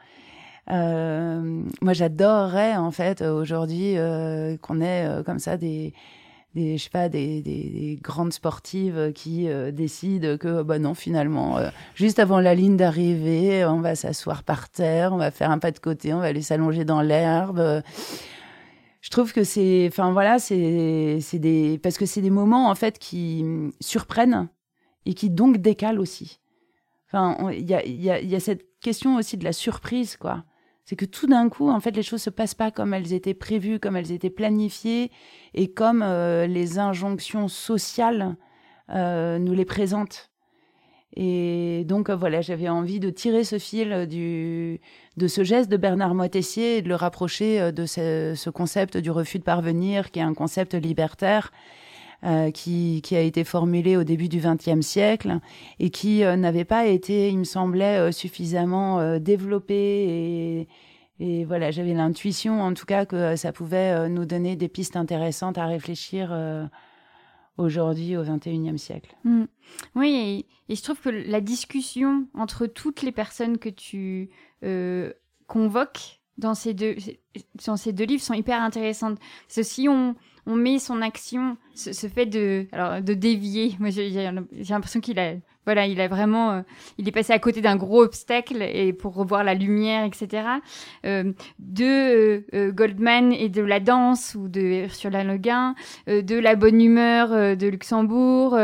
moi, 0.70 1.94
j'adorerais 1.94 2.76
en 2.76 2.92
fait 2.92 3.22
aujourd'hui 3.22 3.96
qu'on 4.62 4.82
ait 4.82 5.24
comme 5.26 5.40
ça 5.40 5.58
des, 5.58 5.94
des, 6.56 6.78
je 6.78 6.84
sais 6.84 6.90
pas, 6.90 7.10
des, 7.10 7.42
des, 7.42 8.00
grandes 8.02 8.34
sportives 8.34 9.12
qui 9.14 9.48
décident 9.74 10.38
que, 10.38 10.64
bah 10.64 10.80
non, 10.80 10.94
finalement, 10.94 11.60
juste 11.96 12.20
avant 12.20 12.40
la 12.40 12.56
ligne 12.56 12.78
d'arrivée, 12.78 13.66
on 13.66 13.82
va 13.82 13.96
s'asseoir 13.96 14.44
par 14.44 14.70
terre, 14.70 15.14
on 15.14 15.18
va 15.18 15.32
faire 15.32 15.52
un 15.52 15.60
pas 15.60 15.72
de 15.72 15.80
côté, 15.80 16.14
on 16.14 16.20
va 16.20 16.28
aller 16.28 16.42
s'allonger 16.42 16.86
dans 16.86 17.02
l'herbe. 17.02 17.84
Je 19.06 19.12
trouve 19.12 19.34
que 19.34 19.44
c'est, 19.44 19.86
enfin 19.88 20.12
voilà, 20.14 20.40
c'est, 20.40 21.20
des, 21.34 21.80
parce 21.84 22.00
que 22.00 22.08
c'est 22.08 22.24
des 22.24 22.32
moments 22.32 22.72
en 22.72 22.74
fait 22.74 22.98
qui 22.98 23.46
surprennent 23.80 24.50
et 25.06 25.14
qui 25.14 25.30
donc 25.30 25.58
décale 25.58 26.00
aussi. 26.00 26.40
Enfin, 27.06 27.52
il 27.52 27.70
y 27.70 27.76
a, 27.76 27.86
y, 27.86 28.26
y 28.26 28.36
a, 28.36 28.40
cette 28.40 28.66
question 28.80 29.18
aussi 29.18 29.38
de 29.38 29.44
la 29.44 29.54
surprise, 29.54 30.18
quoi. 30.18 30.44
C'est 30.86 30.96
que 30.96 31.06
tout 31.06 31.28
d'un 31.28 31.50
coup, 31.50 31.70
en 31.70 31.80
fait, 31.80 31.96
les 31.96 32.02
choses 32.02 32.24
se 32.24 32.32
passent 32.32 32.56
pas 32.56 32.72
comme 32.72 32.96
elles 32.96 33.14
étaient 33.14 33.36
prévues, 33.36 33.80
comme 33.80 33.96
elles 33.96 34.12
étaient 34.12 34.32
planifiées, 34.32 35.12
et 35.54 35.72
comme 35.72 36.02
euh, 36.02 36.48
les 36.48 36.80
injonctions 36.80 37.48
sociales 37.48 38.36
euh, 38.90 39.38
nous 39.38 39.54
les 39.54 39.66
présentent. 39.66 40.32
Et 41.16 41.84
donc 41.86 42.10
euh, 42.10 42.16
voilà, 42.16 42.42
j'avais 42.42 42.70
envie 42.70 43.00
de 43.00 43.10
tirer 43.10 43.44
ce 43.44 43.58
fil 43.58 44.06
du, 44.08 44.82
de 45.18 45.28
ce 45.28 45.44
geste 45.44 45.70
de 45.70 45.78
Bernard 45.78 46.14
Moitessier 46.14 46.78
et 46.78 46.82
de 46.82 46.90
le 46.90 46.96
rapprocher 46.96 47.72
de 47.72 47.86
ce, 47.86 48.34
ce, 48.36 48.50
concept 48.50 48.98
du 48.98 49.12
refus 49.12 49.40
de 49.40 49.44
parvenir, 49.44 50.12
qui 50.12 50.20
est 50.20 50.24
un 50.24 50.34
concept 50.34 50.74
libertaire 50.74 51.52
qui, 52.56 53.02
qui, 53.04 53.16
a 53.16 53.22
été 53.22 53.44
formulé 53.44 53.98
au 53.98 54.04
début 54.04 54.30
du 54.30 54.40
XXe 54.40 54.84
siècle 54.84 55.38
et 55.80 55.92
qui 55.92 56.22
n'avait 56.22 56.66
pas 56.66 56.88
été, 56.88 57.30
il 57.30 57.38
me 57.38 57.44
semblait, 57.44 58.12
suffisamment 58.12 59.20
développé 59.20 59.76
et, 59.76 60.68
et 61.20 61.46
voilà, 61.46 61.70
j'avais 61.70 61.94
l'intuition, 61.94 62.64
en 62.64 62.74
tout 62.74 62.88
cas, 62.88 63.06
que 63.06 63.36
ça 63.36 63.52
pouvait 63.52 64.10
nous 64.10 64.26
donner 64.26 64.56
des 64.56 64.70
pistes 64.70 64.96
intéressantes 64.96 65.60
à 65.60 65.68
réfléchir 65.68 66.36
aujourd'hui 67.58 68.18
au 68.18 68.24
XXIe 68.24 68.78
siècle. 68.78 69.16
Mmh. 69.24 69.44
Oui, 69.96 70.46
et, 70.70 70.76
je 70.76 70.82
trouve 70.82 71.00
que 71.00 71.10
la 71.10 71.42
discussion 71.42 72.28
entre 72.34 72.68
toutes 72.68 73.02
les 73.02 73.12
personnes 73.12 73.58
que 73.58 73.70
tu 73.70 74.30
euh, 74.64 75.14
convoques 75.48 76.20
dans 76.38 76.54
ces, 76.54 76.74
deux, 76.74 76.96
dans 77.66 77.78
ces 77.78 77.94
deux 77.94 78.04
livres 78.04 78.24
sont 78.24 78.34
hyper 78.34 78.62
intéressantes. 78.62 79.20
Parce 79.48 79.80
on, 79.88 80.16
on 80.46 80.56
met 80.56 80.80
son 80.80 81.02
action, 81.02 81.58
ce, 81.74 82.08
fait 82.08 82.26
de, 82.26 82.68
alors, 82.72 83.02
de 83.02 83.14
dévier, 83.14 83.76
moi 83.80 83.90
j'ai 83.90 84.32
l'impression 84.70 85.00
qu'il 85.02 85.20
a 85.20 85.34
voilà, 85.66 85.88
il 85.88 86.00
a 86.00 86.08
vraiment, 86.08 86.52
euh, 86.52 86.62
il 86.98 87.08
est 87.08 87.12
passé 87.12 87.34
à 87.34 87.40
côté 87.40 87.62
d'un 87.62 87.76
gros 87.76 88.04
obstacle 88.04 88.62
et 88.62 88.94
pour 88.94 89.16
revoir 89.16 89.44
la 89.44 89.54
lumière, 89.54 90.06
etc. 90.06 90.48
Euh, 91.06 91.34
de 91.60 92.46
euh, 92.54 92.72
Goldman 92.72 93.34
et 93.34 93.50
de 93.50 93.62
la 93.62 93.80
danse 93.80 94.36
ou 94.36 94.48
de 94.48 94.84
Ursula 94.86 95.24
Le 95.24 95.38
Guin, 95.38 95.76
de 96.08 96.36
la 96.38 96.56
bonne 96.56 96.82
humeur 96.82 97.58
de 97.58 97.68
Luxembourg. 97.68 98.58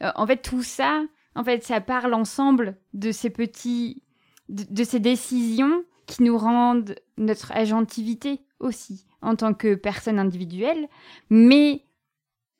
en 0.00 0.26
fait, 0.26 0.38
tout 0.38 0.62
ça, 0.62 1.02
en 1.34 1.44
fait, 1.44 1.62
ça 1.62 1.80
parle 1.80 2.14
ensemble 2.14 2.76
de 2.94 3.12
ces 3.12 3.30
petits, 3.30 4.02
de, 4.48 4.84
ces 4.84 5.00
décisions 5.00 5.84
qui 6.06 6.22
nous 6.22 6.38
rendent 6.38 6.94
notre 7.18 7.52
agentivité 7.52 8.40
aussi 8.60 9.05
en 9.26 9.34
tant 9.34 9.54
que 9.54 9.74
personne 9.74 10.20
individuelle, 10.20 10.88
mais 11.30 11.82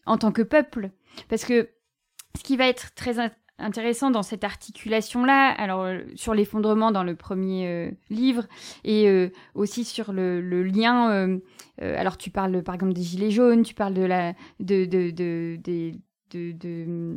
en 0.05 0.19
tant 0.19 0.33
que 0.33 0.43
peuple, 0.43 0.91
parce 1.29 1.45
que 1.45 1.69
ce 2.37 2.43
qui 2.43 2.57
va 2.57 2.67
être 2.67 2.93
très 2.95 3.19
intéressant 3.59 4.11
dans 4.11 4.25
cette 4.25 4.43
articulation-là, 4.43 5.51
alors 5.51 5.83
euh, 5.83 6.01
sur 6.17 6.35
l'effondrement 6.35 6.91
dans 6.91 7.05
le 7.05 7.15
premier 7.15 7.69
euh, 7.69 7.91
livre 8.11 8.47
et 8.83 9.09
euh, 9.09 9.31
aussi 9.55 9.85
sur 9.85 10.13
le, 10.13 10.41
lien. 10.65 11.39
alors 11.79 12.17
tu 12.19 12.31
parles 12.31 12.63
par 12.65 12.75
exemple 12.75 12.93
des 12.93 13.03
gilets 13.03 13.31
jaunes, 13.31 13.63
tu 13.63 13.75
parles 13.75 13.95
de 13.95 14.03
la 14.03 14.35
de 14.59 14.85
de, 14.85 15.57
de, 16.33 17.17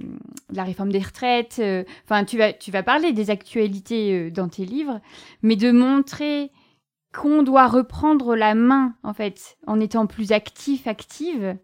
la 0.54 0.64
réforme 0.64 0.91
des 0.91 1.00
retraites. 1.00 1.60
Enfin, 2.06 2.24
tu 2.24 2.38
vas 2.38 2.54
tu 2.54 2.70
vas 2.70 2.84
parler 2.84 3.12
des 3.12 3.32
actualités 3.32 4.30
dans 4.30 4.47
tes 4.47 4.66
livres, 4.66 5.02
mais 5.41 5.56
de 5.56 5.72
montrer 5.72 6.52
qu'on 7.14 7.43
doit 7.43 7.68
reprendre 7.68 8.36
la 8.36 8.55
main 8.55 8.93
en 9.03 9.14
fait 9.14 9.57
en 9.68 9.80
étant 9.80 10.05
plus 10.05 10.32
actif, 10.32 10.88
active 10.88 11.57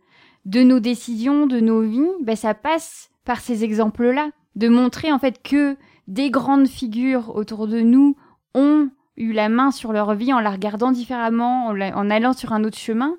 de 0.46 0.62
nos 0.62 0.80
décisions, 0.80 1.48
de 1.48 1.60
nos 1.60 1.82
vies. 1.82 2.12
Ben, 2.22 2.36
ça 2.36 2.54
passe 2.54 3.10
par 3.26 3.40
ces 3.40 3.64
exemples-là 3.64 4.30
de 4.56 4.68
montrer 4.68 5.12
en 5.12 5.20
fait 5.20 5.42
que 5.42 5.76
des 6.08 6.30
grandes 6.30 6.68
figures 6.68 7.36
autour 7.36 7.68
de 7.68 7.80
nous 7.80 8.16
ont 8.54 8.90
eu 9.18 9.32
la 9.32 9.50
main 9.50 9.72
sur 9.72 9.94
leur 9.94 10.14
vie 10.14 10.34
en 10.34 10.40
la 10.40 10.52
regardant 10.52 10.92
différemment, 10.92 11.68
en, 11.68 12.10
allant 12.10 12.34
sur 12.34 12.54
un 12.54 12.64
autre 12.64 12.78
chemin. 12.78 13.16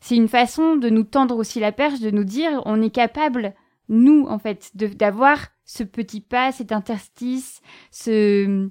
C'est 0.00 0.16
une 0.16 0.28
façon 0.28 0.76
de 0.76 0.88
nous 0.88 1.04
tendre 1.04 1.36
aussi 1.36 1.60
la 1.60 1.72
perche, 1.72 2.00
de 2.00 2.10
nous 2.10 2.24
dire 2.24 2.62
on 2.64 2.80
est 2.80 2.90
capable, 2.90 3.54
nous 3.88 4.26
en 4.28 4.38
fait, 4.38 4.70
d'avoir 4.74 5.38
ce 5.64 5.84
petit 5.84 6.20
pas, 6.20 6.52
cet 6.52 6.72
interstice, 6.72 7.60
ce 7.90 8.68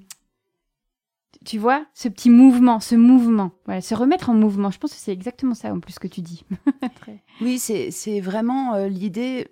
tu 1.44 1.58
vois, 1.58 1.86
ce 1.94 2.08
petit 2.08 2.28
mouvement, 2.28 2.80
ce 2.80 2.94
mouvement, 2.94 3.52
voilà, 3.64 3.80
se 3.80 3.94
remettre 3.94 4.28
en 4.28 4.34
mouvement. 4.34 4.70
Je 4.70 4.78
pense 4.78 4.92
que 4.92 4.98
c'est 4.98 5.12
exactement 5.12 5.54
ça 5.54 5.72
en 5.72 5.80
plus 5.80 5.98
que 5.98 6.08
tu 6.08 6.20
dis. 6.20 6.44
oui, 7.40 7.58
c'est 7.58 8.20
vraiment 8.20 8.74
euh, 8.74 8.88
l'idée. 8.88 9.48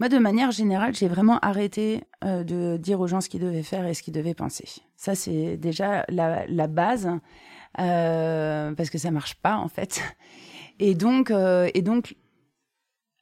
Moi, 0.00 0.08
de 0.08 0.18
manière 0.18 0.50
générale, 0.52 0.94
j'ai 0.94 1.08
vraiment 1.08 1.38
arrêté 1.40 2.04
euh, 2.24 2.44
de 2.44 2.78
dire 2.78 3.00
aux 3.00 3.06
gens 3.06 3.20
ce 3.20 3.28
qu'ils 3.28 3.40
devaient 3.40 3.62
faire 3.62 3.86
et 3.86 3.92
ce 3.92 4.02
qu'ils 4.02 4.14
devaient 4.14 4.34
penser. 4.34 4.66
Ça, 4.96 5.14
c'est 5.14 5.58
déjà 5.58 6.06
la, 6.08 6.66
base, 6.66 7.10
euh, 7.78 8.72
parce 8.72 8.88
que 8.88 8.98
ça 8.98 9.10
marche 9.10 9.34
pas, 9.34 9.56
en 9.56 9.68
fait. 9.68 10.02
Et 10.78 10.94
donc, 10.94 11.30
et 11.30 11.80
donc 11.80 12.16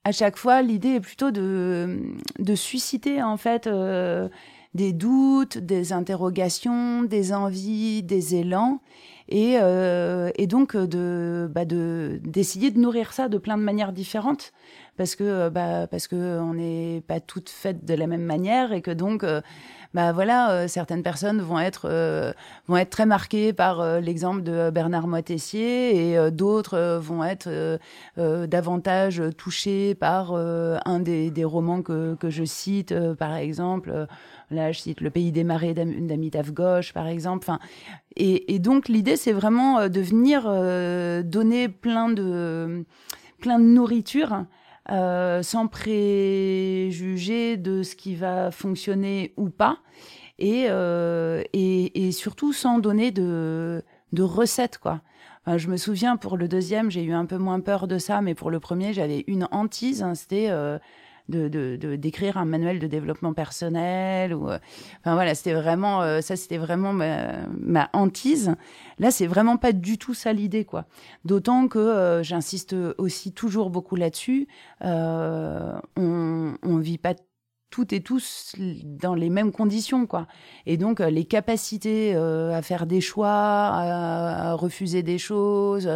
à 0.03 0.11
chaque 0.11 0.37
fois, 0.37 0.61
l'idée 0.61 0.97
est 0.97 1.01
plutôt 1.01 1.31
de, 1.31 2.01
de 2.41 2.55
susciter, 2.57 3.23
en 3.23 3.37
fait, 3.37 3.69
des 4.75 4.93
doutes, 4.93 5.59
des 5.59 5.93
interrogations, 5.93 7.03
des 7.03 7.33
envies, 7.33 8.03
des 8.03 8.35
élans. 8.35 8.81
Et, 9.31 9.55
et 9.55 10.47
donc 10.47 10.77
de 10.77 11.51
bah 11.51 11.65
d'essayer 11.65 12.71
de 12.71 12.79
nourrir 12.79 13.15
ça 13.15 13.31
de 13.31 13.39
plein 13.39 13.57
de 13.57 13.63
manières 13.63 13.95
différentes 13.95 14.53
parce 14.97 15.17
que 15.17 15.25
euh, 15.25 15.51
bah 15.51 15.87
parce 15.87 16.09
que 16.09 16.39
on 16.39 16.55
n'est 16.55 17.03
pas 17.07 17.21
toutes 17.21 17.51
faites 17.51 17.85
de 17.85 17.95
la 17.95 18.07
même 18.07 18.23
manière 18.23 18.73
et 18.73 18.81
que 18.81 18.91
donc 18.91 19.25
euh, 19.25 19.41
bah 19.93 20.13
voilà 20.13 20.51
euh, 20.51 20.69
certaines 20.69 21.03
personnes 21.03 21.41
vont 21.41 21.59
être 21.59 21.89
vont 22.67 22.77
être 22.77 22.91
très 22.91 23.07
marquées 23.07 23.53
par 23.53 24.01
l'exemple 24.01 24.43
de 24.43 24.71
Bernard 24.71 25.07
Moitessier 25.07 26.13
et 26.13 26.31
d'autres 26.31 26.99
vont 26.99 27.25
être 27.25 27.79
davantage 28.17 29.23
touchées 29.37 29.95
par 29.95 30.35
un 30.35 31.01
des, 31.01 31.31
des 31.31 31.45
romans 31.45 31.83
que, 31.83 32.15
que 32.17 32.31
je 32.31 32.45
cite 32.45 32.95
par 33.15 33.35
exemple 33.35 34.07
là 34.51 34.73
je 34.73 34.81
cite 34.81 35.01
Le 35.01 35.11
pays 35.11 35.33
des 35.33 35.45
marées 35.45 35.75
d'Amitav 35.75 36.53
Ghosh 36.53 36.93
par 36.93 37.07
exemple 37.07 37.45
enfin 37.49 37.59
et, 38.17 38.59
donc 38.59 38.89
l'idée 38.89 39.17
c'est 39.17 39.33
vraiment 39.33 39.89
de 39.89 40.01
venir 40.01 40.45
donner 41.25 41.69
plein 41.69 42.09
de 42.09 42.85
plein 43.39 43.59
de 43.59 43.65
nourriture 43.65 44.45
euh, 44.91 45.43
sans 45.43 45.67
préjuger 45.67 47.57
de 47.57 47.83
ce 47.83 47.97
qui 47.97 48.15
va 48.15 48.51
fonctionner 48.51 49.33
ou 49.39 49.49
pas, 49.49 49.79
et, 50.39 50.67
euh, 50.69 51.43
et, 51.55 52.13
surtout 52.13 52.53
sans 52.53 52.81
donner 52.81 53.11
de, 53.11 53.83
de 54.13 54.23
recettes, 54.23 54.77
quoi. 54.77 55.01
je 55.47 55.69
me 55.69 55.79
souviens, 55.79 56.19
pour 56.19 56.37
le 56.37 56.49
deuxième, 56.49 56.91
j'ai 56.91 57.03
eu 57.03 57.15
un 57.15 57.25
peu 57.25 57.39
moins 57.39 57.61
peur 57.61 57.89
de 57.89 57.97
ça, 57.97 58.21
mais 58.21 58.35
pour 58.35 58.51
le 58.51 58.61
premier, 58.61 58.93
j'avais 58.93 59.25
une 59.27 59.49
hantise, 59.53 60.03
hein, 60.03 60.15
c'était... 60.15 60.49
Euh, 60.51 60.79
de 61.29 61.97
d'écrire 61.97 62.37
un 62.37 62.45
manuel 62.45 62.79
de 62.79 62.87
développement 62.87 63.33
personnel 63.33 64.35
ou 64.35 64.49
euh, 64.49 64.59
enfin 65.01 65.15
voilà 65.15 65.35
c'était 65.35 65.55
vraiment 65.55 66.03
euh, 66.03 66.21
ça 66.21 66.37
c'était 66.37 66.59
vraiment 66.59 66.93
ma, 66.93 67.47
ma, 67.59 67.89
hantise. 67.93 68.55
Là 68.99 69.11
c'est 69.11 69.27
vraiment 69.27 69.57
pas 69.57 69.73
du 69.73 69.97
tout 69.99 70.15
ça 70.15 70.33
l'idée 70.33 70.65
quoi. 70.65 70.87
D'autant 71.25 71.69
que 71.69 71.79
euh, 71.79 72.23
j'insiste 72.23 72.77
aussi 72.99 73.33
toujours 73.33 73.71
beaucoup 73.71 73.97
là-dessus. 73.97 74.49
On 74.83 76.55
on 76.63 76.79
vit 76.79 76.99
pas 76.99 77.15
toutes 77.75 77.93
et 77.93 78.01
tous 78.01 78.55
dans 78.85 79.17
les 79.17 79.31
mêmes 79.31 79.51
conditions, 79.51 80.07
quoi. 80.07 80.29
Et 80.65 80.77
donc, 80.77 81.01
les 81.01 81.25
capacités 81.25 82.15
à 82.15 82.63
faire 82.63 82.87
des 82.87 83.01
choix, 83.01 83.29
à, 83.29 84.55
refuser 84.55 85.03
des 85.03 85.19
choses, 85.19 85.89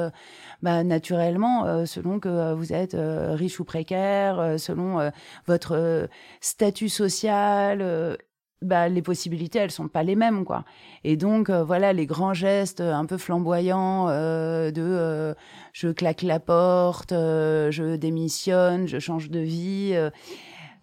bah, 0.61 0.83
naturellement, 0.83 1.67
euh, 1.67 1.85
selon 1.87 2.19
que 2.19 2.29
euh, 2.29 2.55
vous 2.55 2.73
êtes 2.73 2.95
euh, 2.95 3.35
riche 3.37 3.61
ou 3.61 3.65
précaire, 3.65 4.57
selon 4.59 5.11
votre 5.47 6.09
statut 6.41 6.89
social, 6.89 8.17
bah, 8.63 8.89
les 8.89 9.03
possibilités, 9.03 9.61
elles 9.61 9.71
sont 9.71 9.89
pas 9.89 10.03
les 10.03 10.17
mêmes, 10.17 10.45
quoi. 10.45 10.65
Et 11.05 11.17
donc, 11.17 11.51
voilà, 11.51 11.93
les 11.93 12.07
grands 12.07 12.35
gestes 12.35 12.81
un 12.81 13.07
peu 13.07 13.19
flamboyants 13.19 14.09
de 14.09 15.35
je 15.73 15.89
claque 15.89 16.23
la 16.23 16.41
porte, 16.41 17.11
je 17.11 17.97
démissionne, 17.97 18.89
je 18.89 18.99
change 18.99 19.31
de 19.31 19.41
vie 19.41 19.97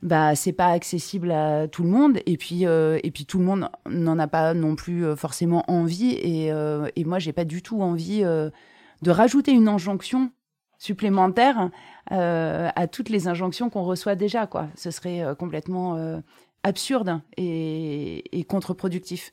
bah 0.06 0.36
c'est 0.36 0.54
pas 0.54 0.68
accessible 0.68 1.32
à 1.32 1.68
tout 1.68 1.84
le 1.84 1.90
monde 1.90 2.20
et 2.26 2.38
puis 2.38 2.64
et 2.64 3.12
puis 3.12 3.26
tout 3.26 3.40
le 3.40 3.46
monde 3.46 3.70
n'en 3.90 4.18
a 4.20 4.28
pas 4.28 4.54
non 4.54 4.76
plus 4.76 5.16
forcément 5.18 5.64
envie 5.68 6.12
et, 6.12 6.48
et 6.48 7.04
moi 7.04 7.20
j'ai 7.20 7.34
pas 7.34 7.44
du 7.44 7.62
tout 7.62 7.82
envie 7.82 8.22
de 8.22 9.12
rajouter 9.12 9.52
une 9.52 9.68
injonction 9.68 10.32
supplémentaire 10.78 11.70
euh, 12.12 12.70
à 12.76 12.88
toutes 12.88 13.10
les 13.10 13.28
injonctions 13.28 13.70
qu'on 13.70 13.84
reçoit 13.84 14.16
déjà. 14.16 14.48
Quoi. 14.48 14.68
Ce 14.76 14.92
serait 14.92 15.24
euh, 15.24 15.36
complètement 15.36 15.96
euh, 15.96 16.20
absurde 16.64 17.22
et, 17.38 18.46
contre-productif. 18.48 19.32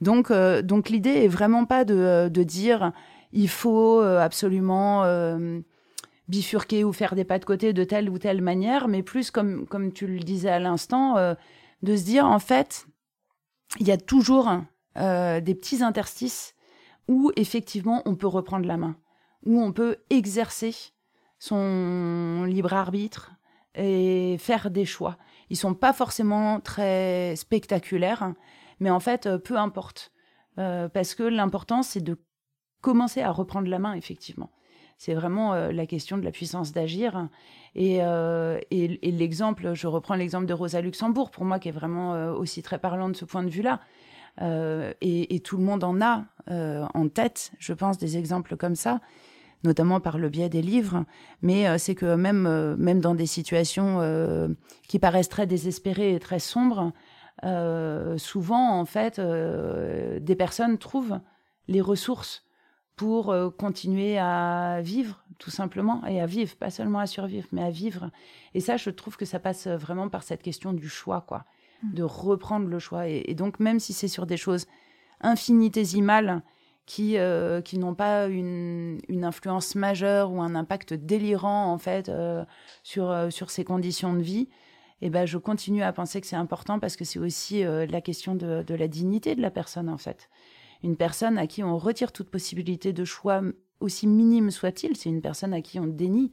Donc, 0.00 0.32
donc 0.32 0.88
l'idée 0.88 1.24
est 1.24 1.28
vraiment 1.28 1.64
pas 1.64 1.84
de, 1.84 2.28
dire 2.42 2.92
il 3.32 3.48
faut 3.48 4.00
absolument 4.00 5.04
bifurquer 6.28 6.84
ou 6.84 6.92
faire 6.92 7.14
des 7.14 7.24
pas 7.24 7.38
de 7.38 7.44
côté 7.44 7.72
de 7.72 7.84
telle 7.84 8.08
ou 8.08 8.18
telle 8.18 8.42
manière, 8.42 8.88
mais 8.88 9.02
plus 9.02 9.30
comme, 9.30 9.66
comme 9.66 9.92
tu 9.92 10.06
le 10.06 10.20
disais 10.20 10.50
à 10.50 10.58
l'instant, 10.58 11.16
de 11.82 11.96
se 11.96 12.04
dire 12.04 12.24
en 12.24 12.38
fait, 12.38 12.86
il 13.80 13.86
y 13.86 13.90
a 13.90 13.98
toujours 13.98 14.50
des 14.96 15.54
petits 15.54 15.82
interstices 15.82 16.54
où 17.08 17.32
effectivement 17.36 18.02
on 18.06 18.14
peut 18.14 18.28
reprendre 18.28 18.66
la 18.66 18.76
main 18.76 18.96
où 19.44 19.60
on 19.60 19.72
peut 19.72 19.96
exercer 20.10 20.74
son 21.38 22.44
libre 22.44 22.72
arbitre 22.72 23.32
et 23.74 24.36
faire 24.38 24.70
des 24.70 24.84
choix. 24.84 25.16
Ils 25.50 25.56
sont 25.56 25.74
pas 25.74 25.92
forcément 25.92 26.60
très 26.60 27.34
spectaculaires, 27.36 28.32
mais 28.80 28.90
en 28.90 29.00
fait, 29.00 29.26
euh, 29.26 29.38
peu 29.38 29.56
importe. 29.56 30.12
Euh, 30.58 30.88
parce 30.88 31.14
que 31.14 31.22
l'important, 31.22 31.82
c'est 31.82 32.02
de 32.02 32.18
commencer 32.80 33.22
à 33.22 33.30
reprendre 33.30 33.68
la 33.68 33.78
main, 33.78 33.94
effectivement. 33.94 34.50
C'est 35.04 35.14
vraiment 35.14 35.54
la 35.54 35.86
question 35.86 36.16
de 36.16 36.22
la 36.22 36.30
puissance 36.30 36.70
d'agir. 36.70 37.28
Et, 37.74 37.96
et, 37.96 39.10
l'exemple, 39.10 39.74
je 39.74 39.88
reprends 39.88 40.14
l'exemple 40.14 40.46
de 40.46 40.54
Rosa 40.54 40.80
Luxembourg, 40.80 41.32
pour 41.32 41.44
moi, 41.44 41.58
qui 41.58 41.70
est 41.70 41.72
vraiment 41.72 42.12
aussi 42.34 42.62
très 42.62 42.78
parlant 42.78 43.08
de 43.08 43.16
ce 43.16 43.24
point 43.24 43.42
de 43.42 43.48
vue-là. 43.48 43.80
Et, 45.00 45.40
tout 45.40 45.56
le 45.56 45.64
monde 45.64 45.82
en 45.82 46.00
a 46.00 46.26
en 46.48 47.08
tête, 47.08 47.50
je 47.58 47.72
pense, 47.72 47.98
des 47.98 48.16
exemples 48.16 48.56
comme 48.56 48.76
ça 48.76 49.00
notamment 49.64 50.00
par 50.00 50.18
le 50.18 50.28
biais 50.28 50.48
des 50.48 50.62
livres, 50.62 51.04
mais 51.40 51.68
euh, 51.68 51.78
c'est 51.78 51.94
que 51.94 52.14
même, 52.14 52.46
euh, 52.46 52.76
même 52.76 53.00
dans 53.00 53.14
des 53.14 53.26
situations 53.26 53.98
euh, 54.00 54.48
qui 54.88 54.98
paraissent 54.98 55.28
très 55.28 55.46
désespérées 55.46 56.14
et 56.14 56.20
très 56.20 56.38
sombres, 56.38 56.92
souvent, 58.18 58.78
en 58.78 58.84
fait, 58.84 59.20
des 59.20 60.36
personnes 60.36 60.78
trouvent 60.78 61.18
les 61.66 61.80
ressources 61.80 62.44
pour 62.96 63.34
continuer 63.58 64.18
à 64.18 64.80
vivre, 64.82 65.24
tout 65.38 65.50
simplement, 65.50 66.04
et 66.06 66.20
à 66.20 66.26
vivre, 66.26 66.54
pas 66.56 66.70
seulement 66.70 66.98
à 66.98 67.06
survivre, 67.06 67.48
mais 67.50 67.62
à 67.62 67.70
vivre. 67.70 68.10
Et 68.54 68.60
ça, 68.60 68.76
je 68.76 68.90
trouve 68.90 69.16
que 69.16 69.24
ça 69.24 69.38
passe 69.38 69.66
vraiment 69.66 70.08
par 70.08 70.22
cette 70.22 70.42
question 70.42 70.72
du 70.72 70.88
choix, 70.88 71.22
quoi, 71.22 71.44
mmh. 71.82 71.94
de 71.94 72.02
reprendre 72.02 72.68
le 72.68 72.78
choix. 72.78 73.08
Et, 73.08 73.24
et 73.26 73.34
donc, 73.34 73.58
même 73.58 73.80
si 73.80 73.92
c'est 73.92 74.08
sur 74.08 74.26
des 74.26 74.36
choses 74.36 74.66
infinitésimales, 75.20 76.42
qui, 76.86 77.16
euh, 77.16 77.60
qui 77.60 77.78
n'ont 77.78 77.94
pas 77.94 78.26
une, 78.26 79.00
une, 79.08 79.24
influence 79.24 79.74
majeure 79.74 80.32
ou 80.32 80.42
un 80.42 80.54
impact 80.54 80.94
délirant 80.94 81.72
en 81.72 81.78
fait 81.78 82.08
euh, 82.08 82.44
sur, 82.82 83.10
euh, 83.10 83.30
sur 83.30 83.50
ces 83.50 83.64
conditions 83.64 84.12
de 84.14 84.20
vie, 84.20 84.48
eh 85.00 85.10
ben, 85.10 85.26
je 85.26 85.38
continue 85.38 85.82
à 85.82 85.92
penser 85.92 86.20
que 86.20 86.26
c'est 86.26 86.36
important 86.36 86.78
parce 86.78 86.96
que 86.96 87.04
c'est 87.04 87.18
aussi 87.18 87.64
la 87.64 88.00
question 88.00 88.36
de, 88.36 88.62
de, 88.62 88.74
la 88.74 88.86
dignité 88.86 89.34
de 89.34 89.42
la 89.42 89.50
personne 89.50 89.88
en 89.88 89.98
fait. 89.98 90.30
Une 90.82 90.96
personne 90.96 91.38
à 91.38 91.46
qui 91.46 91.62
on 91.62 91.78
retire 91.78 92.12
toute 92.12 92.30
possibilité 92.30 92.92
de 92.92 93.04
choix, 93.04 93.42
aussi 93.80 94.06
minime 94.06 94.50
soit-il, 94.50 94.96
c'est 94.96 95.08
une 95.08 95.22
personne 95.22 95.54
à 95.54 95.62
qui 95.62 95.78
on 95.78 95.86
dénie 95.86 96.32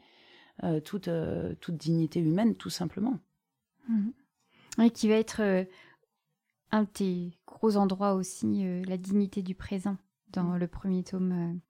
toute, 0.84 1.10
toute 1.62 1.78
dignité 1.78 2.20
humaine 2.20 2.56
tout 2.56 2.70
simplement. 2.70 3.20
Mmh. 3.88 4.10
Et 4.84 4.90
qui 4.90 5.08
va 5.08 5.16
être 5.16 5.66
un 6.72 6.84
de 6.84 6.88
tes 6.88 7.32
gros 7.48 7.78
endroits 7.78 8.14
aussi, 8.14 8.66
la 8.86 8.98
dignité 8.98 9.42
du 9.42 9.56
présent 9.56 9.98
dans 10.32 10.58
le 10.58 10.68
premier 10.68 11.04
tome. 11.04 11.62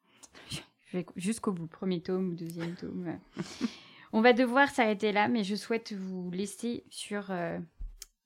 Euh, 0.93 1.03
jusqu'au 1.15 1.51
bout, 1.51 1.67
premier 1.67 2.01
tome 2.01 2.30
ou 2.30 2.36
deuxième 2.36 2.75
tome. 2.75 3.19
On 4.11 4.21
va 4.21 4.34
devoir 4.34 4.69
s'arrêter 4.69 5.11
là, 5.11 5.27
mais 5.27 5.43
je 5.43 5.55
souhaite 5.55 5.93
vous 5.93 6.32
laisser 6.32 6.84
sur. 6.89 7.30
Euh, 7.30 7.59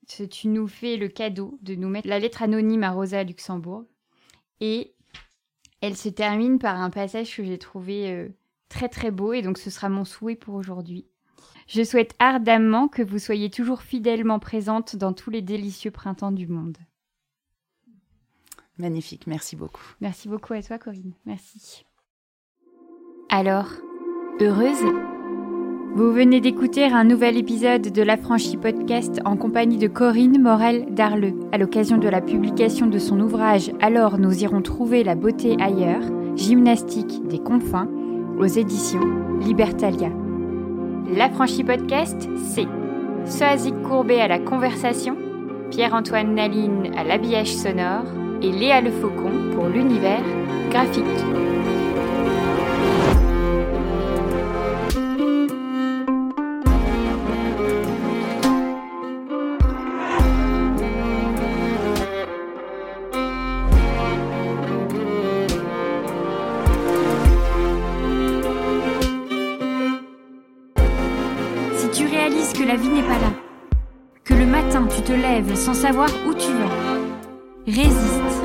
ce 0.08 0.24
tu 0.24 0.49
nous 0.49 0.68
fais 0.68 0.97
le 0.97 1.08
cadeau 1.08 1.58
de 1.62 1.76
nous 1.76 1.88
mettre 1.88 2.08
la 2.08 2.20
lettre 2.20 2.43
anonyme 2.43 2.84
à 2.84 2.91
Rosa 2.91 3.24
Luxembourg. 3.24 3.86
Et 4.66 4.95
elle 5.82 5.97
se 5.97 6.07
termine 6.07 6.57
par 6.57 6.80
un 6.80 6.89
passage 6.89 7.36
que 7.36 7.43
j'ai 7.43 7.57
trouvé 7.57 8.09
euh, 8.09 8.30
très 8.70 8.88
très 8.88 9.11
beau, 9.11 9.34
et 9.34 9.41
donc 9.41 9.57
ce 9.57 9.70
sera 9.70 9.89
mon 9.89 10.05
souhait 10.05 10.38
pour 10.38 10.55
aujourd'hui. 10.55 11.05
Je 11.68 11.84
souhaite 11.84 12.16
ardemment 12.18 12.88
que 12.88 13.01
vous 13.01 13.20
soyez 13.20 13.49
toujours 13.49 13.82
fidèlement 13.82 14.39
présente 14.39 14.95
dans 14.95 15.11
tous 15.11 15.32
les 15.32 15.41
délicieux 15.41 15.91
printemps 15.91 16.32
du 16.32 16.47
monde. 16.47 16.78
Magnifique, 18.78 19.28
merci 19.28 19.57
beaucoup. 19.57 19.84
Merci 19.99 20.30
beaucoup 20.30 20.53
à 20.53 20.64
toi 20.64 20.78
Corinne, 20.78 21.11
merci. 21.26 21.84
Alors, 23.28 23.68
heureuse? 24.39 25.22
Vous 25.96 26.12
venez 26.12 26.41
d'écouter 26.41 26.86
un 26.86 27.04
nouvel 27.04 27.38
épisode 27.38 27.84
de 27.84 28.02
l'Affranchi 28.02 28.58
Podcast 28.58 29.20
en 29.26 29.38
compagnie 29.38 29.78
de 29.78 29.88
Corinne 29.88 30.41
Morel 30.41 30.88
Darleux, 30.89 31.36
à 31.52 31.60
l'occasion 31.60 31.98
de 32.00 32.10
la 32.10 32.20
publication 32.20 32.88
de 32.88 32.98
son 32.98 33.20
ouvrage 33.20 33.72
Alors 33.80 34.18
nous 34.18 34.41
irons 34.41 34.64
trouver 34.64 35.04
la 35.04 35.14
beauté 35.14 35.56
ailleurs, 35.62 36.02
gymnastique 36.36 37.28
des 37.28 37.38
confins, 37.38 37.88
aux 38.39 38.48
éditions 38.48 39.06
Libertalia. 39.39 40.10
L'Affranchi 41.16 41.64
Podcast, 41.64 42.28
c'est 42.38 42.68
Soazic 43.26 43.80
Courbet 43.84 44.20
à 44.20 44.28
la 44.28 44.39
conversation, 44.39 45.16
Pierre-Antoine 45.70 46.34
Naline 46.34 46.91
à 46.98 47.04
l'habillage 47.04 47.54
sonore, 47.54 48.06
et 48.41 48.52
Léa 48.52 48.82
Le 48.82 48.89
Faucon 48.89 49.32
pour 49.54 49.68
l'univers 49.68 50.24
graphique. 50.72 51.04
Sans 75.56 75.74
savoir 75.74 76.10
où 76.28 76.34
tu 76.34 76.51
vas, 76.51 76.70
Résiste. 77.66 78.43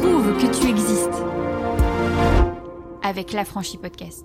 Prouve 0.00 0.36
que 0.38 0.58
tu 0.58 0.70
existes. 0.70 1.22
Avec 3.02 3.32
la 3.32 3.44
Franchie 3.44 3.78
Podcast. 3.78 4.24